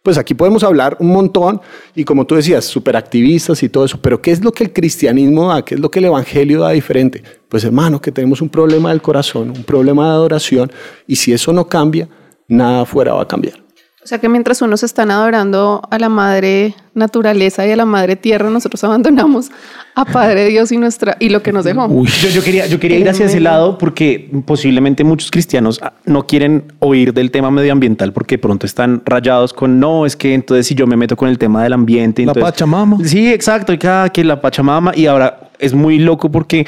pues 0.07 0.17
aquí 0.17 0.33
podemos 0.33 0.63
hablar 0.63 0.95
un 1.01 1.09
montón 1.09 1.59
y 1.93 2.05
como 2.05 2.25
tú 2.25 2.35
decías, 2.35 2.63
superactivistas 2.63 3.61
y 3.61 3.67
todo 3.67 3.83
eso, 3.83 3.99
pero 4.01 4.21
¿qué 4.21 4.31
es 4.31 4.41
lo 4.41 4.53
que 4.53 4.63
el 4.63 4.71
cristianismo 4.71 5.49
da? 5.49 5.65
¿Qué 5.65 5.75
es 5.75 5.81
lo 5.81 5.91
que 5.91 5.99
el 5.99 6.05
evangelio 6.05 6.61
da 6.61 6.69
diferente? 6.69 7.21
Pues 7.49 7.65
hermano, 7.65 7.99
que 7.99 8.13
tenemos 8.13 8.41
un 8.41 8.47
problema 8.47 8.91
del 8.91 9.01
corazón, 9.01 9.49
un 9.49 9.65
problema 9.65 10.05
de 10.05 10.11
adoración 10.11 10.71
y 11.07 11.17
si 11.17 11.33
eso 11.33 11.51
no 11.51 11.67
cambia, 11.67 12.07
nada 12.47 12.83
afuera 12.83 13.15
va 13.15 13.23
a 13.23 13.27
cambiar. 13.27 13.66
O 14.07 14.09
sea 14.09 14.19
que 14.19 14.29
mientras 14.29 14.61
unos 14.61 14.83
están 14.83 15.11
adorando 15.11 15.81
a 15.91 15.99
la 15.99 16.07
madre 16.07 16.73
naturaleza 16.93 17.67
y 17.67 17.71
a 17.71 17.75
la 17.75 17.83
madre 17.83 18.15
tierra, 18.15 18.49
nosotros 18.49 18.81
abandonamos 18.85 19.51
a 19.95 20.05
Padre 20.05 20.47
Dios 20.47 20.71
y 20.71 20.77
nuestra 20.77 21.17
y 21.19 21.27
lo 21.27 21.43
que 21.43 21.51
nos 21.51 21.65
dejó. 21.65 21.89
Yo, 22.05 22.29
yo 22.29 22.41
quería, 22.41 22.67
yo 22.67 22.79
quería 22.79 22.99
ir 22.99 23.09
hacia 23.09 23.25
ese 23.25 23.41
lado 23.41 23.77
porque 23.77 24.31
posiblemente 24.45 25.03
muchos 25.03 25.29
cristianos 25.29 25.81
ah, 25.83 25.91
no 26.05 26.25
quieren 26.25 26.71
oír 26.79 27.13
del 27.13 27.31
tema 27.31 27.51
medioambiental 27.51 28.13
porque 28.13 28.37
pronto 28.37 28.65
están 28.65 29.01
rayados 29.03 29.51
con 29.51 29.77
no, 29.77 30.05
es 30.05 30.15
que 30.15 30.33
entonces 30.33 30.67
si 30.67 30.73
yo 30.73 30.87
me 30.87 30.95
meto 30.95 31.17
con 31.17 31.27
el 31.27 31.37
tema 31.37 31.61
del 31.63 31.73
ambiente. 31.73 32.25
La 32.25 32.33
Pachamama. 32.33 32.99
Sí, 33.03 33.33
exacto. 33.33 33.73
Y 33.73 33.77
cada 33.77 34.07
que 34.07 34.23
la 34.23 34.39
Pachamama. 34.39 34.93
Y 34.95 35.07
ahora 35.07 35.49
es 35.59 35.73
muy 35.73 35.99
loco 35.99 36.31
porque 36.31 36.65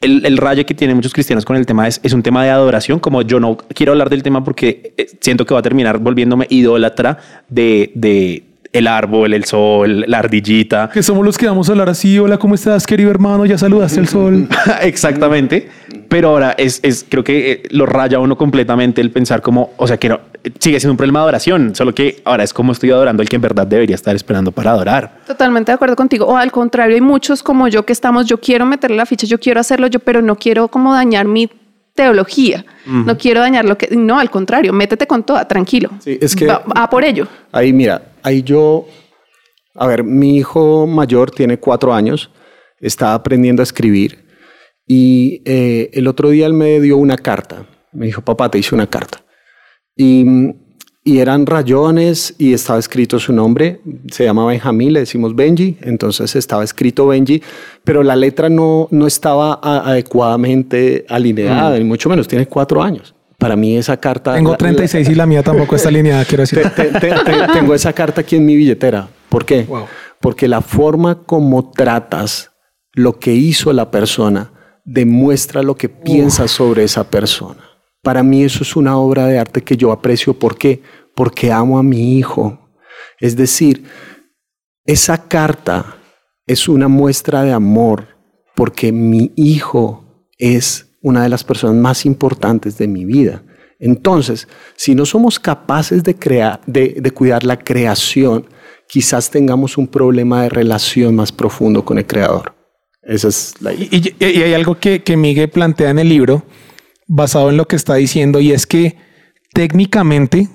el, 0.00 0.24
el 0.24 0.38
rayo 0.38 0.64
que 0.64 0.74
tienen 0.74 0.96
muchos 0.96 1.12
cristianos 1.12 1.44
con 1.44 1.56
el 1.56 1.66
tema 1.66 1.86
es, 1.86 2.00
es 2.02 2.12
un 2.12 2.22
tema 2.22 2.42
de 2.42 2.50
adoración. 2.50 2.98
Como 2.98 3.22
yo 3.22 3.38
no 3.38 3.56
quiero 3.56 3.92
hablar 3.92 4.08
del 4.08 4.22
tema 4.22 4.42
porque 4.42 4.94
eh, 4.96 5.06
siento 5.20 5.44
que 5.44 5.54
va 5.54 5.60
a 5.60 5.62
terminar 5.62 5.98
volviéndome 5.98 6.46
idólatra 6.48 7.18
de, 7.48 7.92
de 7.94 8.44
el 8.72 8.86
árbol, 8.86 9.34
el 9.34 9.44
sol, 9.44 10.04
la 10.06 10.18
ardillita. 10.18 10.90
Que 10.92 11.02
somos 11.02 11.24
los 11.24 11.36
que 11.36 11.46
vamos 11.46 11.68
a 11.68 11.72
hablar 11.72 11.88
así. 11.88 12.18
Hola, 12.18 12.38
¿cómo 12.38 12.54
estás, 12.54 12.86
querido 12.86 13.10
hermano? 13.10 13.44
Ya 13.44 13.58
saludaste 13.58 14.00
el 14.00 14.08
sol. 14.08 14.48
Exactamente. 14.82 15.68
Pero 16.10 16.30
ahora 16.30 16.56
es, 16.58 16.80
es 16.82 17.06
creo 17.08 17.22
que 17.22 17.52
eh, 17.52 17.62
lo 17.70 17.86
raya 17.86 18.16
a 18.16 18.20
uno 18.20 18.36
completamente 18.36 19.00
el 19.00 19.12
pensar 19.12 19.42
como, 19.42 19.70
o 19.76 19.86
sea, 19.86 19.96
que 19.96 20.08
no, 20.08 20.18
sigue 20.58 20.80
siendo 20.80 20.92
un 20.92 20.96
problema 20.96 21.20
de 21.20 21.22
adoración, 21.22 21.72
solo 21.76 21.94
que 21.94 22.20
ahora 22.24 22.42
es 22.42 22.52
como 22.52 22.72
estoy 22.72 22.90
adorando 22.90 23.22
al 23.22 23.28
que 23.28 23.36
en 23.36 23.42
verdad 23.42 23.64
debería 23.64 23.94
estar 23.94 24.16
esperando 24.16 24.50
para 24.50 24.72
adorar. 24.72 25.20
Totalmente 25.24 25.70
de 25.70 25.76
acuerdo 25.76 25.94
contigo. 25.94 26.26
O 26.26 26.36
al 26.36 26.50
contrario, 26.50 26.96
hay 26.96 27.00
muchos 27.00 27.44
como 27.44 27.68
yo 27.68 27.86
que 27.86 27.92
estamos, 27.92 28.26
yo 28.26 28.38
quiero 28.38 28.66
meterle 28.66 28.96
la 28.96 29.06
ficha, 29.06 29.24
yo 29.24 29.38
quiero 29.38 29.60
hacerlo 29.60 29.86
yo, 29.86 30.00
pero 30.00 30.20
no 30.20 30.34
quiero 30.34 30.66
como 30.66 30.92
dañar 30.92 31.26
mi 31.26 31.48
teología. 31.94 32.64
No 32.86 33.16
quiero 33.16 33.40
dañar 33.40 33.64
lo 33.64 33.78
que... 33.78 33.94
No, 33.94 34.18
al 34.18 34.30
contrario, 34.30 34.72
métete 34.72 35.06
con 35.06 35.22
toda, 35.22 35.46
tranquilo. 35.46 35.90
Sí, 36.00 36.18
es 36.20 36.34
que- 36.34 36.46
Va, 36.46 36.64
va 36.76 36.90
por 36.90 37.04
ello. 37.04 37.28
Ahí 37.52 37.72
mira, 37.72 38.02
ahí 38.24 38.42
yo, 38.42 38.84
a 39.76 39.86
ver, 39.86 40.02
mi 40.02 40.38
hijo 40.38 40.88
mayor 40.88 41.30
tiene 41.30 41.58
cuatro 41.58 41.94
años, 41.94 42.30
está 42.80 43.14
aprendiendo 43.14 43.62
a 43.62 43.64
escribir 43.64 44.24
y 44.92 45.40
eh, 45.44 45.88
el 45.92 46.08
otro 46.08 46.30
día 46.30 46.46
él 46.46 46.52
me 46.52 46.80
dio 46.80 46.96
una 46.96 47.16
carta, 47.16 47.64
me 47.92 48.06
dijo, 48.06 48.22
papá, 48.22 48.50
te 48.50 48.58
hice 48.58 48.74
una 48.74 48.88
carta. 48.88 49.22
Y, 49.96 50.24
y 51.04 51.18
eran 51.18 51.46
rayones 51.46 52.34
y 52.38 52.52
estaba 52.54 52.80
escrito 52.80 53.20
su 53.20 53.32
nombre, 53.32 53.80
se 54.10 54.24
llama 54.24 54.44
Benjamín, 54.46 54.92
le 54.94 55.00
decimos 55.00 55.36
Benji, 55.36 55.76
entonces 55.82 56.34
estaba 56.34 56.64
escrito 56.64 57.06
Benji, 57.06 57.40
pero 57.84 58.02
la 58.02 58.16
letra 58.16 58.48
no, 58.48 58.88
no 58.90 59.06
estaba 59.06 59.60
adecuadamente 59.62 61.04
alineada, 61.08 61.78
ni 61.78 61.84
mucho 61.84 62.08
menos, 62.08 62.26
tiene 62.26 62.46
cuatro 62.46 62.82
años. 62.82 63.14
Para 63.38 63.54
mí 63.54 63.76
esa 63.76 63.96
carta... 63.96 64.34
Tengo 64.34 64.50
la- 64.50 64.56
36 64.58 65.08
y 65.08 65.14
la 65.14 65.24
mía 65.24 65.44
tampoco 65.44 65.76
está 65.76 65.88
alineada, 65.88 66.24
quiero 66.24 66.42
decir. 66.42 66.62
te- 66.62 66.68
te- 66.86 66.98
te- 67.00 67.10
te- 67.24 67.52
tengo 67.54 67.74
esa 67.74 67.92
carta 67.92 68.22
aquí 68.22 68.34
en 68.36 68.44
mi 68.44 68.56
billetera. 68.56 69.08
¿Por 69.28 69.44
qué? 69.46 69.62
Wow. 69.62 69.86
Porque 70.20 70.48
la 70.48 70.60
forma 70.60 71.22
como 71.22 71.70
tratas 71.70 72.50
lo 72.92 73.18
que 73.20 73.32
hizo 73.32 73.72
la 73.72 73.90
persona 73.92 74.52
demuestra 74.90 75.62
lo 75.62 75.76
que 75.76 75.88
piensas 75.88 76.50
sobre 76.50 76.82
esa 76.82 77.08
persona. 77.08 77.62
Para 78.02 78.24
mí 78.24 78.42
eso 78.42 78.64
es 78.64 78.74
una 78.74 78.96
obra 78.96 79.26
de 79.26 79.38
arte 79.38 79.62
que 79.62 79.76
yo 79.76 79.92
aprecio. 79.92 80.34
¿Por 80.34 80.58
qué? 80.58 80.82
Porque 81.14 81.52
amo 81.52 81.78
a 81.78 81.82
mi 81.82 82.18
hijo. 82.18 82.58
Es 83.20 83.36
decir, 83.36 83.84
esa 84.84 85.28
carta 85.28 85.96
es 86.44 86.68
una 86.68 86.88
muestra 86.88 87.44
de 87.44 87.52
amor 87.52 88.08
porque 88.56 88.90
mi 88.90 89.32
hijo 89.36 90.26
es 90.38 90.88
una 91.02 91.22
de 91.22 91.28
las 91.28 91.44
personas 91.44 91.76
más 91.76 92.04
importantes 92.04 92.76
de 92.76 92.88
mi 92.88 93.04
vida. 93.04 93.44
Entonces, 93.78 94.48
si 94.74 94.96
no 94.96 95.06
somos 95.06 95.38
capaces 95.38 96.02
de 96.02 96.16
crear, 96.16 96.60
de, 96.66 96.96
de 97.00 97.10
cuidar 97.12 97.44
la 97.44 97.58
creación, 97.58 98.46
quizás 98.88 99.30
tengamos 99.30 99.78
un 99.78 99.86
problema 99.86 100.42
de 100.42 100.48
relación 100.48 101.14
más 101.14 101.30
profundo 101.30 101.84
con 101.84 101.96
el 101.96 102.06
creador. 102.06 102.59
Esa 103.10 103.28
es 103.28 103.54
la 103.60 103.72
idea. 103.74 103.88
Y, 103.90 104.14
y- 104.20 104.24
y 104.38 104.42
hay 104.42 104.54
algo 104.54 104.78
que, 104.78 105.02
que 105.02 105.16
Miguel 105.16 105.50
plantea 105.50 105.90
en 105.90 105.98
el 105.98 106.08
libro, 106.08 106.44
basado 107.08 107.50
en 107.50 107.56
lo 107.56 107.66
que 107.66 107.74
está 107.76 107.94
diciendo, 107.96 108.38
y 108.40 108.52
es 108.52 108.66
que 108.66 108.96
técnicamente 109.52 110.48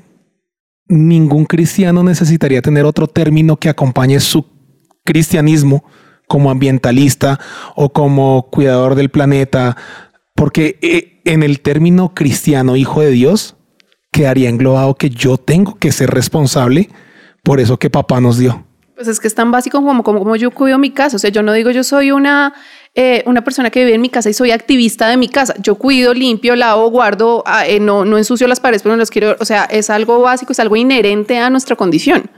ningún 0.87 1.45
cristiano 1.45 2.01
necesitaría 2.03 2.61
tener 2.61 2.85
otro 2.85 3.07
término 3.07 3.57
que 3.57 3.67
acompañe 3.69 4.19
su 4.21 4.45
cristianismo 5.03 5.83
como 6.27 6.49
ambientalista 6.49 7.39
o 7.75 7.91
como 7.91 8.49
cuidador 8.51 8.95
del 8.95 9.09
planeta, 9.09 9.75
porque 10.33 10.79
eh, 10.81 11.21
en 11.25 11.43
el 11.43 11.59
término 11.59 12.13
cristiano, 12.13 12.77
hijo 12.77 13.01
de 13.01 13.11
Dios, 13.11 13.57
quedaría 14.13 14.47
englobado 14.49 14.95
que 14.95 15.09
yo 15.09 15.37
tengo 15.37 15.75
que 15.75 15.91
ser 15.91 16.09
responsable 16.11 16.89
por 17.43 17.59
eso 17.59 17.77
que 17.77 17.89
papá 17.89 18.21
nos 18.21 18.37
dio. 18.37 18.65
Pues 18.95 19.09
es 19.09 19.19
que 19.19 19.27
es 19.27 19.35
tan 19.35 19.51
básico 19.51 19.81
como, 19.81 20.03
como, 20.03 20.19
como 20.19 20.35
yo 20.37 20.51
cuido 20.51 20.77
mi 20.77 20.89
casa. 20.89 21.17
O 21.17 21.19
sea, 21.19 21.29
yo 21.29 21.43
no 21.43 21.51
digo 21.51 21.69
yo 21.71 21.83
soy 21.83 22.11
una, 22.11 22.53
eh, 22.93 23.23
una 23.25 23.43
persona 23.43 23.69
que 23.69 23.81
vive 23.83 23.93
en 23.93 24.01
mi 24.01 24.09
casa 24.09 24.29
y 24.29 24.33
soy 24.33 24.51
activista 24.51 25.09
de 25.09 25.17
mi 25.17 25.27
casa. 25.27 25.53
Yo 25.59 25.75
cuido, 25.75 26.13
limpio, 26.13 26.55
lavo, 26.55 26.89
guardo, 26.89 27.43
ah, 27.45 27.67
eh, 27.67 27.81
no, 27.81 28.05
no 28.05 28.17
ensucio 28.17 28.47
las 28.47 28.61
paredes, 28.61 28.83
pero 28.83 28.95
no 28.95 28.99
los 28.99 29.09
quiero. 29.09 29.35
O 29.39 29.45
sea, 29.45 29.65
es 29.65 29.89
algo 29.89 30.21
básico, 30.21 30.53
es 30.53 30.61
algo 30.61 30.77
inherente 30.77 31.37
a 31.37 31.49
nuestra 31.49 31.75
condición. 31.75 32.29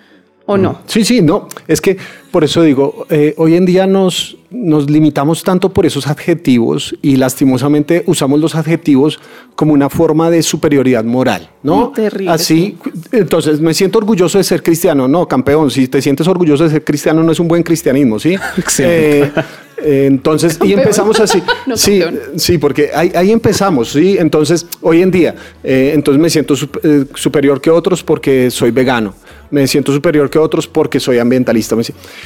¿O 0.47 0.57
no? 0.57 0.79
Sí, 0.87 1.03
sí, 1.05 1.21
no. 1.21 1.47
Es 1.67 1.81
que 1.81 1.97
por 2.31 2.43
eso 2.43 2.61
digo, 2.63 3.05
eh, 3.09 3.33
hoy 3.37 3.55
en 3.55 3.65
día 3.65 3.85
nos, 3.85 4.37
nos 4.49 4.89
limitamos 4.89 5.43
tanto 5.43 5.73
por 5.73 5.85
esos 5.85 6.07
adjetivos 6.07 6.95
y 7.01 7.17
lastimosamente 7.17 8.03
usamos 8.05 8.39
los 8.39 8.55
adjetivos 8.55 9.19
como 9.55 9.73
una 9.73 9.89
forma 9.89 10.29
de 10.29 10.41
superioridad 10.43 11.03
moral, 11.03 11.49
¿no? 11.63 11.91
Terrible, 11.93 12.31
Así, 12.31 12.77
entonces 13.11 13.59
me 13.59 13.73
siento 13.73 13.97
orgulloso 13.97 14.37
de 14.37 14.43
ser 14.43 14.63
cristiano. 14.63 15.07
No, 15.07 15.27
campeón, 15.27 15.69
si 15.69 15.87
te 15.87 16.01
sientes 16.01 16.27
orgulloso 16.27 16.63
de 16.63 16.69
ser 16.69 16.83
cristiano 16.83 17.23
no 17.23 17.31
es 17.31 17.39
un 17.39 17.47
buen 17.47 17.63
cristianismo, 17.63 18.17
¿sí? 18.19 18.35
Excelente. 18.57 19.23
Eh, 19.39 19.43
eh, 19.83 20.05
entonces, 20.07 20.59
y 20.63 20.73
empezamos 20.73 21.19
así. 21.19 21.41
No, 21.67 21.75
sí, 21.75 21.99
campeón. 21.99 22.21
sí, 22.39 22.57
porque 22.57 22.91
ahí, 22.95 23.11
ahí 23.15 23.31
empezamos, 23.31 23.89
¿sí? 23.89 24.15
Entonces, 24.17 24.65
hoy 24.81 25.01
en 25.01 25.11
día, 25.11 25.35
eh, 25.63 25.91
entonces 25.93 26.21
me 26.21 26.29
siento 26.29 26.55
sup- 26.55 27.07
superior 27.15 27.59
que 27.59 27.69
otros 27.69 28.01
porque 28.03 28.49
soy 28.49 28.71
vegano. 28.71 29.13
Me 29.51 29.67
siento 29.67 29.93
superior 29.93 30.29
que 30.29 30.39
otros 30.39 30.67
porque 30.67 30.99
soy 30.99 31.19
ambientalista. 31.19 31.75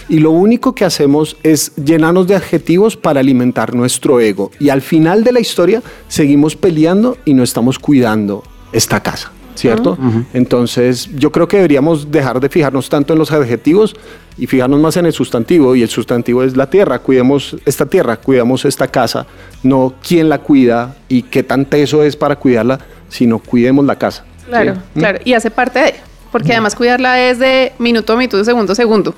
Y 0.10 0.20
lo 0.20 0.32
único 0.32 0.74
que 0.74 0.86
hacemos 0.86 1.38
es 1.44 1.76
llenarnos 1.76 2.28
de 2.28 2.36
adjetivos 2.36 2.98
para 2.98 3.20
alimentar 3.20 3.74
nuestro 3.76 4.20
ego. 4.20 4.52
Y 4.60 4.70
al 4.70 4.82
final 4.82 5.24
de 5.24 5.32
la 5.32 5.40
historia 5.40 5.82
seguimos 6.08 6.56
peleando 6.56 7.18
y 7.26 7.34
no 7.34 7.44
estamos 7.44 7.80
cuidando 7.80 8.44
esta 8.72 9.02
casa. 9.02 9.32
¿Cierto? 9.54 9.98
Entonces, 10.34 11.10
yo 11.14 11.32
creo 11.32 11.48
que 11.48 11.58
deberíamos 11.58 12.10
dejar 12.10 12.40
de 12.40 12.50
fijarnos 12.50 12.90
tanto 12.90 13.14
en 13.14 13.20
los 13.20 13.32
adjetivos 13.32 13.96
y 14.38 14.48
fijarnos 14.48 14.80
más 14.80 14.96
en 14.98 15.06
el 15.06 15.14
sustantivo. 15.14 15.76
Y 15.76 15.84
el 15.84 15.90
sustantivo 15.90 16.42
es 16.42 16.56
la 16.56 16.70
tierra. 16.70 17.00
Cuidemos 17.00 17.58
esta 17.66 17.86
tierra, 17.86 18.18
cuidamos 18.18 18.66
esta 18.66 18.88
casa. 18.88 19.28
No 19.62 19.94
quién 20.02 20.30
la 20.30 20.40
cuida 20.40 20.96
y 21.10 21.24
qué 21.24 21.44
tan 21.44 21.66
teso 21.66 22.02
es 22.02 22.16
para 22.16 22.38
cuidarla, 22.38 22.80
sino 23.10 23.40
cuidemos 23.40 23.86
la 23.86 23.98
casa. 23.98 24.24
Claro, 24.48 24.76
¿sí? 24.76 25.00
claro. 25.00 25.20
Y 25.26 25.34
hace 25.34 25.52
parte 25.52 25.80
de, 25.80 25.94
porque 26.32 26.54
además 26.54 26.76
cuidarla 26.76 27.22
es 27.22 27.40
de 27.40 27.74
minuto 27.80 28.14
a 28.14 28.16
minuto, 28.16 28.44
segundo 28.44 28.74
a 28.74 28.76
segundo. 28.76 29.16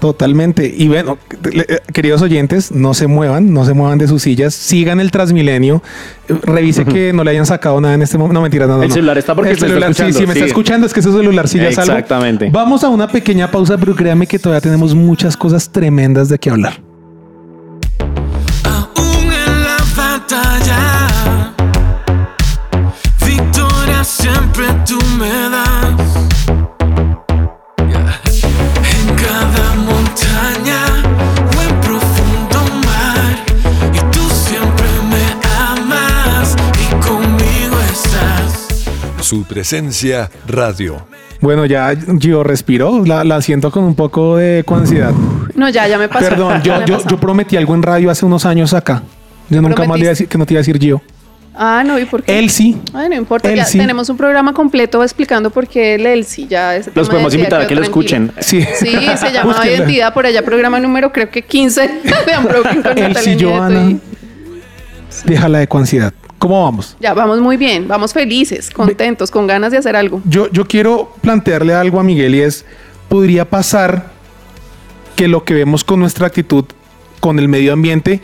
Totalmente. 0.00 0.72
Y 0.76 0.88
bueno, 0.88 1.18
eh, 1.52 1.80
queridos 1.92 2.22
oyentes, 2.22 2.70
no 2.70 2.94
se 2.94 3.06
muevan, 3.06 3.52
no 3.52 3.64
se 3.64 3.74
muevan 3.74 3.98
de 3.98 4.06
sus 4.06 4.22
sillas, 4.22 4.54
sigan 4.54 5.00
el 5.00 5.10
Transmilenio, 5.10 5.82
eh, 6.28 6.34
revise 6.42 6.84
que 6.84 7.12
no 7.12 7.24
le 7.24 7.32
hayan 7.32 7.46
sacado 7.46 7.80
nada 7.80 7.94
en 7.94 8.02
este 8.02 8.16
momento. 8.16 8.34
No, 8.34 8.42
mentira, 8.42 8.66
no, 8.66 8.76
no. 8.76 8.82
El 8.84 8.92
celular 8.92 9.18
está 9.18 9.34
porque 9.34 9.50
el 9.50 9.58
se 9.58 9.66
está 9.66 9.74
celular, 9.74 9.94
sí, 9.94 10.02
escuchando, 10.02 10.18
sí, 10.18 10.26
me 10.26 10.32
está 10.34 10.46
escuchando, 10.46 10.86
es 10.86 10.94
que 10.94 11.00
ese 11.00 11.12
celular 11.12 11.48
sí 11.48 11.58
ya 11.58 11.72
salvo. 11.72 11.92
Exactamente. 11.92 12.50
Vamos 12.52 12.84
a 12.84 12.88
una 12.88 13.08
pequeña 13.08 13.50
pausa, 13.50 13.76
pero 13.76 13.94
créame 13.96 14.26
que 14.26 14.38
todavía 14.38 14.60
tenemos 14.60 14.94
muchas 14.94 15.36
cosas 15.36 15.70
tremendas 15.70 16.28
de 16.28 16.38
qué 16.38 16.50
hablar. 16.50 16.80
Aún 18.64 19.32
en 19.32 19.64
la 19.64 19.78
batalla, 19.96 21.54
victoria 23.26 24.04
siempre 24.04 24.66
tú 24.86 24.98
me 25.18 25.28
das. 25.28 25.75
Su 39.26 39.42
presencia 39.42 40.30
radio. 40.46 41.04
Bueno, 41.40 41.66
ya 41.66 41.92
Gio 42.20 42.44
respiró, 42.44 43.04
la, 43.04 43.24
la 43.24 43.42
siento 43.42 43.72
con 43.72 43.82
un 43.82 43.96
poco 43.96 44.36
de 44.36 44.64
ansiedad. 44.68 45.10
No, 45.56 45.68
ya, 45.68 45.88
ya 45.88 45.98
me 45.98 46.08
pasó. 46.08 46.28
Perdón, 46.28 46.62
yo, 46.64 46.86
yo, 46.86 47.18
prometí 47.18 47.56
algo 47.56 47.74
en 47.74 47.82
radio 47.82 48.08
hace 48.08 48.24
unos 48.24 48.46
años 48.46 48.72
acá. 48.72 49.02
Yo 49.50 49.60
nunca 49.60 49.84
más 49.84 49.98
le 49.98 50.04
iba 50.04 50.10
a 50.10 50.10
decir 50.10 50.28
que 50.28 50.38
no 50.38 50.46
te 50.46 50.54
iba 50.54 50.58
a 50.58 50.62
decir 50.62 50.78
Gio. 50.78 51.02
Ah, 51.56 51.82
no, 51.84 51.98
¿y 51.98 52.04
por 52.04 52.22
qué? 52.22 52.48
Sí. 52.48 52.80
Ay, 52.94 53.08
no 53.08 53.16
importa, 53.16 53.52
ya 53.52 53.64
sí. 53.64 53.78
tenemos 53.78 54.08
un 54.08 54.16
programa 54.16 54.52
completo 54.52 55.02
explicando 55.02 55.50
por 55.50 55.66
qué 55.66 55.96
el 55.96 56.06
Elsie 56.06 56.46
ya 56.46 56.76
ese 56.76 56.92
Los 56.94 57.08
podemos 57.08 57.32
de 57.32 57.38
invitar 57.38 57.62
a 57.62 57.66
que 57.66 57.74
lo 57.74 57.82
escuchen. 57.82 58.30
Sí. 58.38 58.62
Sí, 58.78 58.96
se 59.16 59.32
llama 59.32 59.54
Búsquenla. 59.54 59.76
Identidad 59.76 60.14
por 60.14 60.24
allá, 60.24 60.44
programa 60.44 60.78
número 60.78 61.10
creo 61.10 61.30
que 61.30 61.42
15 61.42 61.80
de 62.04 62.38
Unbroken 62.38 62.80
con 62.80 62.94
Nieto 62.94 63.20
Joana. 63.40 63.90
y- 63.90 64.00
Déjala 65.24 65.58
de 65.58 65.68
ansiedad. 65.68 66.12
¿Cómo 66.38 66.64
vamos? 66.64 66.96
Ya, 67.00 67.14
vamos 67.14 67.40
muy 67.40 67.56
bien, 67.56 67.88
vamos 67.88 68.12
felices, 68.12 68.70
contentos, 68.70 69.30
con 69.30 69.46
ganas 69.46 69.72
de 69.72 69.78
hacer 69.78 69.96
algo. 69.96 70.20
Yo, 70.24 70.50
yo 70.50 70.66
quiero 70.66 71.12
plantearle 71.22 71.74
algo 71.74 71.98
a 71.98 72.02
Miguel 72.02 72.34
y 72.34 72.42
es, 72.42 72.64
podría 73.08 73.48
pasar 73.48 74.10
que 75.16 75.28
lo 75.28 75.44
que 75.44 75.54
vemos 75.54 75.82
con 75.82 75.98
nuestra 76.00 76.26
actitud 76.26 76.66
con 77.20 77.38
el 77.38 77.48
medio 77.48 77.72
ambiente 77.72 78.20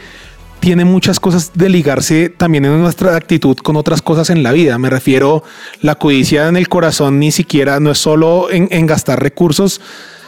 tiene 0.61 0.85
muchas 0.85 1.19
cosas 1.19 1.53
de 1.55 1.69
ligarse 1.69 2.29
también 2.29 2.65
en 2.65 2.81
nuestra 2.81 3.17
actitud 3.17 3.57
con 3.57 3.75
otras 3.75 4.01
cosas 4.01 4.31
en 4.31 4.45
la 4.45 4.53
vida. 4.53 4.79
Me 4.79 4.91
refiero, 4.91 5.43
la 5.81 5.97
codicia 5.97 6.47
en 6.47 6.57
el 6.57 6.69
corazón 6.69 7.19
ni 7.19 7.33
siquiera 7.33 7.81
no 7.81 7.91
es 7.91 7.99
solo 7.99 8.49
en, 8.49 8.69
en 8.71 8.87
gastar 8.87 9.21
recursos, 9.21 9.81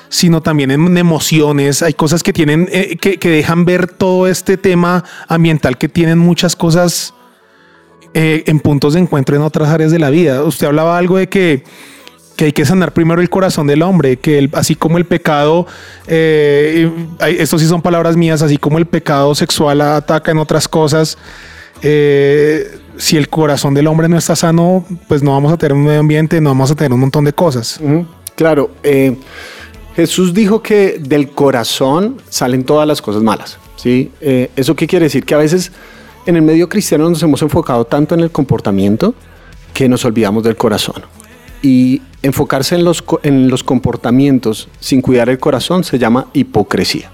sino 0.08 0.42
también 0.42 0.72
en 0.72 0.96
emociones. 0.98 1.82
Hay 1.82 1.94
cosas 1.94 2.24
que 2.24 2.32
tienen, 2.32 2.68
eh, 2.72 2.96
que, 3.00 3.18
que 3.18 3.28
dejan 3.28 3.64
ver 3.64 3.86
todo 3.86 4.26
este 4.26 4.56
tema 4.56 5.04
ambiental 5.28 5.78
que 5.78 5.88
tienen 5.88 6.18
muchas 6.18 6.56
cosas 6.56 7.14
eh, 8.14 8.44
en 8.46 8.60
puntos 8.60 8.94
de 8.94 9.00
encuentro 9.00 9.36
en 9.36 9.42
otras 9.42 9.68
áreas 9.68 9.90
de 9.92 9.98
la 9.98 10.10
vida. 10.10 10.42
Usted 10.44 10.66
hablaba 10.68 10.96
algo 10.96 11.16
de 11.18 11.28
que, 11.28 11.62
que 12.36 12.46
hay 12.46 12.52
que 12.52 12.64
sanar 12.64 12.92
primero 12.92 13.20
el 13.20 13.28
corazón 13.28 13.66
del 13.66 13.82
hombre, 13.82 14.16
que 14.16 14.48
así 14.52 14.74
como 14.74 14.98
el 14.98 15.04
pecado, 15.04 15.66
eh, 16.06 16.90
hay- 17.20 17.36
esto 17.38 17.58
sí 17.58 17.66
son 17.66 17.82
palabras 17.82 18.16
mías, 18.16 18.40
así 18.42 18.56
como 18.56 18.78
el 18.78 18.86
pecado 18.86 19.34
sexual 19.34 19.80
ataca 19.80 20.30
en 20.30 20.38
otras 20.38 20.66
cosas, 20.68 21.18
eh, 21.82 22.78
si 22.96 23.16
el 23.16 23.28
corazón 23.28 23.74
del 23.74 23.86
hombre 23.88 24.08
no 24.08 24.16
está 24.16 24.36
sano, 24.36 24.84
pues 25.08 25.22
no 25.22 25.32
vamos 25.32 25.52
a 25.52 25.56
tener 25.56 25.72
un 25.74 25.84
medio 25.84 26.00
ambiente, 26.00 26.40
no 26.40 26.50
vamos 26.50 26.70
a 26.70 26.74
tener 26.74 26.92
un 26.92 27.00
montón 27.00 27.24
de 27.24 27.32
cosas. 27.32 27.80
Claro, 28.36 28.70
eh, 28.82 29.16
Jesús 29.96 30.32
dijo 30.34 30.62
que 30.62 30.96
del 31.00 31.30
corazón 31.30 32.16
salen 32.28 32.64
todas 32.64 32.86
las 32.88 33.00
cosas 33.02 33.22
malas. 33.22 33.58
¿sí? 33.76 34.10
¿Eso 34.56 34.74
qué 34.74 34.86
quiere 34.86 35.04
decir? 35.04 35.24
Que 35.24 35.34
a 35.34 35.38
veces 35.38 35.70
en 36.26 36.36
el 36.36 36.42
medio 36.42 36.68
cristiano 36.68 37.08
nos 37.08 37.22
hemos 37.22 37.42
enfocado 37.42 37.84
tanto 37.84 38.14
en 38.14 38.20
el 38.20 38.30
comportamiento 38.30 39.14
que 39.72 39.88
nos 39.88 40.04
olvidamos 40.04 40.42
del 40.44 40.56
corazón. 40.56 41.02
Y 41.62 42.02
enfocarse 42.22 42.74
en 42.74 42.84
los, 42.84 43.02
en 43.22 43.48
los 43.48 43.64
comportamientos 43.64 44.68
sin 44.80 45.00
cuidar 45.00 45.28
el 45.28 45.38
corazón 45.38 45.84
se 45.84 45.98
llama 45.98 46.26
hipocresía. 46.32 47.10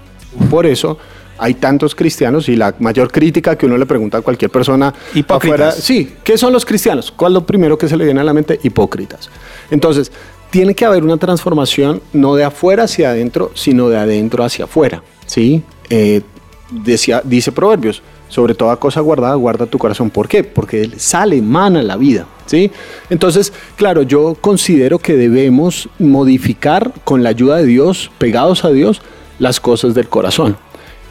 Por 0.49 0.65
eso 0.65 0.97
hay 1.37 1.55
tantos 1.55 1.95
cristianos 1.95 2.49
y 2.49 2.55
la 2.55 2.75
mayor 2.79 3.11
crítica 3.11 3.57
que 3.57 3.65
uno 3.65 3.77
le 3.77 3.85
pregunta 3.85 4.19
a 4.19 4.21
cualquier 4.21 4.51
persona 4.51 4.93
Hipócritas. 5.15 5.59
afuera, 5.59 5.71
sí, 5.71 6.15
¿qué 6.23 6.37
son 6.37 6.53
los 6.53 6.65
cristianos? 6.65 7.11
¿Cuál 7.11 7.31
es 7.31 7.33
lo 7.33 7.45
primero 7.45 7.77
que 7.77 7.87
se 7.87 7.97
le 7.97 8.05
viene 8.05 8.21
a 8.21 8.23
la 8.23 8.33
mente? 8.33 8.59
Hipócritas. 8.61 9.29
Entonces, 9.71 10.11
tiene 10.51 10.75
que 10.75 10.85
haber 10.85 11.03
una 11.03 11.17
transformación 11.17 12.01
no 12.13 12.35
de 12.35 12.43
afuera 12.43 12.83
hacia 12.83 13.09
adentro, 13.09 13.51
sino 13.55 13.89
de 13.89 13.97
adentro 13.97 14.43
hacia 14.43 14.65
afuera. 14.65 15.01
¿sí? 15.25 15.63
Eh, 15.89 16.21
decía, 16.69 17.21
dice 17.23 17.51
Proverbios, 17.51 18.03
sobre 18.31 18.55
toda 18.55 18.77
cosa 18.77 19.01
guardada, 19.01 19.35
guarda 19.35 19.65
tu 19.65 19.77
corazón. 19.77 20.09
¿Por 20.09 20.29
qué? 20.29 20.41
Porque 20.45 20.89
sale, 20.95 21.41
mana 21.41 21.83
la 21.83 21.97
vida. 21.97 22.25
¿sí? 22.45 22.71
Entonces, 23.09 23.51
claro, 23.75 24.03
yo 24.03 24.37
considero 24.39 24.99
que 24.99 25.17
debemos 25.17 25.89
modificar 25.99 26.93
con 27.03 27.23
la 27.23 27.29
ayuda 27.29 27.57
de 27.57 27.65
Dios, 27.65 28.09
pegados 28.17 28.63
a 28.63 28.69
Dios, 28.69 29.01
las 29.37 29.59
cosas 29.59 29.93
del 29.93 30.07
corazón. 30.07 30.55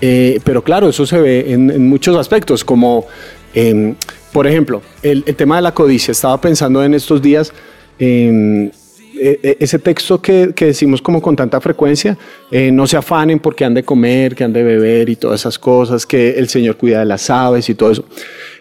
Eh, 0.01 0.41
pero 0.45 0.65
claro, 0.65 0.89
eso 0.89 1.05
se 1.05 1.19
ve 1.19 1.53
en, 1.53 1.87
muchos 1.91 2.17
aspectos, 2.17 2.65
como, 2.65 3.05
em, 3.53 3.95
por 4.33 4.47
ejemplo, 4.47 4.81
el, 5.03 5.23
el 5.27 5.37
tema 5.37 5.57
de 5.57 5.63
la 5.63 5.75
codicia. 5.75 6.13
Estaba 6.13 6.41
pensando 6.41 6.83
en 6.83 6.95
estos 6.95 7.21
días, 7.21 7.53
em, 7.99 8.71
e- 9.19 9.41
e- 9.43 9.57
ese 9.61 9.79
texto 9.79 10.21
que, 10.21 10.53
que 10.55 10.67
decimos 10.67 11.03
como 11.03 11.21
con 11.21 11.37
tanta 11.37 11.61
frecuencia, 11.61 12.17
eh, 12.51 12.71
no 12.71 12.87
se 12.87 12.97
afanen 12.97 13.39
porque 13.39 13.65
han 13.65 13.75
de 13.75 13.83
comer, 13.83 14.35
que 14.35 14.45
han 14.45 14.53
de 14.53 14.63
beber 14.63 15.09
y 15.09 15.17
todas 15.17 15.41
esas 15.41 15.59
cosas, 15.59 16.07
que 16.07 16.31
el 16.39 16.49
Señor 16.49 16.77
cuida 16.77 17.01
de 17.01 17.07
las 17.07 17.29
aves 17.31 17.69
y 17.69 17.75
todo 17.75 17.91
eso. 17.91 18.05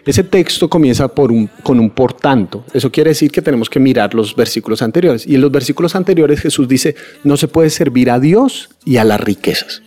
Ese 0.04 0.24
texto 0.24 0.68
comienza 0.68 1.08
por 1.08 1.30
un, 1.30 1.48
con 1.62 1.78
un 1.78 1.90
por 1.90 2.14
tanto. 2.14 2.64
Eso 2.72 2.90
quiere 2.90 3.10
decir 3.10 3.30
que 3.30 3.42
tenemos 3.42 3.68
que 3.68 3.80
mirar 3.80 4.14
los 4.14 4.34
versículos 4.34 4.82
anteriores. 4.82 5.26
Y 5.26 5.34
en 5.34 5.40
los 5.40 5.52
versículos 5.52 5.94
anteriores 5.94 6.40
Jesús 6.40 6.68
dice, 6.68 6.94
no 7.24 7.36
se 7.36 7.48
puede 7.48 7.70
servir 7.70 8.10
a 8.10 8.18
Dios 8.18 8.70
y 8.84 8.96
a 8.96 9.04
las 9.04 9.20
riquezas. 9.20 9.82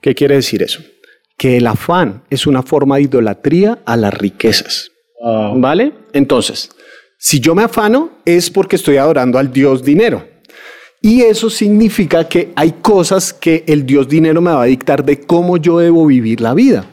¿Qué 0.00 0.14
quiere 0.14 0.36
decir 0.36 0.62
eso? 0.62 0.80
Que 1.36 1.58
el 1.58 1.66
afán 1.66 2.22
es 2.30 2.46
una 2.46 2.62
forma 2.62 2.96
de 2.96 3.02
idolatría 3.02 3.78
a 3.84 3.96
las 3.96 4.14
riquezas. 4.14 4.90
¿Vale? 5.56 5.92
Entonces, 6.12 6.70
si 7.18 7.40
yo 7.40 7.54
me 7.54 7.62
afano 7.62 8.10
es 8.24 8.50
porque 8.50 8.76
estoy 8.76 8.96
adorando 8.98 9.38
al 9.38 9.52
Dios 9.52 9.82
dinero. 9.82 10.24
Y 11.00 11.22
eso 11.22 11.50
significa 11.50 12.28
que 12.28 12.52
hay 12.56 12.72
cosas 12.82 13.32
que 13.32 13.64
el 13.66 13.86
Dios 13.86 14.08
dinero 14.08 14.40
me 14.40 14.50
va 14.50 14.62
a 14.62 14.66
dictar 14.66 15.04
de 15.04 15.20
cómo 15.20 15.56
yo 15.56 15.78
debo 15.78 16.06
vivir 16.06 16.40
la 16.40 16.52
vida. 16.52 16.86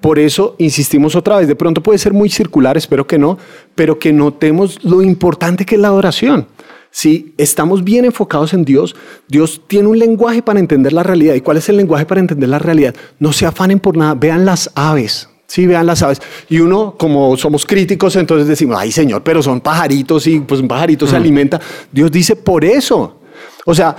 Por 0.00 0.18
eso 0.18 0.56
insistimos 0.58 1.14
otra 1.14 1.38
vez, 1.38 1.46
de 1.46 1.56
pronto 1.56 1.82
puede 1.82 1.98
ser 1.98 2.12
muy 2.12 2.28
circular, 2.28 2.76
espero 2.76 3.06
que 3.06 3.18
no, 3.18 3.38
pero 3.74 3.98
que 3.98 4.12
notemos 4.12 4.82
lo 4.82 5.02
importante 5.02 5.66
que 5.66 5.76
es 5.76 5.80
la 5.80 5.88
adoración. 5.88 6.46
Si 6.90 7.34
estamos 7.38 7.84
bien 7.84 8.04
enfocados 8.04 8.52
en 8.52 8.64
Dios, 8.64 8.96
Dios 9.28 9.62
tiene 9.66 9.88
un 9.88 9.98
lenguaje 9.98 10.42
para 10.42 10.58
entender 10.58 10.92
la 10.92 11.02
realidad. 11.02 11.34
¿Y 11.34 11.40
cuál 11.40 11.56
es 11.56 11.68
el 11.68 11.76
lenguaje 11.76 12.04
para 12.04 12.20
entender 12.20 12.48
la 12.48 12.58
realidad? 12.58 12.94
No 13.18 13.32
se 13.32 13.46
afanen 13.46 13.78
por 13.78 13.96
nada, 13.96 14.14
vean 14.14 14.44
las 14.44 14.70
aves. 14.74 15.29
Sí, 15.50 15.66
vean 15.66 15.84
las 15.84 16.00
aves. 16.00 16.22
Y 16.48 16.60
uno, 16.60 16.94
como 16.96 17.36
somos 17.36 17.66
críticos, 17.66 18.14
entonces 18.14 18.46
decimos, 18.46 18.76
ay 18.78 18.92
Señor, 18.92 19.24
pero 19.24 19.42
son 19.42 19.60
pajaritos 19.60 20.24
y 20.28 20.38
pues 20.38 20.60
un 20.60 20.68
pajarito 20.68 21.08
se 21.08 21.16
alimenta. 21.16 21.60
Dios 21.90 22.08
dice, 22.12 22.36
por 22.36 22.64
eso. 22.64 23.18
O 23.66 23.74
sea, 23.74 23.96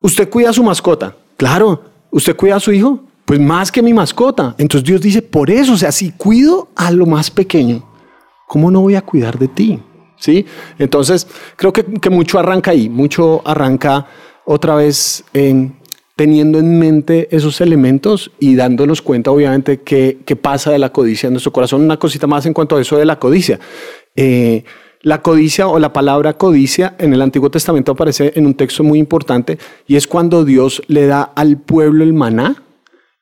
usted 0.00 0.28
cuida 0.28 0.50
a 0.50 0.52
su 0.52 0.64
mascota. 0.64 1.14
Claro, 1.36 1.80
usted 2.10 2.34
cuida 2.34 2.56
a 2.56 2.60
su 2.60 2.72
hijo. 2.72 3.04
Pues 3.24 3.38
más 3.38 3.70
que 3.70 3.82
mi 3.82 3.94
mascota. 3.94 4.56
Entonces 4.58 4.84
Dios 4.84 5.00
dice, 5.00 5.22
por 5.22 5.48
eso, 5.48 5.74
o 5.74 5.76
sea, 5.76 5.92
si 5.92 6.10
cuido 6.10 6.66
a 6.74 6.90
lo 6.90 7.06
más 7.06 7.30
pequeño, 7.30 7.88
¿cómo 8.48 8.68
no 8.68 8.80
voy 8.80 8.96
a 8.96 9.02
cuidar 9.02 9.38
de 9.38 9.46
ti? 9.46 9.80
¿Sí? 10.16 10.44
Entonces, 10.80 11.28
creo 11.54 11.72
que, 11.72 11.84
que 11.84 12.10
mucho 12.10 12.36
arranca 12.36 12.72
ahí, 12.72 12.88
mucho 12.88 13.42
arranca 13.44 14.08
otra 14.44 14.74
vez 14.74 15.22
en 15.34 15.76
teniendo 16.16 16.58
en 16.58 16.78
mente 16.78 17.28
esos 17.30 17.60
elementos 17.60 18.30
y 18.38 18.54
dándonos 18.54 19.02
cuenta, 19.02 19.30
obviamente, 19.30 19.80
que, 19.80 20.18
que 20.24 20.36
pasa 20.36 20.70
de 20.70 20.78
la 20.78 20.90
codicia 20.90 21.26
en 21.26 21.32
nuestro 21.32 21.52
corazón. 21.52 21.82
Una 21.82 21.98
cosita 21.98 22.26
más 22.26 22.46
en 22.46 22.54
cuanto 22.54 22.76
a 22.76 22.80
eso 22.80 22.96
de 22.96 23.04
la 23.04 23.18
codicia. 23.18 23.58
Eh, 24.16 24.64
La 25.06 25.20
codicia 25.20 25.68
o 25.68 25.78
la 25.78 25.92
palabra 25.92 26.32
codicia 26.38 26.94
en 26.98 27.12
el 27.12 27.20
Antiguo 27.20 27.50
Testamento 27.50 27.92
aparece 27.92 28.32
en 28.36 28.46
un 28.46 28.54
texto 28.54 28.82
muy 28.82 28.98
importante 28.98 29.58
y 29.86 29.96
es 29.96 30.06
cuando 30.06 30.46
Dios 30.46 30.80
le 30.86 31.06
da 31.06 31.22
al 31.34 31.58
pueblo 31.58 32.04
el 32.04 32.14
maná. 32.14 32.62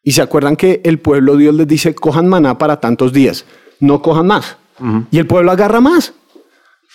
Y 0.05 0.13
se 0.13 0.23
acuerdan 0.23 0.55
que 0.55 0.81
el 0.85 0.99
pueblo 0.99 1.37
Dios 1.37 1.55
les 1.57 1.67
dice, 1.67 1.93
cojan 1.93 2.29
maná 2.29 2.57
para 2.57 2.79
tantos 2.79 3.13
días, 3.13 3.47
no 3.81 4.01
cojan 4.01 4.29
más. 4.29 4.57
Y 5.11 5.19
el 5.19 5.27
pueblo 5.27 5.51
agarra 5.51 5.81
más. 5.81 6.13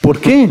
¿Por 0.01 0.19
qué? 0.19 0.47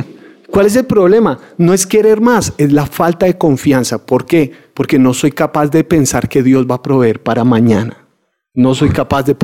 ¿Cuál 0.51 0.66
es 0.66 0.76
el 0.76 0.84
problema? 0.84 1.38
No 1.59 1.74
es 1.74 1.86
querer 1.86 2.20
más, 2.20 2.53
es 2.59 2.72
la 2.72 2.86
falta 2.86 3.26
de 3.26 3.36
confianza. 3.36 4.05
¿Por 4.05 4.26
qué? 4.26 4.53
Porque 4.74 4.99
no 4.99 5.12
soy 5.14 5.32
capaz 5.32 5.68
de 5.68 5.84
pensar 5.84 6.28
que 6.28 6.42
Dios 6.42 6.66
va 6.70 6.76
a 6.76 6.82
proveer 6.82 7.22
para 7.22 7.44
mañana. 7.44 8.07
No 8.55 8.74
soy 8.74 8.88
capaz 8.88 9.24
de, 9.24 9.34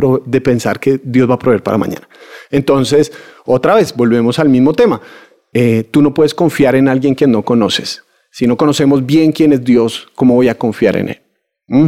pensar 0.41 0.81
que 0.81 0.99
Dios 1.05 1.29
va 1.29 1.35
a 1.35 1.39
proveer 1.39 1.63
para 1.63 1.77
mañana. 1.77 2.09
Entonces, 2.51 3.13
otra 3.45 3.75
vez, 3.75 3.95
volvemos 3.95 4.39
al 4.39 4.49
mismo 4.49 4.73
tema. 4.73 5.03
Eh, 5.53 5.85
tú 5.91 6.01
no 6.01 6.15
puedes 6.15 6.33
confiar 6.33 6.77
en 6.77 6.89
alguien 6.89 7.15
que 7.15 7.27
no 7.27 7.43
conoces. 7.43 8.05
Si 8.31 8.47
no 8.47 8.57
conocemos 8.57 9.05
bien 9.05 9.31
quién 9.33 9.53
es 9.53 9.63
Dios, 9.63 10.09
¿cómo 10.15 10.35
voy 10.35 10.49
a 10.49 10.57
confiar 10.57 10.97
en 10.97 11.11
Él? 11.11 11.23
¿Mm? 11.69 11.87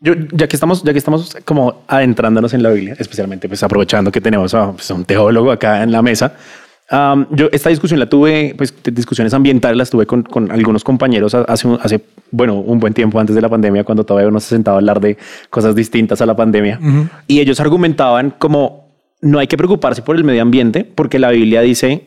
Ya 0.00 0.46
que 0.46 0.54
estamos, 0.54 0.84
ya 0.84 0.92
que 0.92 0.98
estamos 0.98 1.36
como 1.44 1.82
adentrándonos 1.88 2.52
en 2.52 2.62
la 2.62 2.70
Biblia, 2.70 2.94
especialmente 2.98 3.48
pues 3.48 3.62
aprovechando 3.62 4.12
que 4.12 4.20
tenemos 4.20 4.54
a 4.54 4.72
pues, 4.72 4.88
un 4.90 5.04
teólogo 5.04 5.50
acá 5.50 5.82
en 5.82 5.90
la 5.90 6.02
mesa, 6.02 6.36
am, 6.90 7.26
yo 7.30 7.48
esta 7.52 7.70
discusión 7.70 8.00
la 8.00 8.06
tuve, 8.08 8.54
pues 8.56 8.74
discusiones 8.92 9.34
ambientales 9.34 9.76
las 9.76 9.90
tuve 9.90 10.06
con, 10.06 10.22
con 10.22 10.50
algunos 10.50 10.84
compañeros 10.84 11.34
ha- 11.34 11.42
hace, 11.42 11.68
un- 11.68 11.78
hace, 11.82 12.00
bueno, 12.30 12.54
un 12.54 12.78
buen 12.80 12.94
tiempo 12.94 13.18
antes 13.20 13.34
de 13.36 13.42
la 13.42 13.48
pandemia, 13.48 13.84
cuando 13.84 14.04
todavía 14.04 14.28
uno 14.28 14.40
se 14.40 14.48
sentaba 14.48 14.76
a 14.76 14.80
hablar 14.80 15.00
de 15.00 15.16
cosas 15.50 15.74
distintas 15.74 16.20
a 16.20 16.26
la 16.26 16.34
pandemia. 16.36 16.78
Y 17.26 17.40
ellos 17.40 17.60
argumentaban 17.60 18.34
como 18.38 18.88
no 19.20 19.38
hay 19.38 19.46
que 19.48 19.56
preocuparse 19.56 20.02
por 20.02 20.16
el 20.16 20.24
medio 20.24 20.42
ambiente 20.42 20.84
porque 20.84 21.18
la 21.18 21.30
Biblia 21.30 21.60
dice 21.60 22.04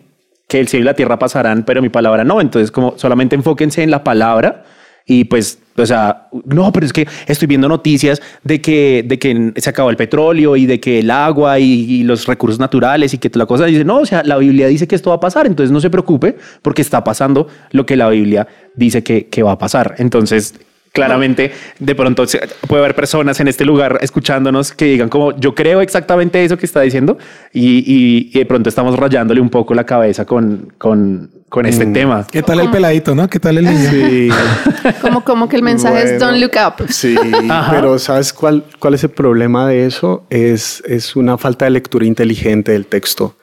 que 0.48 0.60
el 0.60 0.68
cielo 0.68 0.84
y 0.84 0.86
la 0.86 0.94
tierra 0.96 1.18
pasarán, 1.20 1.64
pero 1.64 1.82
mi 1.82 1.90
palabra 1.90 2.24
no. 2.24 2.42
Entonces, 2.42 2.72
como 2.72 2.94
solamente 2.98 3.36
enfóquense 3.36 3.84
en 3.84 3.92
la 3.92 4.04
palabra 4.04 4.64
y 5.12 5.26
pues, 5.26 5.60
o 5.76 5.86
sea, 5.86 6.30
no, 6.46 6.72
pero 6.72 6.86
es 6.86 6.94
que 6.94 7.06
estoy 7.28 7.46
viendo 7.46 7.68
noticias 7.68 8.22
de 8.46 8.62
que, 8.62 9.04
de 9.06 9.20
que 9.20 9.52
se 9.58 9.70
acabó 9.70 9.90
el 9.90 9.98
petróleo 9.98 10.56
y 10.56 10.66
de 10.66 10.80
que 10.80 11.00
el 11.00 11.12
agua 11.12 11.60
y, 11.60 12.04
los 12.04 12.28
recursos 12.28 12.60
naturales 12.60 13.14
y 13.14 13.18
que 13.18 13.30
la 13.34 13.46
cosa 13.46 13.66
dice, 13.66 13.84
no, 13.84 13.98
o 13.98 14.06
sea, 14.06 14.24
la 14.24 14.38
Biblia 14.38 14.68
dice 14.68 14.88
que 14.88 14.96
esto 14.96 15.10
va 15.10 15.18
a 15.18 15.20
pasar, 15.20 15.48
entonces 15.48 15.70
no 15.70 15.82
se 15.82 15.90
preocupe 15.90 16.38
porque 16.62 16.82
está 16.82 17.04
pasando 17.04 17.48
lo 17.72 17.86
que 17.86 17.98
la 17.98 18.08
Biblia 18.08 18.48
dice 18.74 19.04
que 19.04 19.44
va 19.44 19.52
a 19.52 19.58
pasar. 19.58 19.96
Entonces, 19.98 20.56
claramente, 20.94 21.52
de 21.80 21.96
pronto 21.96 22.26
se- 22.28 22.42
puede 22.68 22.84
haber 22.84 22.96
personas 22.96 23.40
en 23.40 23.48
este 23.48 23.64
lugar 23.66 23.98
escuchándonos 24.02 24.72
que 24.74 24.86
digan 24.86 25.10
como, 25.10 25.38
yo 25.40 25.56
creo 25.56 25.82
exactamente 25.82 26.44
eso 26.44 26.58
que 26.58 26.66
está 26.66 26.82
diciendo 26.82 27.18
y, 27.54 27.80
y- 27.80 28.32
y 28.34 28.40
de 28.40 28.46
pronto 28.46 28.70
estamos 28.70 28.98
rayándole 28.98 29.40
un 29.42 29.50
poco 29.50 29.74
la 29.74 29.86
cabeza 29.86 30.26
con, 30.26 30.74
con, 30.78 31.32
con 31.50 31.66
este 31.66 31.86
tema. 31.88 32.26
¿Qué 32.30 32.44
tal 32.44 32.60
el 32.60 32.70
peladito, 32.70 33.16
no? 33.16 33.30
¿Qué 33.30 33.40
tal 33.40 33.58
el 33.58 33.66
niño? 33.66 33.90
Sí. 33.90 34.30
Como, 35.02 35.24
como 35.24 35.48
que 35.50 35.56
el 35.56 35.64
mensaje 35.64 36.04
es 36.16 36.20
don't 36.20 36.38
look 36.40 36.52
up. 36.66 36.88
Sí, 36.90 37.16
Ajá. 37.50 37.72
pero 37.72 37.98
¿sabes 38.00 38.34
cuál, 38.34 38.64
cuál 38.80 38.94
es 38.96 39.04
el 39.04 39.10
problema 39.12 39.68
de 39.68 39.86
eso? 39.86 40.26
Es, 40.30 40.82
es 40.88 41.16
una 41.16 41.38
falta 41.38 41.66
de 41.66 41.72
lectura 41.72 42.06
inteligente 42.06 42.72
del 42.72 42.86
texto. 42.86 43.36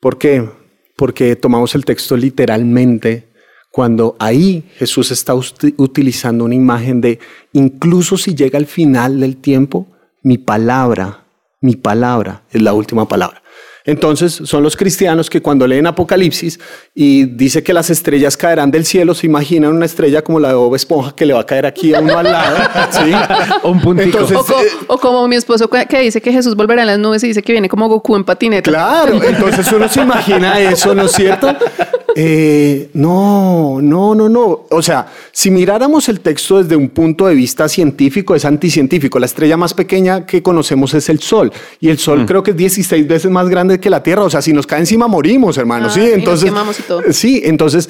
¿Por 0.00 0.16
qué? 0.18 0.48
Porque 0.96 1.34
tomamos 1.36 1.74
el 1.74 1.84
texto 1.84 2.16
literalmente 2.16 3.29
cuando 3.70 4.16
ahí 4.18 4.64
Jesús 4.76 5.10
está 5.10 5.34
utilizando 5.76 6.44
una 6.44 6.54
imagen 6.54 7.00
de, 7.00 7.18
incluso 7.52 8.16
si 8.16 8.34
llega 8.34 8.58
al 8.58 8.66
final 8.66 9.20
del 9.20 9.36
tiempo, 9.36 9.86
mi 10.22 10.38
palabra, 10.38 11.24
mi 11.60 11.76
palabra 11.76 12.42
es 12.50 12.60
la 12.62 12.72
última 12.72 13.06
palabra. 13.06 13.42
Entonces 13.86 14.32
son 14.44 14.62
los 14.62 14.76
cristianos 14.76 15.30
que 15.30 15.40
cuando 15.40 15.66
leen 15.66 15.86
Apocalipsis 15.86 16.60
y 16.94 17.24
dice 17.24 17.62
que 17.62 17.72
las 17.72 17.88
estrellas 17.88 18.36
caerán 18.36 18.70
del 18.70 18.84
cielo, 18.84 19.14
se 19.14 19.26
imaginan 19.26 19.72
una 19.74 19.86
estrella 19.86 20.22
como 20.22 20.38
la 20.38 20.48
de 20.48 20.54
Bob 20.54 20.74
Esponja 20.74 21.14
que 21.16 21.24
le 21.24 21.32
va 21.32 21.40
a 21.40 21.46
caer 21.46 21.64
aquí 21.64 21.94
a 21.94 22.00
uno 22.00 22.18
al 22.18 22.24
lado. 22.30 22.56
¿sí? 22.90 23.12
Un. 23.64 23.98
Entonces, 24.00 24.36
O, 24.36 24.44
co- 24.44 24.60
eh, 24.60 24.66
o 24.86 24.98
como 24.98 25.26
mi 25.26 25.36
esposo 25.36 25.68
que 25.70 25.86
que 25.86 26.00
dice 26.00 26.20
que 26.20 26.30
Jesús 26.30 26.54
volverá 26.56 26.82
en 26.82 26.88
las 26.88 26.98
nubes 26.98 27.24
y 27.24 27.28
dice 27.28 27.42
que 27.42 27.52
viene 27.52 27.70
como 27.70 27.88
Goku 27.88 28.16
en 28.16 28.24
patineta. 28.24 28.70
Claro, 28.70 29.22
entonces 29.24 29.72
uno 29.72 29.88
se 29.88 30.02
imagina 30.02 30.60
eso, 30.60 30.94
¿no 30.94 31.04
es 31.06 31.12
cierto? 31.12 31.48
Eh, 32.22 32.90
no, 32.92 33.78
no, 33.80 34.14
no, 34.14 34.28
no. 34.28 34.66
O 34.68 34.82
sea, 34.82 35.06
si 35.32 35.50
miráramos 35.50 36.06
el 36.10 36.20
texto 36.20 36.62
desde 36.62 36.76
un 36.76 36.90
punto 36.90 37.26
de 37.26 37.34
vista 37.34 37.66
científico, 37.66 38.34
es 38.34 38.44
anticientífico. 38.44 39.18
La 39.18 39.24
estrella 39.24 39.56
más 39.56 39.72
pequeña 39.72 40.26
que 40.26 40.42
conocemos 40.42 40.92
es 40.92 41.08
el 41.08 41.20
Sol. 41.20 41.50
Y 41.80 41.88
el 41.88 41.96
Sol 41.96 42.26
creo 42.26 42.42
que 42.42 42.50
es 42.50 42.58
16 42.58 43.08
veces 43.08 43.30
más 43.30 43.48
grande 43.48 43.80
que 43.80 43.88
la 43.88 44.02
Tierra. 44.02 44.24
O 44.24 44.28
sea, 44.28 44.42
si 44.42 44.52
nos 44.52 44.66
cae 44.66 44.80
encima, 44.80 45.08
morimos, 45.08 45.56
hermano. 45.56 45.86
Ah, 45.86 45.90
sí, 45.90 46.00
y 46.00 46.04
nos 46.04 46.12
entonces. 46.12 46.44
quemamos 46.44 46.78
y 46.78 46.82
todo. 46.82 47.02
Sí, 47.10 47.40
entonces 47.42 47.88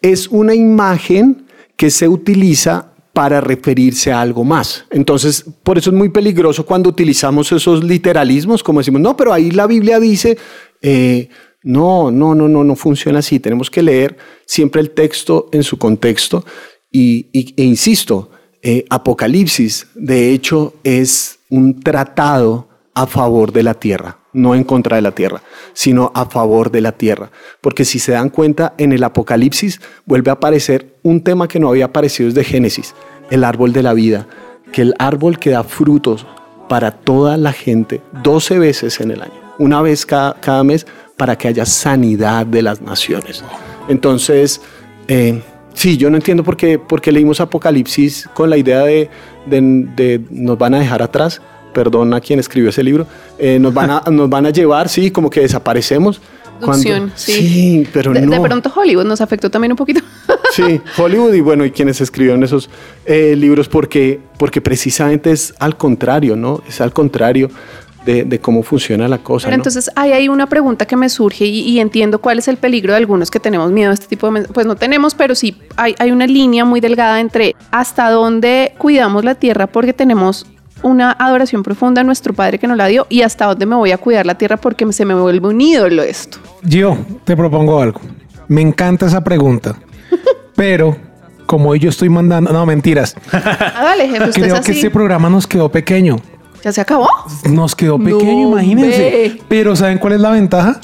es 0.00 0.28
una 0.28 0.54
imagen 0.54 1.46
que 1.76 1.90
se 1.90 2.06
utiliza 2.06 2.92
para 3.12 3.40
referirse 3.40 4.12
a 4.12 4.20
algo 4.20 4.44
más. 4.44 4.84
Entonces, 4.90 5.44
por 5.64 5.76
eso 5.76 5.90
es 5.90 5.96
muy 5.96 6.10
peligroso 6.10 6.64
cuando 6.64 6.88
utilizamos 6.88 7.50
esos 7.50 7.82
literalismos, 7.82 8.62
como 8.62 8.78
decimos, 8.78 9.00
no, 9.00 9.16
pero 9.16 9.32
ahí 9.32 9.50
la 9.50 9.66
Biblia 9.66 9.98
dice, 9.98 10.38
eh, 10.80 11.28
no, 11.62 12.10
no, 12.10 12.34
no, 12.34 12.48
no, 12.48 12.64
no 12.64 12.76
funciona 12.76 13.20
así. 13.20 13.40
Tenemos 13.40 13.70
que 13.70 13.82
leer 13.82 14.16
siempre 14.46 14.80
el 14.80 14.90
texto 14.90 15.48
en 15.52 15.62
su 15.62 15.78
contexto 15.78 16.44
y, 16.90 17.28
e 17.56 17.64
insisto, 17.64 18.30
eh, 18.62 18.84
Apocalipsis, 18.90 19.88
de 19.94 20.32
hecho, 20.32 20.74
es 20.84 21.38
un 21.48 21.80
tratado 21.80 22.68
a 22.94 23.06
favor 23.06 23.52
de 23.52 23.62
la 23.62 23.74
tierra, 23.74 24.18
no 24.32 24.54
en 24.54 24.64
contra 24.64 24.96
de 24.96 25.02
la 25.02 25.12
tierra, 25.12 25.42
sino 25.72 26.12
a 26.14 26.26
favor 26.26 26.70
de 26.70 26.82
la 26.82 26.92
tierra. 26.92 27.30
Porque 27.60 27.84
si 27.84 27.98
se 27.98 28.12
dan 28.12 28.28
cuenta, 28.28 28.74
en 28.76 28.92
el 28.92 29.02
Apocalipsis 29.02 29.80
vuelve 30.04 30.30
a 30.30 30.34
aparecer 30.34 30.96
un 31.02 31.22
tema 31.22 31.48
que 31.48 31.58
no 31.58 31.70
había 31.70 31.86
aparecido 31.86 32.28
desde 32.28 32.44
Génesis, 32.44 32.94
el 33.30 33.44
árbol 33.44 33.72
de 33.72 33.82
la 33.82 33.94
vida, 33.94 34.28
que 34.72 34.82
el 34.82 34.94
árbol 34.98 35.38
que 35.38 35.50
da 35.50 35.64
frutos 35.64 36.26
para 36.68 36.92
toda 36.92 37.36
la 37.36 37.52
gente 37.52 38.02
12 38.22 38.58
veces 38.58 39.00
en 39.00 39.10
el 39.10 39.22
año, 39.22 39.54
una 39.58 39.82
vez 39.82 40.06
cada 40.06 40.64
mes, 40.64 40.86
para 41.22 41.38
que 41.38 41.46
haya 41.46 41.64
sanidad 41.64 42.44
de 42.44 42.62
las 42.62 42.80
naciones. 42.80 43.44
Entonces, 43.88 44.60
eh, 45.06 45.40
sí, 45.72 45.96
yo 45.96 46.10
no 46.10 46.16
entiendo 46.16 46.42
por 46.42 46.56
qué, 46.56 46.80
por 46.80 47.00
qué 47.00 47.12
leímos 47.12 47.40
Apocalipsis 47.40 48.28
con 48.34 48.50
la 48.50 48.56
idea 48.56 48.80
de, 48.80 49.08
de- 49.46 49.86
de 49.94 50.20
nos 50.30 50.58
van 50.58 50.74
a 50.74 50.80
dejar 50.80 51.00
atrás. 51.00 51.40
Perdón 51.72 52.12
a 52.12 52.20
quien 52.20 52.40
escribió 52.40 52.70
ese 52.70 52.82
libro. 52.82 53.06
Eh, 53.38 53.60
nos, 53.60 53.72
van 53.72 53.90
a, 53.92 54.02
nos 54.10 54.28
van 54.28 54.46
a 54.46 54.50
llevar, 54.50 54.88
sí, 54.88 55.12
como 55.12 55.30
que 55.30 55.42
desaparecemos. 55.42 56.20
Producción, 56.58 57.12
sí. 57.14 57.32
sí, 57.34 57.88
pero 57.92 58.12
de, 58.12 58.22
no. 58.22 58.32
de 58.32 58.40
pronto 58.40 58.72
Hollywood 58.74 59.04
nos 59.04 59.20
afectó 59.20 59.48
también 59.48 59.70
un 59.70 59.76
poquito. 59.76 60.00
Sí, 60.54 60.82
Hollywood 60.98 61.32
y 61.32 61.40
bueno, 61.40 61.64
y 61.64 61.70
quienes 61.70 62.02
escribieron 62.02 62.42
esos 62.42 62.68
eh, 63.06 63.34
libros 63.36 63.70
porque, 63.70 64.20
porque 64.38 64.60
precisamente 64.60 65.30
es 65.30 65.54
al 65.58 65.78
contrario, 65.78 66.36
¿no? 66.36 66.62
Es 66.68 66.82
al 66.82 66.92
contrario 66.92 67.48
de, 68.04 68.24
de 68.24 68.40
cómo 68.40 68.62
funciona 68.62 69.08
la 69.08 69.18
cosa. 69.18 69.46
Pero 69.46 69.56
¿no? 69.56 69.60
entonces 69.60 69.90
hay 69.96 70.12
ahí 70.12 70.28
una 70.28 70.46
pregunta 70.46 70.86
que 70.86 70.96
me 70.96 71.08
surge 71.08 71.44
y, 71.44 71.60
y 71.60 71.80
entiendo 71.80 72.20
cuál 72.20 72.38
es 72.38 72.48
el 72.48 72.56
peligro 72.56 72.92
de 72.92 72.98
algunos 72.98 73.30
que 73.30 73.40
tenemos 73.40 73.70
miedo 73.70 73.90
a 73.90 73.94
este 73.94 74.06
tipo 74.06 74.30
de... 74.30 74.42
Pues 74.44 74.66
no 74.66 74.76
tenemos, 74.76 75.14
pero 75.14 75.34
sí 75.34 75.56
hay, 75.76 75.94
hay 75.98 76.10
una 76.10 76.26
línea 76.26 76.64
muy 76.64 76.80
delgada 76.80 77.20
entre 77.20 77.54
hasta 77.70 78.10
dónde 78.10 78.74
cuidamos 78.78 79.24
la 79.24 79.34
tierra 79.34 79.66
porque 79.66 79.92
tenemos 79.92 80.46
una 80.82 81.12
adoración 81.12 81.62
profunda 81.62 82.00
a 82.00 82.04
nuestro 82.04 82.34
Padre 82.34 82.58
que 82.58 82.66
nos 82.66 82.76
la 82.76 82.86
dio 82.86 83.06
y 83.08 83.22
hasta 83.22 83.46
dónde 83.46 83.66
me 83.66 83.76
voy 83.76 83.92
a 83.92 83.98
cuidar 83.98 84.26
la 84.26 84.36
tierra 84.36 84.56
porque 84.56 84.90
se 84.92 85.04
me 85.04 85.14
vuelve 85.14 85.48
un 85.48 85.60
ídolo 85.60 86.02
esto. 86.02 86.38
Yo 86.62 86.96
te 87.24 87.36
propongo 87.36 87.80
algo. 87.80 88.00
Me 88.48 88.60
encanta 88.60 89.06
esa 89.06 89.22
pregunta, 89.22 89.76
pero 90.56 90.96
como 91.46 91.70
hoy 91.70 91.78
yo 91.78 91.90
estoy 91.90 92.08
mandando, 92.08 92.52
no 92.52 92.66
mentiras. 92.66 93.14
Ejemplo, 93.98 94.28
usted 94.28 94.42
es 94.42 94.52
Creo 94.52 94.62
que 94.62 94.72
este 94.72 94.90
programa 94.90 95.30
nos 95.30 95.46
quedó 95.46 95.70
pequeño. 95.70 96.16
¿Ya 96.62 96.72
se 96.72 96.80
acabó? 96.80 97.08
Nos 97.50 97.74
quedó 97.74 97.98
No, 97.98 98.04
pequeño, 98.04 98.48
imagínense. 98.48 98.98
ve. 98.98 99.40
Pero 99.48 99.74
¿saben 99.76 99.98
cuál 99.98 100.14
es 100.14 100.20
la 100.20 100.30
ventaja? 100.30 100.80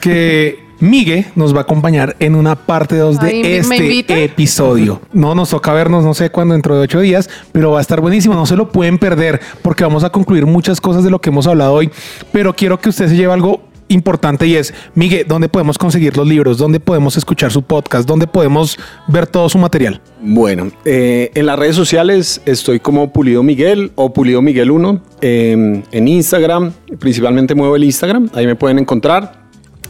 Que 0.00 0.66
Migue 0.80 1.26
nos 1.34 1.52
va 1.52 1.58
a 1.58 1.62
acompañar 1.62 2.14
en 2.20 2.36
una 2.36 2.54
parte 2.54 2.96
2 2.96 3.18
de 3.18 3.26
Ay, 3.26 3.42
¿me- 3.42 3.78
me 3.80 3.98
este 3.98 4.22
episodio. 4.24 5.00
No 5.12 5.34
nos 5.34 5.50
toca 5.50 5.72
vernos, 5.72 6.04
no 6.04 6.14
sé 6.14 6.30
cuándo, 6.30 6.52
dentro 6.54 6.76
de 6.76 6.82
ocho 6.82 7.00
días, 7.00 7.28
pero 7.50 7.72
va 7.72 7.78
a 7.78 7.80
estar 7.80 8.00
buenísimo. 8.00 8.34
No 8.34 8.46
se 8.46 8.54
lo 8.54 8.70
pueden 8.70 8.96
perder 8.98 9.40
porque 9.62 9.82
vamos 9.82 10.04
a 10.04 10.10
concluir 10.10 10.46
muchas 10.46 10.80
cosas 10.80 11.02
de 11.02 11.10
lo 11.10 11.20
que 11.20 11.30
hemos 11.30 11.48
hablado 11.48 11.72
hoy. 11.72 11.90
Pero 12.30 12.54
quiero 12.54 12.78
que 12.78 12.90
usted 12.90 13.08
se 13.08 13.16
lleve 13.16 13.32
algo 13.32 13.60
importante 13.88 14.46
y 14.46 14.54
es, 14.54 14.72
Migue, 14.94 15.24
¿dónde 15.24 15.48
podemos 15.48 15.78
conseguir 15.78 16.16
los 16.16 16.26
libros? 16.26 16.58
¿Dónde 16.58 16.80
podemos 16.80 17.16
escuchar 17.16 17.50
su 17.50 17.62
podcast? 17.62 18.06
¿Dónde 18.08 18.26
podemos 18.26 18.78
ver 19.06 19.26
todo 19.26 19.48
su 19.48 19.58
material? 19.58 20.00
Bueno, 20.20 20.70
eh, 20.84 21.30
en 21.34 21.46
las 21.46 21.58
redes 21.58 21.76
sociales 21.76 22.40
estoy 22.46 22.80
como 22.80 23.12
Pulido 23.12 23.42
Miguel 23.42 23.92
o 23.94 24.12
Pulido 24.12 24.42
Miguel 24.42 24.70
1. 24.70 25.00
eh, 25.20 25.82
en 25.90 26.08
Instagram, 26.08 26.72
principalmente 26.98 27.54
muevo 27.54 27.76
el 27.76 27.84
Instagram, 27.84 28.30
ahí 28.34 28.46
me 28.46 28.54
pueden 28.54 28.78
encontrar. 28.78 29.46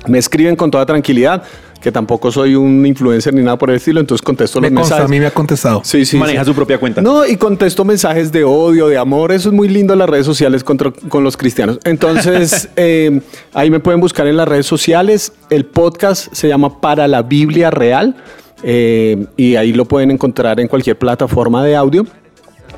Me 0.07 0.19
escriben 0.19 0.55
con 0.55 0.71
toda 0.71 0.87
tranquilidad, 0.87 1.43
que 1.81 1.93
tampoco 1.93 2.33
soy 2.33 2.55
un 2.57 2.85
influencer 2.85 3.33
ni 3.33 3.43
nada 3.43 3.57
por 3.57 3.71
el 3.71 3.77
estilo, 3.77 4.01
entonces 4.01 4.25
contesto 4.25 4.61
Me 4.61 4.69
los 4.69 4.81
consta, 4.81 4.97
a 4.97 4.99
mensajes. 4.99 5.11
mí 5.11 5.21
me 5.21 5.27
ha 5.27 5.31
contestado. 5.31 5.81
Sí, 5.85 6.05
sí, 6.05 6.17
Maneja 6.17 6.43
sí. 6.45 6.51
su 6.51 6.55
propia 6.55 6.79
cuenta. 6.79 7.01
No, 7.01 7.25
y 7.25 7.37
contesto 7.37 7.85
mensajes 7.85 8.33
de 8.33 8.43
odio, 8.45 8.89
de 8.89 8.99
amor. 8.99 9.31
Eso 9.33 9.49
es 9.51 9.55
muy 9.55 9.69
lindo 9.69 9.93
en 9.93 10.01
las 10.01 10.09
redes 10.11 10.27
sociales 10.27 10.65
contra- 10.65 10.93
con 11.09 11.23
los 11.23 11.37
cristianos. 11.37 11.79
Entonces, 11.85 12.69
eh, 12.77 13.21
ahí 13.55 13.71
me 13.71 13.79
pueden 13.81 14.01
buscar 14.01 14.27
en 14.27 14.37
las 14.37 14.49
redes 14.49 14.67
sociales. 14.67 15.33
El 15.51 15.67
podcast 15.67 16.33
se 16.33 16.49
llama 16.49 16.81
Para 16.81 17.07
la 17.07 17.23
Biblia 17.23 17.71
Real. 17.71 18.17
eh, 18.65 19.27
y 19.37 19.55
ahí 19.55 19.73
lo 19.73 19.85
pueden 19.85 20.11
encontrar 20.11 20.59
en 20.59 20.67
cualquier 20.67 20.99
plataforma 20.99 21.63
de 21.65 21.77
audio. 21.77 22.05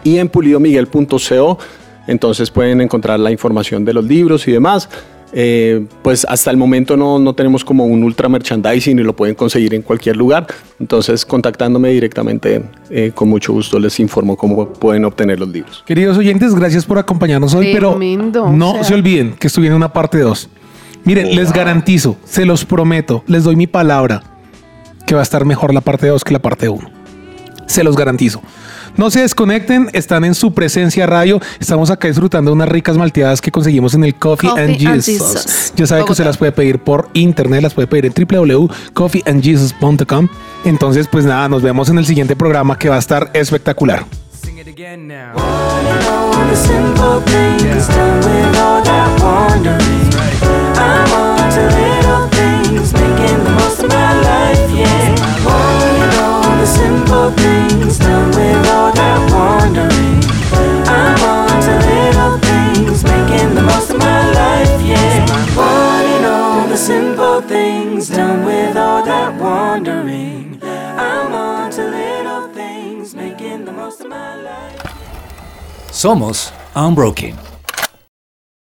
Y 0.04 0.18
en 0.18 0.28
pulidomiguel.co. 0.28 1.58
Entonces 2.06 2.50
pueden 2.50 2.80
encontrar 2.80 3.20
la 3.20 3.30
información 3.30 3.84
de 3.84 3.92
los 3.94 4.04
libros 4.04 4.46
y 4.48 4.52
demás. 4.52 4.88
Eh, 5.32 5.86
pues 6.02 6.26
hasta 6.28 6.50
el 6.50 6.56
momento 6.56 6.96
no, 6.96 7.18
no 7.18 7.34
tenemos 7.34 7.64
como 7.64 7.86
un 7.86 8.02
ultra 8.02 8.28
merchandising 8.28 8.98
y 8.98 9.02
lo 9.02 9.14
pueden 9.14 9.34
conseguir 9.34 9.74
en 9.74 9.82
cualquier 9.82 10.16
lugar. 10.16 10.46
Entonces 10.78 11.24
contactándome 11.24 11.90
directamente, 11.90 12.64
eh, 12.90 13.12
con 13.14 13.28
mucho 13.28 13.52
gusto 13.52 13.78
les 13.78 14.00
informo 14.00 14.36
cómo 14.36 14.72
pueden 14.72 15.04
obtener 15.04 15.38
los 15.38 15.48
libros. 15.48 15.84
Queridos 15.86 16.18
oyentes, 16.18 16.54
gracias 16.54 16.84
por 16.84 16.98
acompañarnos 16.98 17.54
hoy, 17.54 17.72
Tremendo, 17.72 18.42
pero 18.44 18.52
no 18.56 18.72
o 18.72 18.74
sea. 18.74 18.84
se 18.84 18.94
olviden 18.94 19.34
que 19.34 19.46
estoy 19.46 19.66
en 19.66 19.74
una 19.74 19.92
parte 19.92 20.18
2. 20.18 20.48
Miren, 21.04 21.34
les 21.34 21.52
garantizo, 21.52 22.16
se 22.24 22.44
los 22.44 22.64
prometo, 22.64 23.24
les 23.26 23.44
doy 23.44 23.56
mi 23.56 23.66
palabra, 23.66 24.22
que 25.06 25.14
va 25.14 25.20
a 25.20 25.22
estar 25.22 25.44
mejor 25.44 25.72
la 25.72 25.80
parte 25.80 26.08
2 26.08 26.24
que 26.24 26.32
la 26.32 26.40
parte 26.40 26.68
1. 26.68 26.90
Se 27.66 27.84
los 27.84 27.96
garantizo. 27.96 28.42
No 28.96 29.10
se 29.10 29.20
desconecten, 29.20 29.88
están 29.92 30.24
en 30.24 30.34
su 30.34 30.52
presencia 30.52 31.06
radio. 31.06 31.40
Estamos 31.58 31.90
acá 31.90 32.08
disfrutando 32.08 32.50
de 32.50 32.54
unas 32.54 32.68
ricas 32.68 32.96
malteadas 32.96 33.40
que 33.40 33.50
conseguimos 33.50 33.94
en 33.94 34.04
el 34.04 34.14
Coffee, 34.14 34.50
Coffee 34.50 34.64
and, 34.64 34.74
and 34.74 34.80
Jesus. 34.80 35.72
Ya 35.76 35.86
sabe 35.86 36.04
que 36.04 36.12
usted 36.12 36.24
las 36.24 36.36
puede 36.36 36.52
pedir 36.52 36.78
por 36.78 37.08
internet, 37.14 37.62
las 37.62 37.74
puede 37.74 37.86
pedir 37.86 38.06
en 38.06 38.14
www.coffeeandjesus.com. 38.14 40.28
Entonces, 40.64 41.08
pues 41.10 41.24
nada, 41.24 41.48
nos 41.48 41.62
vemos 41.62 41.88
en 41.88 41.98
el 41.98 42.06
siguiente 42.06 42.36
programa 42.36 42.78
que 42.78 42.88
va 42.88 42.96
a 42.96 43.00
estar 43.00 43.30
espectacular. 43.34 44.04
Sing 44.32 44.58
it 44.58 44.68
again 44.68 45.06
now. 45.06 45.34
all 46.40 46.46
the 46.46 46.56
simple 46.56 47.20
things 47.22 47.88
done 47.88 48.18
with 48.18 48.56
all 48.56 48.82
that 48.82 49.20
wandering. 49.20 50.08
I'm 50.76 51.12
on 51.12 51.50
to 51.54 51.62
little 51.78 52.28
things, 52.38 52.92
making 52.92 53.44
the 53.44 53.50
most 53.60 53.82
of 53.82 53.90
my 53.90 54.12
life, 54.30 54.70
yeah. 54.72 55.14
Wanting 55.44 56.18
all 56.18 56.56
the 56.56 56.66
simple 56.66 57.30
things 57.42 57.98
simple 66.80 67.42
things 67.42 68.08
done 68.08 68.44
with 68.46 68.74
all 68.76 69.04
that 69.04 69.38
wandering. 69.38 70.58
I'm 70.62 71.32
on 71.32 71.70
to 71.72 71.84
little 71.84 72.48
things, 72.54 73.14
making 73.14 73.66
the 73.66 73.72
most 73.72 74.00
of 74.00 74.08
my 74.08 74.36
life. 74.36 74.80
Somos 75.92 76.52
Unbroken. 76.74 77.36